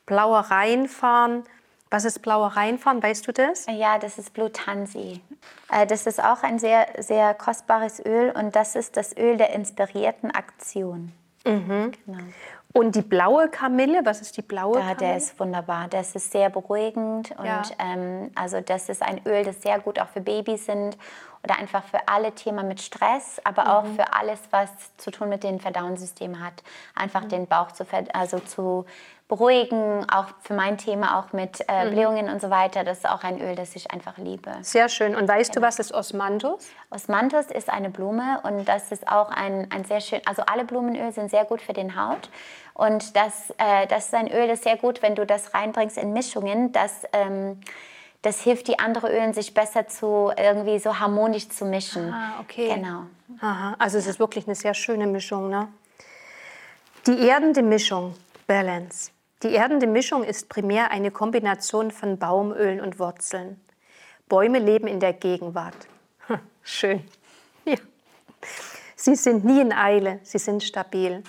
blauer 0.06 0.40
Rheinfarn. 0.40 1.44
Was 1.92 2.04
ist 2.04 2.20
blauer 2.22 2.48
Rheinfarn, 2.48 3.02
weißt 3.02 3.28
du 3.28 3.32
das? 3.32 3.68
Ja, 3.70 4.00
das 4.00 4.18
ist 4.18 4.34
Blue 4.34 4.52
Tansy. 4.52 5.22
Äh, 5.72 5.86
Das 5.86 6.06
ist 6.08 6.22
auch 6.22 6.44
ein 6.44 6.60
sehr, 6.60 6.88
sehr 6.98 7.34
kostbares 7.36 8.04
Öl 8.04 8.32
und 8.36 8.56
das 8.56 8.76
ist 8.76 8.98
das 8.98 9.16
Öl 9.16 9.38
der 9.38 9.54
inspirierten 9.54 10.32
Aktion. 10.32 11.14
Mhm. 11.45 11.91
Genau. 12.05 12.23
Und 12.73 12.95
die 12.95 13.01
blaue 13.03 13.47
Kamille, 13.47 14.01
was 14.03 14.19
ist 14.19 14.36
die 14.36 14.41
blaue 14.41 14.79
Ja, 14.79 14.81
Kamille? 14.95 14.97
der 14.97 15.17
ist 15.17 15.39
wunderbar. 15.39 15.88
Das 15.89 16.13
ist 16.13 16.31
sehr 16.31 16.49
beruhigend 16.49 17.31
und 17.38 17.45
Ja. 17.45 17.62
ähm, 17.79 18.31
also 18.36 18.60
das 18.60 18.89
ist 18.89 19.01
ein 19.01 19.21
Öl, 19.25 19.45
das 19.45 19.62
sehr 19.62 19.79
gut 19.79 19.97
auch 19.99 20.10
für 20.10 20.19
Babys 20.19 20.65
sind 20.65 20.97
oder 21.43 21.58
einfach 21.58 21.84
für 21.86 22.05
alle 22.08 22.34
Themen 22.34 22.67
mit 22.67 22.81
Stress, 22.81 23.39
aber 23.45 23.77
auch 23.77 23.84
Mhm. 23.84 23.95
für 23.95 24.13
alles, 24.13 24.39
was 24.51 24.69
zu 24.97 25.10
tun 25.12 25.29
mit 25.29 25.43
dem 25.43 25.60
Verdauungssystem 25.62 26.43
hat. 26.43 26.63
Einfach 26.95 27.21
Mhm. 27.23 27.29
den 27.29 27.47
Bauch 27.47 27.71
zu, 27.71 27.86
also 28.13 28.39
zu 28.39 28.86
beruhigen, 29.28 30.06
auch 30.10 30.28
für 30.42 30.54
mein 30.54 30.78
Thema 30.78 31.20
auch 31.20 31.34
mit 31.34 31.60
Mhm. 31.60 31.66
äh, 31.68 31.90
Blähungen 31.90 32.30
und 32.30 32.40
so 32.42 32.50
weiter. 32.52 32.84
Das 32.84 33.00
ist 33.00 33.10
auch 33.10 33.24
ein 33.24 33.42
Öl, 33.42 33.56
das 33.56 33.76
ich 33.76 33.92
einfach 33.92 34.18
liebe. 34.18 34.52
Sehr 34.62 34.88
schön. 34.88 35.16
Und 35.16 35.28
weißt 35.28 35.56
du, 35.56 35.62
was 35.62 35.80
ist 35.80 35.92
Osmanthus? 35.94 36.67
Osmanthus 36.92 37.48
ist 37.48 37.69
eine 37.69 37.90
Blume 37.90 38.40
und 38.44 38.65
das 38.65 38.92
ist 38.92 39.08
auch 39.08 39.30
ein, 39.32 39.67
ein 39.71 39.84
sehr 39.84 40.00
schön, 40.00 40.21
also 40.26 40.44
alle 40.46 40.63
Blumenöl 40.63 41.12
sind 41.12 41.32
sehr 41.32 41.44
gut 41.46 41.62
für 41.62 41.73
den 41.73 41.96
Haut 42.00 42.30
und 42.76 43.15
das, 43.15 43.50
äh, 43.58 43.88
das 43.88 44.06
ist 44.06 44.13
ein 44.13 44.32
Öl, 44.32 44.48
das 44.48 44.60
ist 44.60 44.63
sehr 44.65 44.78
gut, 44.78 45.02
wenn 45.02 45.15
du 45.15 45.26
das 45.26 45.54
reinbringst 45.56 45.98
in 45.98 46.13
Mischungen, 46.13 46.71
das, 46.71 47.04
ähm, 47.12 47.60
das 48.21 48.42
hilft 48.42 48.67
die 48.67 48.78
anderen 48.78 49.10
Ölen 49.12 49.34
sich 49.34 49.54
besser 49.56 49.88
zu 49.88 50.32
irgendwie 50.38 50.78
so 50.80 51.00
harmonisch 51.00 51.50
zu 51.50 51.65
mischen. 51.65 52.13
Ah, 52.13 52.40
okay. 52.42 52.73
Genau. 52.76 53.02
Aha, 53.42 53.76
also 53.80 53.98
es 53.98 54.06
ist 54.06 54.19
wirklich 54.19 54.46
eine 54.48 54.56
sehr 54.56 54.73
schöne 54.76 55.08
Mischung. 55.08 55.50
Ne? 55.50 55.67
Die 57.08 57.28
erdende 57.28 57.62
Mischung, 57.63 58.15
Balance. 58.48 59.12
Die 59.44 59.54
erdende 59.54 59.88
Mischung 59.88 60.23
ist 60.23 60.50
primär 60.50 60.92
eine 60.92 61.12
Kombination 61.12 61.92
von 61.92 62.17
Baumölen 62.17 62.81
und 62.81 63.00
Wurzeln. 63.00 63.60
Bäume 64.27 64.60
leben 64.60 64.88
in 64.88 65.00
der 65.00 65.13
Gegenwart. 65.13 65.75
Hm, 66.27 66.40
Schön. 66.63 67.04
Ja. 67.65 67.75
Sie 68.96 69.15
sind 69.15 69.44
nie 69.46 69.62
in 69.62 69.73
Eile, 69.73 70.19
sie 70.23 70.40
sind 70.40 70.63
stabil. 70.63 71.23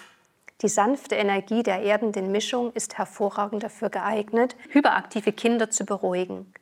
Die 0.62 0.68
sanfte 0.68 1.16
Energie 1.16 1.62
der 1.62 1.82
erdenden 1.82 2.32
Mischung 2.32 2.72
ist 2.72 2.96
hervorragend 2.96 3.62
dafür 3.62 3.90
geeignet, 3.90 4.56
hyperaktive 4.70 5.32
Kinder 5.32 5.68
zu 5.70 5.84
beruhigen. 5.84 6.52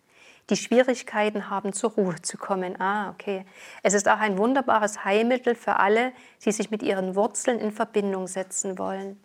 die 0.51 0.57
Schwierigkeiten 0.57 1.49
haben, 1.49 1.72
zur 1.72 1.92
Ruhe 1.92 2.20
zu 2.20 2.36
kommen. 2.36 2.78
Ah, 2.80 3.11
okay. 3.11 3.47
Es 3.82 3.95
ist 3.95 4.07
auch 4.09 4.18
ein 4.18 4.36
wunderbares 4.36 5.05
Heilmittel 5.05 5.55
für 5.55 5.76
alle, 5.76 6.12
die 6.45 6.53
sich 6.53 6.70
mit 6.70 6.82
ihren 6.82 7.14
Wurzeln 7.14 7.59
in 7.61 7.72
Verbindung 7.72 8.26
setzen 8.26 8.76
wollen. 8.78 9.18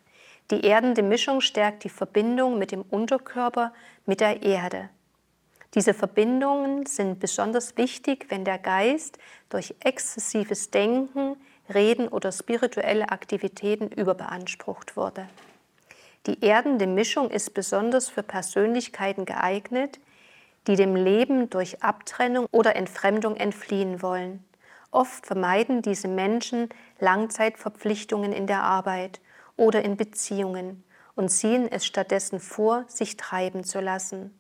Die 0.52 0.66
erdende 0.66 1.04
Mischung 1.04 1.41
stärkt 1.41 1.84
die 1.84 1.89
Verbindung 1.89 2.58
mit 2.58 2.72
dem 2.72 2.82
Unterkörper, 2.82 3.72
mit 4.06 4.20
der 4.20 4.41
Erde. 4.41 4.89
Diese 5.76 5.93
Verbindungen 5.93 6.88
sind 6.88 7.20
besonders 7.20 7.78
wichtig, 7.78 8.26
wenn 8.30 8.43
der 8.43 8.58
Geist 8.58 9.20
durch 9.50 9.76
exzessives 9.82 10.72
Denken, 10.72 11.36
Reden 11.72 12.08
oder 12.08 12.32
spirituelle 12.32 13.10
Aktivitäten 13.10 13.89
überbeansprucht 13.89 14.97
wurde. 14.97 15.30
Die 16.26 16.43
erdende 16.43 16.88
Mischung 16.88 17.30
ist 17.30 17.54
besonders 17.54 18.10
für 18.10 18.24
Persönlichkeiten 18.24 19.26
geeignet, 19.26 20.00
die 20.66 20.76
dem 20.76 20.95
Leben 20.95 21.52
durch 21.52 21.84
Abtrennung 21.84 22.47
oder 22.52 22.76
Entfremdung 22.76 23.36
entfliehen 23.36 24.02
wollen. 24.02 24.43
Oft 24.89 25.28
vermeiden 25.28 25.84
diese 25.84 26.08
Menschen 26.08 26.70
Langzeitverpflichtungen 27.00 28.34
in 28.34 28.47
der 28.47 28.64
Arbeit 28.64 29.20
oder 29.60 29.84
in 29.84 29.97
Beziehungen 29.97 30.84
und 31.16 31.30
ziehen 31.30 31.70
es 31.70 31.86
stattdessen 31.86 32.39
vor, 32.39 32.86
sich 32.88 33.18
treiben 33.18 33.64
zu 33.64 33.82
lassen. 33.82 34.39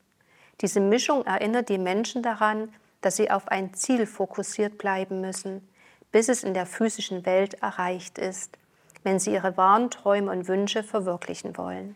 Diese 0.61 0.79
Mischung 0.79 1.25
erinnert 1.25 1.69
die 1.69 1.77
Menschen 1.77 2.23
daran, 2.23 2.73
dass 3.01 3.17
sie 3.17 3.29
auf 3.29 3.49
ein 3.49 3.73
Ziel 3.73 4.07
fokussiert 4.07 4.77
bleiben 4.77 5.21
müssen, 5.21 5.67
bis 6.11 6.29
es 6.29 6.43
in 6.43 6.53
der 6.53 6.65
physischen 6.65 7.25
Welt 7.25 7.55
erreicht 7.55 8.17
ist, 8.17 8.57
wenn 9.03 9.19
sie 9.19 9.33
ihre 9.33 9.57
wahren 9.57 9.91
Träume 9.91 10.31
und 10.31 10.47
Wünsche 10.47 10.83
verwirklichen 10.83 11.57
wollen. 11.57 11.95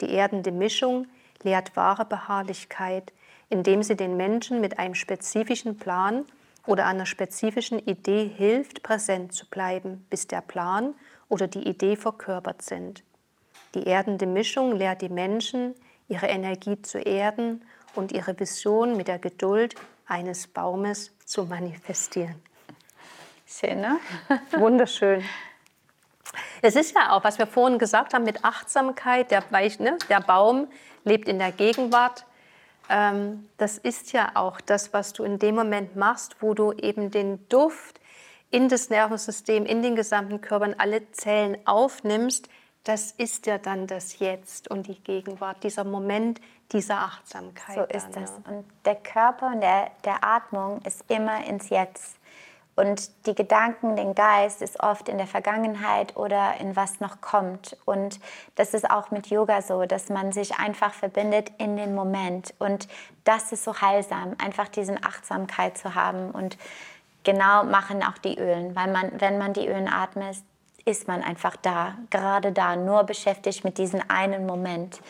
Die 0.00 0.10
erdende 0.10 0.50
Mischung 0.50 1.06
lehrt 1.42 1.76
wahre 1.76 2.04
Beharrlichkeit, 2.04 3.12
indem 3.48 3.82
sie 3.82 3.96
den 3.96 4.16
Menschen 4.16 4.60
mit 4.60 4.78
einem 4.78 4.94
spezifischen 4.94 5.78
Plan 5.78 6.24
oder 6.66 6.86
einer 6.86 7.06
spezifischen 7.06 7.78
Idee 7.78 8.26
hilft, 8.26 8.82
präsent 8.82 9.32
zu 9.32 9.48
bleiben, 9.48 10.06
bis 10.08 10.26
der 10.26 10.40
Plan 10.40 10.94
oder 11.34 11.48
die 11.48 11.68
Idee 11.68 11.96
verkörpert 11.96 12.62
sind. 12.62 13.02
Die 13.74 13.88
erdende 13.88 14.24
Mischung 14.24 14.76
lehrt 14.76 15.02
die 15.02 15.08
Menschen, 15.08 15.74
ihre 16.06 16.28
Energie 16.28 16.80
zu 16.80 16.98
erden 16.98 17.64
und 17.96 18.12
ihre 18.12 18.38
Vision 18.38 18.96
mit 18.96 19.08
der 19.08 19.18
Geduld 19.18 19.74
eines 20.06 20.46
Baumes 20.46 21.10
zu 21.24 21.42
manifestieren. 21.42 22.40
Schön, 23.48 23.80
ne? 23.80 23.98
Wunderschön. 24.52 25.24
Es 26.62 26.76
ist 26.76 26.94
ja 26.94 27.10
auch, 27.10 27.24
was 27.24 27.38
wir 27.40 27.48
vorhin 27.48 27.80
gesagt 27.80 28.14
haben 28.14 28.24
mit 28.24 28.44
Achtsamkeit, 28.44 29.32
der, 29.32 29.42
ne, 29.50 29.98
der 30.08 30.20
Baum 30.20 30.68
lebt 31.02 31.26
in 31.26 31.40
der 31.40 31.50
Gegenwart. 31.50 32.26
Ähm, 32.88 33.48
das 33.56 33.78
ist 33.78 34.12
ja 34.12 34.30
auch 34.34 34.60
das, 34.60 34.92
was 34.92 35.12
du 35.12 35.24
in 35.24 35.40
dem 35.40 35.56
Moment 35.56 35.96
machst, 35.96 36.36
wo 36.42 36.54
du 36.54 36.72
eben 36.74 37.10
den 37.10 37.48
Duft 37.48 37.98
in 38.54 38.68
das 38.68 38.88
Nervensystem, 38.88 39.66
in 39.66 39.82
den 39.82 39.96
gesamten 39.96 40.40
Körper, 40.40 40.66
in 40.66 40.78
alle 40.78 41.10
Zellen 41.10 41.58
aufnimmst. 41.66 42.48
Das 42.84 43.10
ist 43.10 43.46
ja 43.46 43.58
dann 43.58 43.88
das 43.88 44.20
Jetzt 44.20 44.70
und 44.70 44.86
die 44.86 45.02
Gegenwart, 45.02 45.64
dieser 45.64 45.82
Moment 45.82 46.40
dieser 46.70 46.98
Achtsamkeit. 46.98 47.74
So 47.74 47.82
ist 47.82 48.10
das. 48.12 48.30
Ja. 48.30 48.52
Und 48.52 48.64
der 48.84 48.94
Körper 48.94 49.48
und 49.48 49.60
der, 49.60 49.90
der 50.04 50.22
Atmung 50.22 50.80
ist 50.82 51.04
immer 51.08 51.44
ins 51.46 51.68
Jetzt. 51.68 52.16
Und 52.76 53.26
die 53.26 53.34
Gedanken, 53.34 53.96
den 53.96 54.14
Geist 54.14 54.62
ist 54.62 54.80
oft 54.80 55.08
in 55.08 55.18
der 55.18 55.26
Vergangenheit 55.28 56.16
oder 56.16 56.54
in 56.60 56.76
was 56.76 57.00
noch 57.00 57.20
kommt. 57.20 57.76
Und 57.84 58.20
das 58.54 58.74
ist 58.74 58.88
auch 58.88 59.10
mit 59.10 59.28
Yoga 59.28 59.62
so, 59.62 59.84
dass 59.84 60.08
man 60.10 60.32
sich 60.32 60.58
einfach 60.58 60.92
verbindet 60.92 61.52
in 61.58 61.76
den 61.76 61.94
Moment. 61.94 62.54
Und 62.58 62.88
das 63.24 63.52
ist 63.52 63.64
so 63.64 63.80
heilsam, 63.80 64.34
einfach 64.38 64.68
diese 64.68 64.96
Achtsamkeit 65.04 65.78
zu 65.78 65.94
haben. 65.94 66.30
Und 66.30 66.56
genau 67.24 67.64
machen 67.64 68.02
auch 68.02 68.18
die 68.18 68.38
Ölen, 68.38 68.76
weil 68.76 68.92
man, 68.92 69.20
wenn 69.20 69.38
man 69.38 69.52
die 69.52 69.66
Ölen 69.66 69.88
atmet, 69.88 70.36
ist 70.84 71.08
man 71.08 71.22
einfach 71.22 71.56
da, 71.56 71.96
gerade 72.10 72.52
da, 72.52 72.76
nur 72.76 73.04
beschäftigt 73.04 73.64
mit 73.64 73.78
diesem 73.78 74.00
einen 74.08 74.46
Moment. 74.46 75.00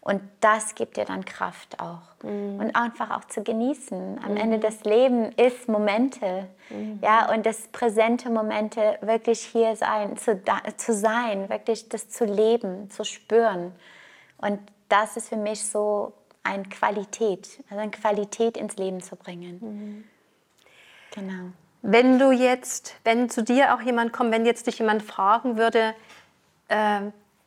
Und 0.00 0.20
das 0.40 0.74
gibt 0.74 0.98
dir 0.98 1.06
dann 1.06 1.24
Kraft 1.24 1.80
auch. 1.80 2.22
Mhm. 2.22 2.60
Und 2.60 2.76
einfach 2.76 3.10
auch 3.10 3.24
zu 3.24 3.42
genießen. 3.42 4.20
Am 4.22 4.32
mhm. 4.32 4.36
Ende 4.36 4.58
des 4.58 4.84
Lebens 4.84 5.34
ist 5.38 5.66
Momente. 5.66 6.46
Mhm. 6.68 6.98
Ja, 7.02 7.32
und 7.32 7.46
das 7.46 7.68
präsente 7.68 8.28
Momente, 8.28 8.98
wirklich 9.00 9.40
hier 9.40 9.74
sein, 9.76 10.18
zu, 10.18 10.36
da, 10.36 10.58
zu 10.76 10.92
sein, 10.92 11.48
wirklich 11.48 11.88
das 11.88 12.10
zu 12.10 12.26
leben, 12.26 12.90
zu 12.90 13.04
spüren. 13.04 13.72
Und 14.36 14.60
das 14.90 15.16
ist 15.16 15.30
für 15.30 15.38
mich 15.38 15.64
so 15.64 16.12
eine 16.42 16.64
Qualität, 16.64 17.64
also 17.70 17.80
eine 17.80 17.90
Qualität 17.90 18.58
ins 18.58 18.76
Leben 18.76 19.00
zu 19.00 19.16
bringen. 19.16 19.58
Mhm. 19.60 20.04
Genau. 21.12 21.52
Wenn 21.86 22.18
du 22.18 22.32
jetzt, 22.32 22.94
wenn 23.04 23.28
zu 23.28 23.42
dir 23.42 23.74
auch 23.74 23.82
jemand 23.82 24.10
kommt, 24.10 24.32
wenn 24.32 24.46
jetzt 24.46 24.66
dich 24.66 24.78
jemand 24.78 25.02
fragen 25.02 25.58
würde, 25.58 25.94
äh, 26.68 27.00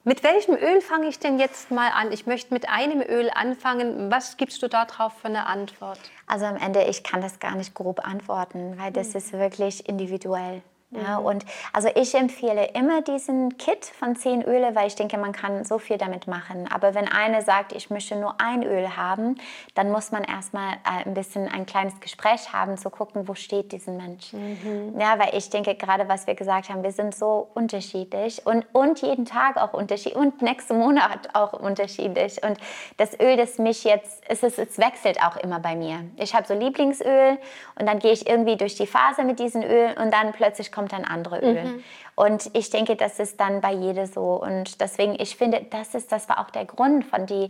mit 0.04 0.24
welchem 0.24 0.54
Öl 0.54 0.80
fange 0.80 1.08
ich 1.08 1.18
denn 1.18 1.40
jetzt 1.40 1.72
mal 1.72 1.90
an? 1.90 2.12
Ich 2.12 2.28
möchte 2.28 2.54
mit 2.54 2.70
einem 2.70 3.02
Öl 3.02 3.32
anfangen. 3.34 4.12
Was 4.12 4.38
gibst 4.38 4.62
du 4.62 4.68
darauf 4.68 5.14
für 5.14 5.28
eine 5.28 5.48
Antwort? 5.48 6.00
Also 6.28 6.46
am 6.46 6.56
Ende, 6.56 6.84
ich 6.84 7.04
kann 7.04 7.20
das 7.20 7.40
gar 7.40 7.56
nicht 7.56 7.74
grob 7.74 8.08
antworten, 8.08 8.76
weil 8.78 8.92
das 8.92 9.08
hm. 9.08 9.18
ist 9.18 9.34
wirklich 9.34 9.90
individuell. 9.90 10.62
Ja, 10.92 11.20
mhm. 11.20 11.26
und 11.26 11.46
also 11.74 11.90
ich 11.96 12.16
empfehle 12.16 12.70
immer 12.74 13.02
diesen 13.02 13.58
Kit 13.58 13.86
von 13.86 14.16
zehn 14.16 14.42
Öle, 14.42 14.74
weil 14.74 14.88
ich 14.88 14.96
denke, 14.96 15.18
man 15.18 15.34
kann 15.34 15.66
so 15.66 15.80
viel 15.80 15.98
damit 15.98 16.28
machen. 16.28 16.70
Aber 16.72 16.96
wenn 16.96 17.10
eine 17.10 17.42
sagt, 17.42 17.74
ich 17.74 17.90
möchte 17.90 18.16
nur 18.16 18.40
ein 18.40 18.64
Öl 18.64 18.96
haben, 18.96 19.36
dann 19.76 19.92
muss 19.92 20.12
man 20.12 20.24
erstmal 20.24 20.76
äh, 20.76 21.06
ein 21.06 21.14
bisschen 21.14 21.50
ein 21.50 21.66
kleines 21.66 22.00
Gespräch 22.00 22.54
haben, 22.54 22.78
zu 22.78 22.90
gucken, 22.90 23.28
wo 23.28 23.36
steht 23.36 23.74
diesen 23.74 23.98
Mensch. 23.98 24.32
Mhm. 24.32 24.96
Ja, 24.98 25.20
weil 25.20 25.38
ich 25.38 25.50
denke, 25.50 25.76
gerade 25.76 26.08
was 26.08 26.26
wir 26.26 26.36
gesagt 26.36 26.70
haben, 26.70 26.84
wir 26.84 26.94
sind 26.94 27.14
so 27.14 27.50
unterschiedlich 27.54 28.46
und, 28.46 28.66
und 28.72 29.02
jeden 29.02 29.26
Tag 29.26 29.58
auch 29.58 29.74
unterschiedlich 29.74 30.16
und 30.16 30.42
nächsten 30.42 30.78
Monat 30.78 31.30
auch 31.34 31.52
unterschiedlich. 31.52 32.42
Und 32.44 32.58
das 32.96 33.20
Öl, 33.20 33.36
das 33.36 33.58
mich 33.58 33.84
jetzt, 33.84 34.24
es, 34.30 34.42
ist, 34.42 34.58
es 34.58 34.78
wechselt 34.78 35.22
auch 35.22 35.36
immer 35.36 35.60
bei 35.60 35.76
mir. 35.76 36.06
Ich 36.16 36.34
habe 36.34 36.48
so 36.48 36.54
Lieblingsöl 36.54 37.38
und 37.78 37.86
dann 37.86 38.00
gehe 38.00 38.14
ich 38.14 38.30
irgendwie 38.30 38.56
durch 38.56 38.76
die 38.76 38.88
Phase 38.88 39.26
mit 39.26 39.40
diesem 39.40 39.64
Öl 39.64 39.94
und 40.02 40.14
dann 40.14 40.32
plötzlich 40.32 40.72
kommt 40.78 40.94
dann 40.94 41.06
andere 41.06 41.40
Öl. 41.40 41.64
Mhm. 41.64 41.84
Und 42.16 42.52
ich 42.54 42.70
denke, 42.70 42.96
das 42.96 43.20
ist 43.20 43.40
dann 43.40 43.62
bei 43.62 43.74
jedem 43.74 44.06
so. 44.06 44.42
Und 44.42 44.80
deswegen, 44.80 45.20
ich 45.20 45.36
finde, 45.36 45.66
das 45.72 45.96
ist, 45.96 46.12
das 46.12 46.30
war 46.30 46.40
auch 46.40 46.52
der 46.52 46.66
Grund 46.66 47.04
von 47.04 47.26
die, 47.26 47.50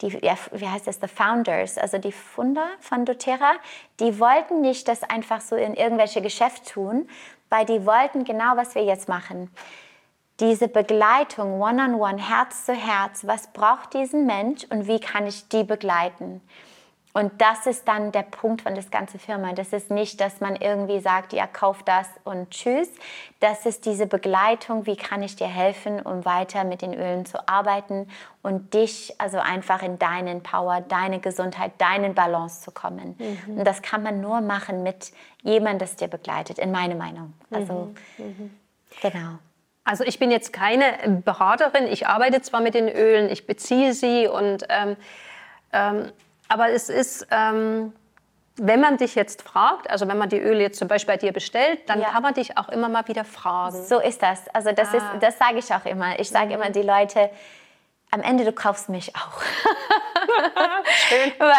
die 0.00 0.14
wie 0.14 0.68
heißt 0.68 0.86
das, 0.86 0.98
the 1.00 1.06
Founders, 1.06 1.76
also 1.76 1.98
die 1.98 2.12
Funder 2.12 2.66
von 2.80 3.04
doTERRA, 3.04 3.52
die 4.00 4.18
wollten 4.18 4.62
nicht 4.62 4.88
das 4.88 5.02
einfach 5.02 5.42
so 5.42 5.54
in 5.54 5.74
irgendwelche 5.74 6.22
Geschäfte 6.22 6.72
tun, 6.72 7.08
weil 7.50 7.66
die 7.66 7.84
wollten 7.84 8.24
genau, 8.24 8.56
was 8.56 8.74
wir 8.74 8.84
jetzt 8.84 9.08
machen 9.08 9.50
diese 10.40 10.66
Begleitung 10.66 11.60
one-on-one, 11.60 11.94
-on 11.94 12.16
-one, 12.16 12.18
Herz 12.18 12.66
zu 12.66 12.72
Herz, 12.72 13.24
was 13.26 13.48
braucht 13.52 13.94
diesen 13.94 14.26
Mensch 14.26 14.64
und 14.70 14.88
wie 14.88 14.98
kann 14.98 15.26
ich 15.26 15.46
die 15.48 15.62
begleiten? 15.62 16.40
Und 17.14 17.42
das 17.42 17.66
ist 17.66 17.86
dann 17.86 18.10
der 18.10 18.22
Punkt 18.22 18.62
von 18.62 18.74
das 18.74 18.90
ganze 18.90 19.18
Firma. 19.18 19.52
Das 19.52 19.74
ist 19.74 19.90
nicht, 19.90 20.20
dass 20.20 20.40
man 20.40 20.56
irgendwie 20.56 21.00
sagt, 21.00 21.34
ja, 21.34 21.46
kauf 21.46 21.82
das 21.82 22.08
und 22.24 22.50
tschüss. 22.50 22.88
Das 23.40 23.66
ist 23.66 23.84
diese 23.84 24.06
Begleitung, 24.06 24.86
wie 24.86 24.96
kann 24.96 25.22
ich 25.22 25.36
dir 25.36 25.46
helfen, 25.46 26.00
um 26.00 26.24
weiter 26.24 26.64
mit 26.64 26.80
den 26.80 26.94
Ölen 26.94 27.26
zu 27.26 27.46
arbeiten 27.46 28.08
und 28.42 28.72
dich 28.72 29.14
also 29.18 29.38
einfach 29.38 29.82
in 29.82 29.98
deinen 29.98 30.42
Power, 30.42 30.80
deine 30.80 31.20
Gesundheit, 31.20 31.72
deinen 31.78 32.14
Balance 32.14 32.62
zu 32.62 32.70
kommen. 32.70 33.14
Mhm. 33.18 33.58
Und 33.58 33.64
das 33.66 33.82
kann 33.82 34.02
man 34.02 34.22
nur 34.22 34.40
machen 34.40 34.82
mit 34.82 35.12
jemandem, 35.42 35.80
das 35.80 35.96
dir 35.96 36.08
begleitet, 36.08 36.58
in 36.58 36.72
meiner 36.72 36.94
Meinung. 36.94 37.34
Also, 37.50 37.92
mhm. 38.16 38.24
Mhm. 38.24 38.50
genau. 39.02 39.38
Also 39.84 40.04
ich 40.04 40.18
bin 40.18 40.30
jetzt 40.30 40.52
keine 40.52 41.20
Beraterin, 41.24 41.88
ich 41.88 42.06
arbeite 42.06 42.40
zwar 42.40 42.60
mit 42.60 42.74
den 42.74 42.88
Ölen, 42.88 43.28
ich 43.28 43.46
beziehe 43.46 43.94
sie 43.94 44.28
und 44.28 44.64
ähm, 44.68 44.96
ähm, 45.72 46.12
aber 46.52 46.68
es 46.68 46.90
ist, 46.90 47.26
ähm, 47.30 47.94
wenn 48.56 48.80
man 48.80 48.98
dich 48.98 49.14
jetzt 49.14 49.40
fragt, 49.40 49.88
also 49.88 50.06
wenn 50.06 50.18
man 50.18 50.28
die 50.28 50.38
Öle 50.38 50.60
jetzt 50.60 50.78
zum 50.78 50.86
Beispiel 50.86 51.14
bei 51.14 51.16
dir 51.16 51.32
bestellt, 51.32 51.88
dann 51.88 52.00
ja. 52.00 52.10
kann 52.10 52.22
man 52.22 52.34
dich 52.34 52.58
auch 52.58 52.68
immer 52.68 52.90
mal 52.90 53.08
wieder 53.08 53.24
fragen. 53.24 53.82
So 53.82 53.98
ist 54.00 54.22
das. 54.22 54.48
Also 54.52 54.72
das, 54.72 54.92
ah. 54.92 54.96
ist, 54.98 55.06
das 55.20 55.38
sage 55.38 55.58
ich 55.58 55.72
auch 55.72 55.86
immer. 55.86 56.18
Ich 56.20 56.28
sage 56.28 56.48
mhm. 56.48 56.52
immer 56.52 56.70
die 56.70 56.82
Leute, 56.82 57.30
am 58.10 58.20
Ende 58.20 58.44
du 58.44 58.52
kaufst 58.52 58.90
mich 58.90 59.16
auch. 59.16 59.40
Schön. 61.08 61.32
weil, 61.38 61.58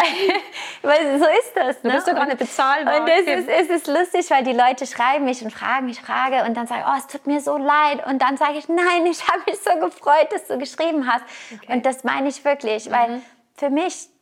weil, 0.83 1.19
so 1.19 1.25
ist 1.25 1.53
das. 1.55 1.81
Ne? 1.81 1.89
Du 1.89 1.95
bist 1.95 2.07
doch 2.07 2.13
gar 2.13 2.27
nicht 2.27 2.37
bezahlbar. 2.37 3.01
Und 3.01 3.07
es 3.09 3.25
ist, 3.25 3.49
es 3.49 3.69
ist 3.69 3.87
lustig, 3.87 4.29
weil 4.29 4.43
die 4.43 4.53
Leute 4.53 4.85
schreiben 4.85 5.25
mich 5.25 5.43
und 5.43 5.51
fragen 5.51 5.87
mich, 5.87 5.99
frage 5.99 6.43
und 6.43 6.55
dann 6.55 6.67
sagen, 6.67 6.83
oh, 6.87 6.95
es 6.95 7.07
tut 7.07 7.25
mir 7.25 7.41
so 7.41 7.57
leid. 7.57 8.05
Und 8.05 8.21
dann 8.21 8.37
sage 8.37 8.59
ich, 8.59 8.69
nein, 8.69 9.07
ich 9.07 9.27
habe 9.27 9.41
mich 9.47 9.59
so 9.59 9.71
gefreut, 9.79 10.27
dass 10.31 10.45
du 10.45 10.59
geschrieben 10.59 11.11
hast. 11.11 11.23
Okay. 11.51 11.73
Und 11.73 11.85
das 11.87 12.03
meine 12.03 12.29
ich 12.29 12.45
wirklich, 12.45 12.87
mhm. 12.87 12.91
weil 12.91 13.21
für 13.57 13.71
mich 13.71 14.12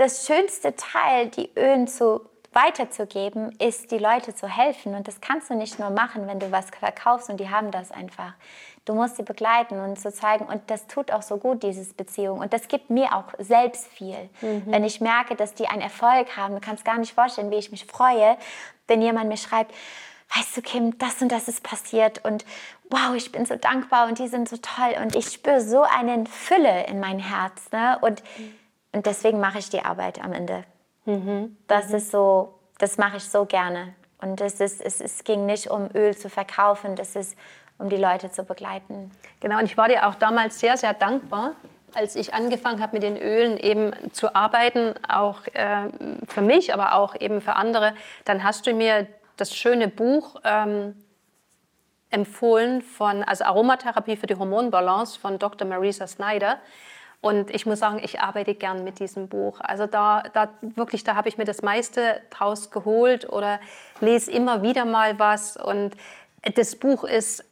das 0.00 0.26
schönste 0.26 0.74
Teil, 0.76 1.28
die 1.28 1.50
Ölen 1.58 1.86
zu 1.86 2.22
weiterzugeben, 2.52 3.52
ist, 3.60 3.90
die 3.90 3.98
Leute 3.98 4.34
zu 4.34 4.48
helfen. 4.48 4.94
Und 4.94 5.06
das 5.06 5.20
kannst 5.20 5.50
du 5.50 5.54
nicht 5.54 5.78
nur 5.78 5.90
machen, 5.90 6.26
wenn 6.26 6.40
du 6.40 6.50
was 6.50 6.70
verkaufst 6.70 7.28
und 7.28 7.38
die 7.38 7.50
haben 7.50 7.70
das 7.70 7.90
einfach. 7.92 8.32
Du 8.86 8.94
musst 8.94 9.16
sie 9.16 9.22
begleiten 9.22 9.78
und 9.78 10.00
zu 10.00 10.10
zeigen, 10.10 10.46
und 10.46 10.62
das 10.68 10.86
tut 10.86 11.12
auch 11.12 11.20
so 11.20 11.36
gut, 11.36 11.62
diese 11.62 11.92
Beziehung. 11.92 12.38
Und 12.38 12.54
das 12.54 12.66
gibt 12.66 12.88
mir 12.88 13.14
auch 13.14 13.26
selbst 13.38 13.86
viel. 13.88 14.16
Mhm. 14.40 14.62
Wenn 14.66 14.84
ich 14.84 15.02
merke, 15.02 15.36
dass 15.36 15.52
die 15.52 15.66
einen 15.66 15.82
Erfolg 15.82 16.34
haben, 16.34 16.54
du 16.54 16.60
kannst 16.60 16.84
gar 16.86 16.98
nicht 16.98 17.12
vorstellen, 17.12 17.50
wie 17.50 17.56
ich 17.56 17.70
mich 17.70 17.84
freue, 17.84 18.38
wenn 18.88 19.02
jemand 19.02 19.28
mir 19.28 19.36
schreibt, 19.36 19.74
weißt 20.34 20.56
du, 20.56 20.62
Kim, 20.62 20.98
das 20.98 21.20
und 21.20 21.30
das 21.30 21.46
ist 21.46 21.62
passiert 21.62 22.24
und 22.24 22.46
wow, 22.88 23.14
ich 23.14 23.30
bin 23.30 23.44
so 23.44 23.56
dankbar 23.56 24.08
und 24.08 24.18
die 24.18 24.28
sind 24.28 24.48
so 24.48 24.56
toll 24.56 24.94
und 25.02 25.14
ich 25.14 25.26
spüre 25.26 25.60
so 25.60 25.82
eine 25.82 26.24
Fülle 26.26 26.86
in 26.86 27.00
mein 27.00 27.18
Herz. 27.18 27.70
Ne? 27.70 27.98
Und, 28.00 28.22
mhm. 28.38 28.59
Und 28.92 29.06
deswegen 29.06 29.40
mache 29.40 29.58
ich 29.58 29.70
die 29.70 29.82
Arbeit 29.82 30.22
am 30.22 30.32
Ende. 30.32 30.64
Mhm. 31.04 31.56
Das 31.66 31.88
mhm. 31.88 31.94
ist 31.96 32.10
so, 32.10 32.58
das 32.78 32.98
mache 32.98 33.18
ich 33.18 33.24
so 33.24 33.44
gerne. 33.44 33.94
Und 34.20 34.40
es, 34.40 34.60
ist, 34.60 34.80
es, 34.80 35.00
es 35.00 35.24
ging 35.24 35.46
nicht 35.46 35.70
um 35.70 35.88
Öl 35.94 36.16
zu 36.16 36.28
verkaufen, 36.28 36.96
das 36.96 37.16
ist 37.16 37.36
um 37.78 37.88
die 37.88 37.96
Leute 37.96 38.30
zu 38.30 38.44
begleiten. 38.44 39.10
Genau, 39.40 39.58
und 39.58 39.64
ich 39.64 39.76
war 39.76 39.88
dir 39.88 40.06
auch 40.06 40.14
damals 40.14 40.60
sehr, 40.60 40.76
sehr 40.76 40.92
dankbar, 40.92 41.52
als 41.94 42.14
ich 42.14 42.34
angefangen 42.34 42.80
habe, 42.82 42.94
mit 42.94 43.02
den 43.02 43.16
Ölen 43.16 43.56
eben 43.56 43.92
zu 44.12 44.34
arbeiten, 44.34 44.94
auch 45.08 45.46
äh, 45.54 45.88
für 46.28 46.42
mich, 46.42 46.74
aber 46.74 46.94
auch 46.94 47.18
eben 47.18 47.40
für 47.40 47.54
andere. 47.54 47.94
Dann 48.24 48.44
hast 48.44 48.66
du 48.66 48.74
mir 48.74 49.06
das 49.36 49.56
schöne 49.56 49.88
Buch 49.88 50.36
ähm, 50.44 50.94
empfohlen 52.10 52.82
von, 52.82 53.22
also 53.24 53.44
Aromatherapie 53.44 54.16
für 54.16 54.26
die 54.26 54.36
Hormonbalance 54.36 55.18
von 55.18 55.38
Dr. 55.38 55.66
Marisa 55.66 56.06
Snyder. 56.06 56.58
Und 57.20 57.50
ich 57.50 57.66
muss 57.66 57.78
sagen, 57.78 58.00
ich 58.02 58.20
arbeite 58.20 58.54
gern 58.54 58.82
mit 58.82 58.98
diesem 58.98 59.28
Buch. 59.28 59.60
Also 59.60 59.86
da, 59.86 60.22
da 60.32 60.48
wirklich, 60.62 61.04
da 61.04 61.16
habe 61.16 61.28
ich 61.28 61.36
mir 61.36 61.44
das 61.44 61.60
meiste 61.60 62.20
draus 62.30 62.70
geholt 62.70 63.28
oder 63.28 63.60
lese 64.00 64.30
immer 64.30 64.62
wieder 64.62 64.86
mal 64.86 65.18
was. 65.18 65.58
Und 65.58 65.94
das 66.54 66.76
Buch 66.76 67.04
ist 67.04 67.44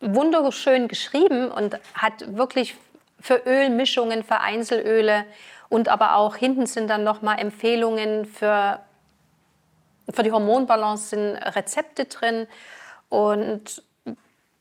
wunderschön 0.00 0.88
geschrieben 0.88 1.50
und 1.50 1.78
hat 1.94 2.36
wirklich 2.36 2.76
für 3.20 3.42
Ölmischungen, 3.46 4.24
für 4.24 4.40
Einzelöle 4.40 5.26
und 5.72 5.88
aber 5.88 6.16
auch 6.16 6.36
hinten 6.36 6.66
sind 6.66 6.88
dann 6.88 7.02
nochmal 7.02 7.38
Empfehlungen 7.38 8.26
für, 8.26 8.78
für 10.10 10.22
die 10.22 10.32
Hormonbalance, 10.32 11.08
sind 11.08 11.36
Rezepte 11.36 12.04
drin. 12.04 12.46
Und 13.08 13.82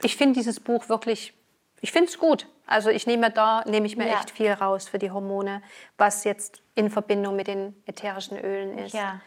ich 0.04 0.16
finde 0.16 0.40
dieses 0.40 0.62
Buch 0.62 0.88
wirklich, 0.88 1.34
ich 1.82 1.92
finde 1.92 2.10
es 2.10 2.18
gut. 2.18 2.48
Also 2.72 2.90
ich 2.90 3.06
nehme 3.06 3.30
da, 3.32 3.64
nehme 3.66 3.86
ich 3.86 3.98
mir 3.98 4.08
ja. 4.08 4.20
echt 4.20 4.32
viel 4.32 4.52
raus 4.52 4.88
für 4.88 4.98
die 4.98 5.12
Hormone, 5.12 5.62
was 5.98 6.24
jetzt 6.24 6.62
in 6.76 6.90
Verbindung 6.90 7.36
mit 7.36 7.48
den 7.48 7.76
ätherischen 7.86 8.38
Ölen 8.38 8.78
ist. 8.78 8.94
Ja, 8.94 9.20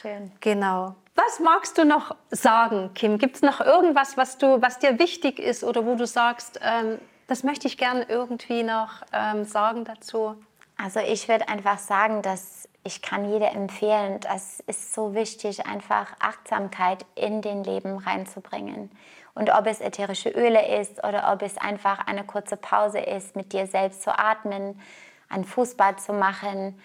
schön. 0.00 0.30
Genau. 0.40 0.94
Was 1.14 1.40
magst 1.40 1.78
du 1.78 1.84
noch 1.84 2.14
sagen, 2.30 2.92
Kim? 2.94 3.18
Gibt 3.18 3.36
es 3.36 3.42
noch 3.42 3.60
irgendwas, 3.60 4.16
was, 4.16 4.38
du, 4.38 4.62
was 4.62 4.78
dir 4.78 4.98
wichtig 4.98 5.38
ist 5.38 5.64
oder 5.64 5.84
wo 5.84 5.94
du 5.94 6.06
sagst, 6.06 6.60
ähm, 6.62 6.98
das 7.26 7.42
möchte 7.42 7.66
ich 7.66 7.78
gerne 7.78 8.04
irgendwie 8.08 8.62
noch 8.62 9.02
ähm, 9.12 9.44
sagen 9.44 9.84
dazu? 9.84 10.36
Also 10.76 11.00
ich 11.00 11.28
würde 11.28 11.48
einfach 11.48 11.78
sagen, 11.78 12.22
dass 12.22 12.68
ich 12.84 13.02
kann 13.02 13.30
jeder 13.30 13.52
empfehlen, 13.52 14.20
das 14.20 14.60
ist 14.60 14.94
so 14.94 15.14
wichtig, 15.14 15.66
einfach 15.66 16.14
Achtsamkeit 16.18 17.04
in 17.14 17.42
den 17.42 17.62
Leben 17.62 17.98
reinzubringen. 17.98 18.90
Und 19.34 19.50
ob 19.50 19.66
es 19.66 19.80
ätherische 19.80 20.30
Öle 20.30 20.80
ist 20.80 21.04
oder 21.04 21.32
ob 21.32 21.42
es 21.42 21.56
einfach 21.56 22.06
eine 22.06 22.24
kurze 22.24 22.56
Pause 22.56 22.98
ist, 22.98 23.36
mit 23.36 23.52
dir 23.52 23.66
selbst 23.66 24.02
zu 24.02 24.18
atmen, 24.18 24.80
ein 25.28 25.44
Fußbad 25.44 26.00
zu 26.00 26.12
machen, 26.12 26.80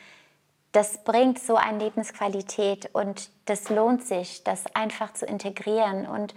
das 0.71 1.03
bringt 1.05 1.39
so 1.39 1.55
eine 1.55 1.79
Lebensqualität 1.79 2.89
und 2.93 3.29
das 3.45 3.69
lohnt 3.69 4.03
sich, 4.03 4.43
das 4.43 4.65
einfach 4.75 5.13
zu 5.13 5.25
integrieren 5.25 6.05
und 6.05 6.35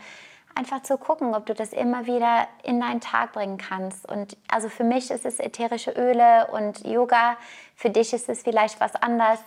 einfach 0.55 0.83
zu 0.83 0.97
gucken, 0.97 1.35
ob 1.35 1.47
du 1.47 1.55
das 1.55 1.73
immer 1.73 2.07
wieder 2.07 2.49
in 2.63 2.81
deinen 2.81 3.01
Tag 3.01 3.33
bringen 3.33 3.59
kannst. 3.59 4.09
Und 4.09 4.37
also 4.49 4.69
für 4.69 4.85
mich 4.85 5.11
ist 5.11 5.25
es 5.25 5.39
ätherische 5.39 5.91
Öle 5.93 6.49
und 6.53 6.87
Yoga, 6.87 7.37
für 7.75 7.91
dich 7.91 8.13
ist 8.13 8.29
es 8.29 8.43
vielleicht 8.43 8.81
was 8.81 8.95
anderes, 8.97 9.41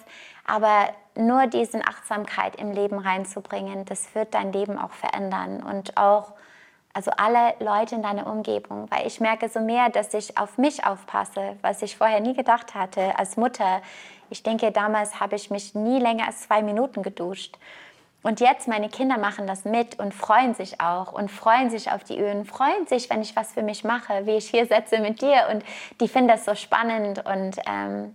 aber 0.45 0.89
nur 1.15 1.47
diese 1.47 1.85
Achtsamkeit 1.85 2.55
im 2.57 2.71
Leben 2.71 2.99
reinzubringen, 2.99 3.85
das 3.85 4.13
wird 4.15 4.33
dein 4.33 4.53
Leben 4.53 4.77
auch 4.77 4.91
verändern 4.91 5.63
und 5.63 5.97
auch 5.97 6.33
also 6.93 7.11
alle 7.17 7.53
Leute 7.59 7.95
in 7.95 8.03
deiner 8.03 8.27
Umgebung, 8.27 8.89
weil 8.91 9.07
ich 9.07 9.19
merke 9.19 9.49
so 9.49 9.59
mehr, 9.59 9.89
dass 9.89 10.13
ich 10.13 10.37
auf 10.37 10.57
mich 10.57 10.85
aufpasse, 10.85 11.57
was 11.61 11.81
ich 11.81 11.97
vorher 11.97 12.19
nie 12.19 12.33
gedacht 12.33 12.75
hatte 12.75 13.17
als 13.17 13.37
Mutter. 13.37 13.81
Ich 14.29 14.43
denke, 14.43 14.71
damals 14.71 15.19
habe 15.19 15.35
ich 15.35 15.49
mich 15.49 15.75
nie 15.75 15.99
länger 15.99 16.27
als 16.27 16.41
zwei 16.41 16.61
Minuten 16.61 17.03
geduscht. 17.03 17.57
Und 18.23 18.39
jetzt, 18.39 18.67
meine 18.67 18.89
Kinder 18.89 19.17
machen 19.17 19.47
das 19.47 19.65
mit 19.65 19.97
und 19.97 20.13
freuen 20.13 20.53
sich 20.53 20.79
auch 20.79 21.11
und 21.11 21.31
freuen 21.31 21.71
sich 21.71 21.91
auf 21.91 22.03
die 22.03 22.19
Ölen, 22.19 22.45
freuen 22.45 22.85
sich, 22.85 23.09
wenn 23.09 23.21
ich 23.21 23.35
was 23.35 23.53
für 23.53 23.63
mich 23.63 23.83
mache, 23.83 24.27
wie 24.27 24.35
ich 24.35 24.49
hier 24.49 24.67
setze 24.67 24.99
mit 24.99 25.21
dir. 25.21 25.47
Und 25.51 25.63
die 25.99 26.07
finden 26.07 26.27
das 26.27 26.45
so 26.45 26.53
spannend. 26.53 27.25
Und 27.25 27.57
ähm, 27.67 28.13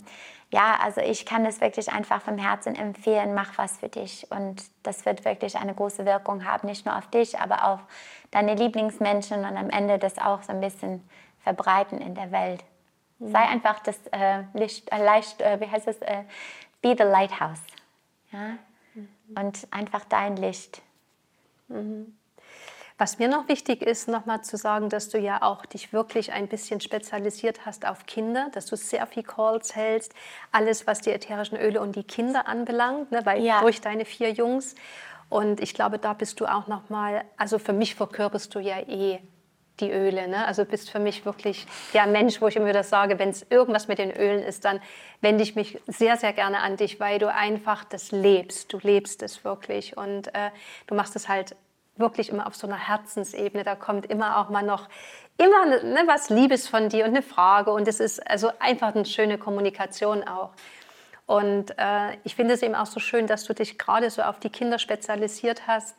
ja, 0.53 0.79
also 0.81 1.01
ich 1.01 1.27
kann 1.27 1.45
das 1.45 1.61
wirklich 1.61 1.93
einfach 1.93 2.23
vom 2.23 2.39
Herzen 2.39 2.77
empfehlen, 2.77 3.35
mach 3.35 3.59
was 3.59 3.79
für 3.79 3.89
dich. 3.89 4.31
Und 4.31 4.63
das 4.85 5.05
wird 5.05 5.25
wirklich 5.25 5.57
eine 5.57 5.75
große 5.75 6.05
Wirkung 6.07 6.45
haben, 6.45 6.69
nicht 6.69 6.87
nur 6.87 6.97
auf 6.97 7.09
dich, 7.09 7.39
aber 7.39 7.65
auf 7.65 7.81
deine 8.31 8.55
Lieblingsmenschen 8.55 9.45
und 9.45 9.57
am 9.57 9.71
Ende 9.71 9.99
das 9.99 10.19
auch 10.19 10.43
so 10.43 10.53
ein 10.53 10.61
bisschen 10.61 11.07
verbreiten 11.41 12.01
in 12.01 12.15
der 12.15 12.31
Welt. 12.31 12.65
Mhm. 13.19 13.33
Sei 13.33 13.41
einfach 13.41 13.81
das 13.81 13.99
äh, 14.13 14.45
Licht, 14.55 14.91
äh, 14.93 15.05
Leicht, 15.05 15.41
äh, 15.41 15.61
wie 15.61 15.69
heißt 15.69 15.89
es, 15.89 15.99
äh, 15.99 16.23
be 16.81 16.95
the 16.97 17.05
lighthouse. 17.05 17.63
Ja? 18.31 18.57
Mhm. 18.95 19.09
Und 19.37 19.67
einfach 19.73 20.05
dein 20.05 20.37
Licht. 20.37 20.81
Mhm. 21.69 22.17
Was 22.99 23.19
mir 23.19 23.29
noch 23.29 23.47
wichtig 23.49 23.83
ist, 23.83 24.09
nochmal 24.09 24.43
zu 24.43 24.57
sagen, 24.57 24.89
dass 24.89 25.11
du 25.11 25.19
ja 25.19 25.43
auch 25.43 25.67
dich 25.67 25.93
wirklich 25.93 26.33
ein 26.33 26.49
bisschen 26.49 26.81
spezialisiert 26.81 27.67
hast 27.67 27.87
auf 27.87 28.07
Kinder, 28.07 28.49
dass 28.53 28.65
du 28.67 28.77
sehr 28.77 29.07
viel 29.07 29.23
Calls 29.23 29.77
hältst, 29.77 30.15
alles, 30.51 30.87
was 30.87 31.03
die 31.03 31.11
ätherischen 31.11 31.59
Öle 31.59 31.83
und 31.83 31.95
die 31.95 32.05
Kinder 32.05 32.49
anbelangt, 32.49 33.13
ne, 33.13 33.21
weil 33.25 33.43
ja. 33.43 33.61
durch 33.61 33.83
deine 33.83 34.07
vier 34.07 34.33
Jungs. 34.33 34.75
Und 35.29 35.61
ich 35.61 35.75
glaube, 35.75 35.99
da 35.99 36.15
bist 36.15 36.41
du 36.41 36.47
auch 36.47 36.69
nochmal, 36.69 37.25
also 37.37 37.59
für 37.59 37.75
mich 37.75 37.95
verkörperst 37.95 38.55
du 38.55 38.61
ja 38.61 38.79
eh 38.81 39.19
die 39.81 39.91
Öle. 39.91 40.27
Ne? 40.29 40.47
Also 40.47 40.65
bist 40.65 40.89
für 40.89 40.99
mich 40.99 41.27
wirklich 41.27 41.67
der 41.93 42.07
Mensch, 42.07 42.41
wo 42.41 42.49
ich 42.49 42.57
immer 42.57 42.67
wieder 42.67 42.83
sage, 42.83 43.19
wenn 43.19 43.29
es 43.29 43.45
irgendwas 43.51 43.89
mit 43.89 43.99
den 43.99 44.11
Ölen 44.11 44.43
ist, 44.43 44.65
dann 44.65 44.81
wende 45.21 45.43
ich 45.43 45.55
mich 45.55 45.79
sehr, 45.87 46.17
sehr 46.17 46.33
gerne 46.33 46.61
an 46.61 46.79
dich, 46.79 46.99
weil 46.99 47.19
du 47.19 47.31
einfach 47.31 47.85
das 47.85 48.11
lebst. 48.11 48.73
Du 48.73 48.79
lebst 48.79 49.23
es 49.23 49.45
wirklich 49.45 49.99
und 49.99 50.29
äh, 50.29 50.51
du 50.87 50.95
machst 50.95 51.15
es 51.15 51.29
halt 51.29 51.57
wirklich 51.97 52.29
immer 52.29 52.47
auf 52.47 52.57
so 52.57 52.67
einer 52.67 52.77
Herzensebene. 52.77 53.65
Da 53.65 53.75
kommt 53.75 54.07
immer 54.07 54.39
auch 54.39 54.49
mal 54.49 54.63
noch 54.63 54.89
immer 55.39 55.67
ne, 55.67 56.03
was 56.07 56.31
Liebes 56.31 56.69
von 56.69 56.89
dir 56.89 57.05
und 57.05 57.11
eine 57.11 57.23
Frage 57.23 57.71
und 57.73 57.87
es 57.89 58.01
ist 58.01 58.27
also 58.29 58.51
einfach 58.59 58.95
eine 58.95 59.05
schöne 59.05 59.39
Kommunikation 59.39 60.27
auch. 60.27 60.51
Und 61.27 61.77
äh, 61.77 62.17
ich 62.23 62.37
finde 62.37 62.55
es 62.55 62.63
eben 62.63 62.77
auch 62.77 62.87
so 62.87 63.01
schön, 63.01 63.27
dass 63.27 63.45
du 63.45 63.53
dich 63.53 63.79
gerade 63.79 64.11
so 64.11 64.23
auf 64.23 64.39
die 64.39 64.51
Kinder 64.51 64.79
spezialisiert 64.79 65.67
hast 65.67 65.97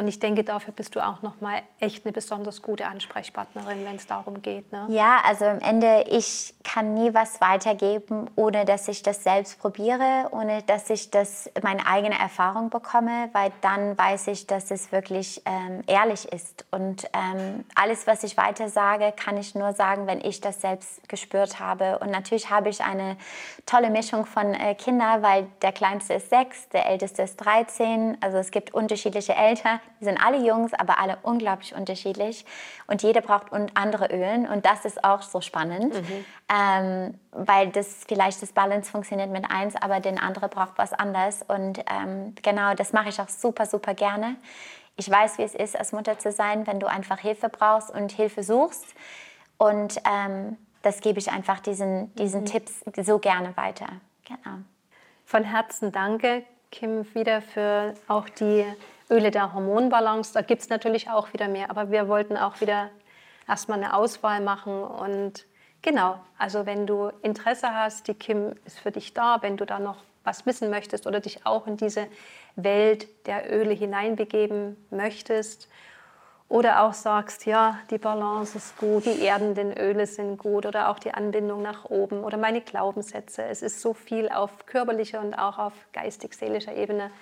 und 0.00 0.08
ich 0.08 0.18
denke, 0.18 0.44
dafür 0.44 0.72
bist 0.72 0.96
du 0.96 1.06
auch 1.06 1.20
nochmal 1.20 1.60
echt 1.78 2.06
eine 2.06 2.12
besonders 2.12 2.62
gute 2.62 2.86
Ansprechpartnerin, 2.86 3.84
wenn 3.84 3.96
es 3.96 4.06
darum 4.06 4.40
geht. 4.40 4.72
Ne? 4.72 4.86
Ja, 4.88 5.20
also 5.26 5.44
am 5.44 5.58
Ende, 5.58 6.06
ich 6.08 6.54
kann 6.64 6.94
nie 6.94 7.12
was 7.12 7.38
weitergeben, 7.42 8.30
ohne 8.34 8.64
dass 8.64 8.88
ich 8.88 9.02
das 9.02 9.22
selbst 9.24 9.58
probiere, 9.60 10.28
ohne 10.30 10.62
dass 10.62 10.88
ich 10.88 11.10
das 11.10 11.50
meine 11.62 11.86
eigene 11.86 12.18
Erfahrung 12.18 12.70
bekomme, 12.70 13.28
weil 13.34 13.52
dann 13.60 13.98
weiß 13.98 14.28
ich, 14.28 14.46
dass 14.46 14.70
es 14.70 14.90
wirklich 14.90 15.42
ähm, 15.44 15.82
ehrlich 15.86 16.32
ist. 16.32 16.64
Und 16.70 17.04
ähm, 17.12 17.66
alles, 17.74 18.06
was 18.06 18.24
ich 18.24 18.38
weiter 18.38 18.70
sage, 18.70 19.12
kann 19.14 19.36
ich 19.36 19.54
nur 19.54 19.74
sagen, 19.74 20.06
wenn 20.06 20.22
ich 20.22 20.40
das 20.40 20.62
selbst 20.62 21.06
gespürt 21.10 21.60
habe. 21.60 21.98
Und 21.98 22.10
natürlich 22.10 22.48
habe 22.48 22.70
ich 22.70 22.82
eine 22.82 23.18
tolle 23.66 23.90
Mischung 23.90 24.24
von 24.24 24.54
äh, 24.54 24.74
Kindern, 24.76 25.22
weil 25.22 25.46
der 25.60 25.72
Kleinste 25.72 26.14
ist 26.14 26.30
sechs, 26.30 26.70
der 26.70 26.86
Älteste 26.86 27.20
ist 27.20 27.36
13. 27.36 28.16
Also 28.22 28.38
es 28.38 28.50
gibt 28.50 28.72
unterschiedliche 28.72 29.34
Eltern 29.34 29.78
sind 30.00 30.18
alle 30.18 30.38
Jungs, 30.38 30.72
aber 30.74 30.98
alle 30.98 31.18
unglaublich 31.22 31.74
unterschiedlich. 31.74 32.44
Und 32.86 33.02
jeder 33.02 33.20
braucht 33.20 33.46
andere 33.74 34.06
Ölen. 34.06 34.48
Und 34.48 34.66
das 34.66 34.84
ist 34.84 35.04
auch 35.04 35.22
so 35.22 35.40
spannend, 35.40 35.94
mhm. 35.94 36.24
ähm, 36.48 37.18
weil 37.32 37.68
das 37.68 38.04
vielleicht 38.06 38.42
das 38.42 38.52
Balance 38.52 38.90
funktioniert 38.90 39.30
mit 39.30 39.50
eins, 39.50 39.76
aber 39.76 40.00
den 40.00 40.18
andere 40.18 40.48
braucht 40.48 40.76
was 40.76 40.92
anderes. 40.92 41.42
Und 41.46 41.78
ähm, 41.90 42.34
genau, 42.42 42.74
das 42.74 42.92
mache 42.92 43.08
ich 43.08 43.20
auch 43.20 43.28
super, 43.28 43.66
super 43.66 43.94
gerne. 43.94 44.36
Ich 44.96 45.10
weiß, 45.10 45.38
wie 45.38 45.42
es 45.42 45.54
ist, 45.54 45.78
als 45.78 45.92
Mutter 45.92 46.18
zu 46.18 46.30
sein, 46.32 46.66
wenn 46.66 46.80
du 46.80 46.86
einfach 46.86 47.18
Hilfe 47.18 47.48
brauchst 47.48 47.90
und 47.90 48.12
Hilfe 48.12 48.42
suchst. 48.42 48.86
Und 49.56 50.00
ähm, 50.10 50.56
das 50.82 51.00
gebe 51.00 51.18
ich 51.18 51.30
einfach 51.30 51.60
diesen, 51.60 52.14
diesen 52.14 52.42
mhm. 52.42 52.46
Tipps 52.46 52.84
so 53.02 53.18
gerne 53.18 53.56
weiter. 53.56 53.86
Genau. 54.24 54.58
Von 55.24 55.44
Herzen 55.44 55.92
danke, 55.92 56.44
Kim, 56.70 57.06
wieder 57.14 57.42
für 57.42 57.94
auch 58.08 58.28
die 58.28 58.64
Öle 59.10 59.30
der 59.30 59.52
Hormonbalance. 59.52 60.32
Da 60.32 60.42
gibt 60.42 60.62
es 60.62 60.68
natürlich 60.68 61.10
auch 61.10 61.32
wieder 61.32 61.48
mehr, 61.48 61.70
aber 61.70 61.90
wir 61.90 62.08
wollten 62.08 62.36
auch 62.36 62.60
wieder 62.60 62.90
erstmal 63.48 63.78
eine 63.78 63.94
Auswahl 63.94 64.40
machen 64.40 64.82
und 64.82 65.44
genau, 65.82 66.20
also 66.38 66.66
wenn 66.66 66.86
du 66.86 67.10
Interesse 67.22 67.74
hast, 67.74 68.06
die 68.06 68.14
Kim 68.14 68.54
ist 68.64 68.78
für 68.78 68.92
dich 68.92 69.12
da, 69.12 69.38
wenn 69.42 69.56
du 69.56 69.66
da 69.66 69.78
noch 69.78 69.96
was 70.22 70.46
wissen 70.46 70.70
möchtest 70.70 71.06
oder 71.06 71.20
dich 71.20 71.46
auch 71.46 71.66
in 71.66 71.76
diese 71.76 72.06
Welt 72.56 73.08
der 73.26 73.52
Öle 73.52 73.72
hineinbegeben 73.72 74.76
möchtest. 74.90 75.68
Oder 76.48 76.82
auch 76.82 76.94
sagst, 76.94 77.46
ja, 77.46 77.78
die 77.92 77.98
Balance 77.98 78.58
ist 78.58 78.76
gut, 78.76 79.06
die 79.06 79.24
erdenden 79.24 79.72
Öle 79.72 80.04
sind 80.06 80.36
gut 80.36 80.66
oder 80.66 80.88
auch 80.88 80.98
die 80.98 81.14
Anbindung 81.14 81.62
nach 81.62 81.84
oben 81.84 82.24
oder 82.24 82.38
meine 82.38 82.60
Glaubenssätze. 82.60 83.44
Es 83.44 83.62
ist 83.62 83.80
so 83.80 83.94
viel 83.94 84.28
auf 84.28 84.66
körperlicher 84.66 85.20
und 85.20 85.34
auch 85.34 85.58
auf 85.58 85.72
geistig-seelischer 85.92 86.74
Ebene, 86.74 87.12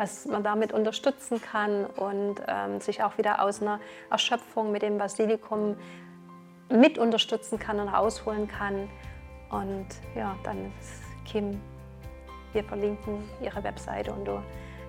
was 0.00 0.24
man 0.24 0.42
damit 0.42 0.72
unterstützen 0.72 1.42
kann 1.42 1.84
und 1.84 2.36
ähm, 2.48 2.80
sich 2.80 3.02
auch 3.02 3.18
wieder 3.18 3.42
aus 3.42 3.60
einer 3.60 3.80
Erschöpfung 4.10 4.72
mit 4.72 4.80
dem 4.80 4.96
Basilikum 4.96 5.76
mit 6.70 6.96
unterstützen 6.96 7.58
kann 7.58 7.78
und 7.78 7.88
rausholen 7.88 8.48
kann. 8.48 8.88
Und 9.50 9.86
ja, 10.16 10.34
dann 10.42 10.72
ist 10.80 11.02
Kim, 11.30 11.60
wir 12.54 12.64
verlinken 12.64 13.28
ihre 13.42 13.62
Webseite 13.62 14.10
und 14.12 14.24
du 14.24 14.42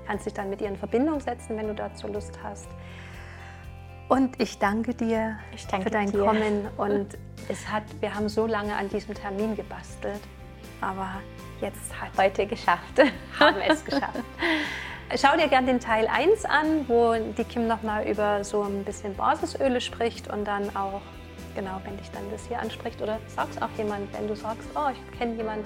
kannst 0.07 0.25
dich 0.25 0.33
dann 0.33 0.49
mit 0.49 0.61
ihr 0.61 0.69
in 0.69 0.77
Verbindung 0.77 1.19
setzen, 1.19 1.57
wenn 1.57 1.67
du 1.67 1.75
dazu 1.75 2.07
Lust 2.07 2.39
hast. 2.41 2.69
Und 4.07 4.41
ich 4.41 4.59
danke 4.59 4.93
dir 4.93 5.39
ich 5.53 5.67
danke 5.67 5.87
für 5.87 5.89
dein 5.89 6.09
dir. 6.09 6.23
Kommen. 6.23 6.67
Und 6.77 7.17
es 7.49 7.67
hat, 7.69 7.83
wir 7.99 8.13
haben 8.13 8.27
so 8.27 8.45
lange 8.45 8.75
an 8.75 8.89
diesem 8.89 9.15
Termin 9.15 9.55
gebastelt, 9.55 10.19
aber 10.81 11.21
jetzt 11.61 11.99
hat 11.99 12.09
heute 12.17 12.45
geschafft. 12.45 13.01
haben 13.39 13.61
es 13.67 13.83
geschafft. 13.83 14.19
Schau 15.17 15.35
dir 15.35 15.47
gerne 15.47 15.67
den 15.67 15.79
Teil 15.79 16.07
1 16.07 16.45
an, 16.45 16.87
wo 16.87 17.13
die 17.13 17.43
Kim 17.43 17.67
nochmal 17.67 18.07
über 18.07 18.43
so 18.43 18.61
ein 18.61 18.83
bisschen 18.83 19.15
Basisöle 19.15 19.81
spricht 19.81 20.29
und 20.29 20.45
dann 20.45 20.73
auch, 20.75 21.01
genau, 21.55 21.81
wenn 21.83 21.97
dich 21.97 22.09
dann 22.11 22.23
das 22.31 22.45
hier 22.47 22.59
anspricht 22.59 23.01
oder 23.01 23.19
sagst 23.27 23.61
auch 23.61 23.69
jemand, 23.77 24.13
wenn 24.13 24.27
du 24.27 24.35
sagst, 24.35 24.69
oh, 24.75 24.89
ich 24.91 25.19
kenne 25.19 25.35
jemand, 25.35 25.65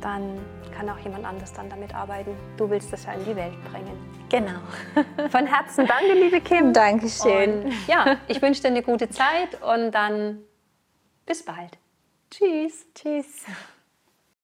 dann 0.00 0.38
kann 0.76 0.88
auch 0.90 0.98
jemand 0.98 1.24
anders 1.24 1.52
dann 1.54 1.70
damit 1.70 1.94
arbeiten. 1.94 2.36
Du 2.56 2.68
willst 2.68 2.92
das 2.92 3.06
ja 3.06 3.12
in 3.14 3.24
die 3.24 3.36
Welt 3.36 3.54
bringen. 3.70 3.96
Genau. 4.28 4.60
Von 5.30 5.46
Herzen 5.46 5.86
danke, 5.86 6.12
liebe 6.12 6.40
Kim. 6.40 6.72
Dankeschön. 6.72 7.64
Und 7.64 7.86
ja, 7.86 8.16
ich 8.28 8.42
wünsche 8.42 8.62
dir 8.62 8.68
eine 8.68 8.82
gute 8.82 9.08
Zeit 9.08 9.60
und 9.62 9.92
dann 9.92 10.40
bis 11.24 11.42
bald. 11.44 11.78
Tschüss. 12.30 12.86
Tschüss. 12.94 13.46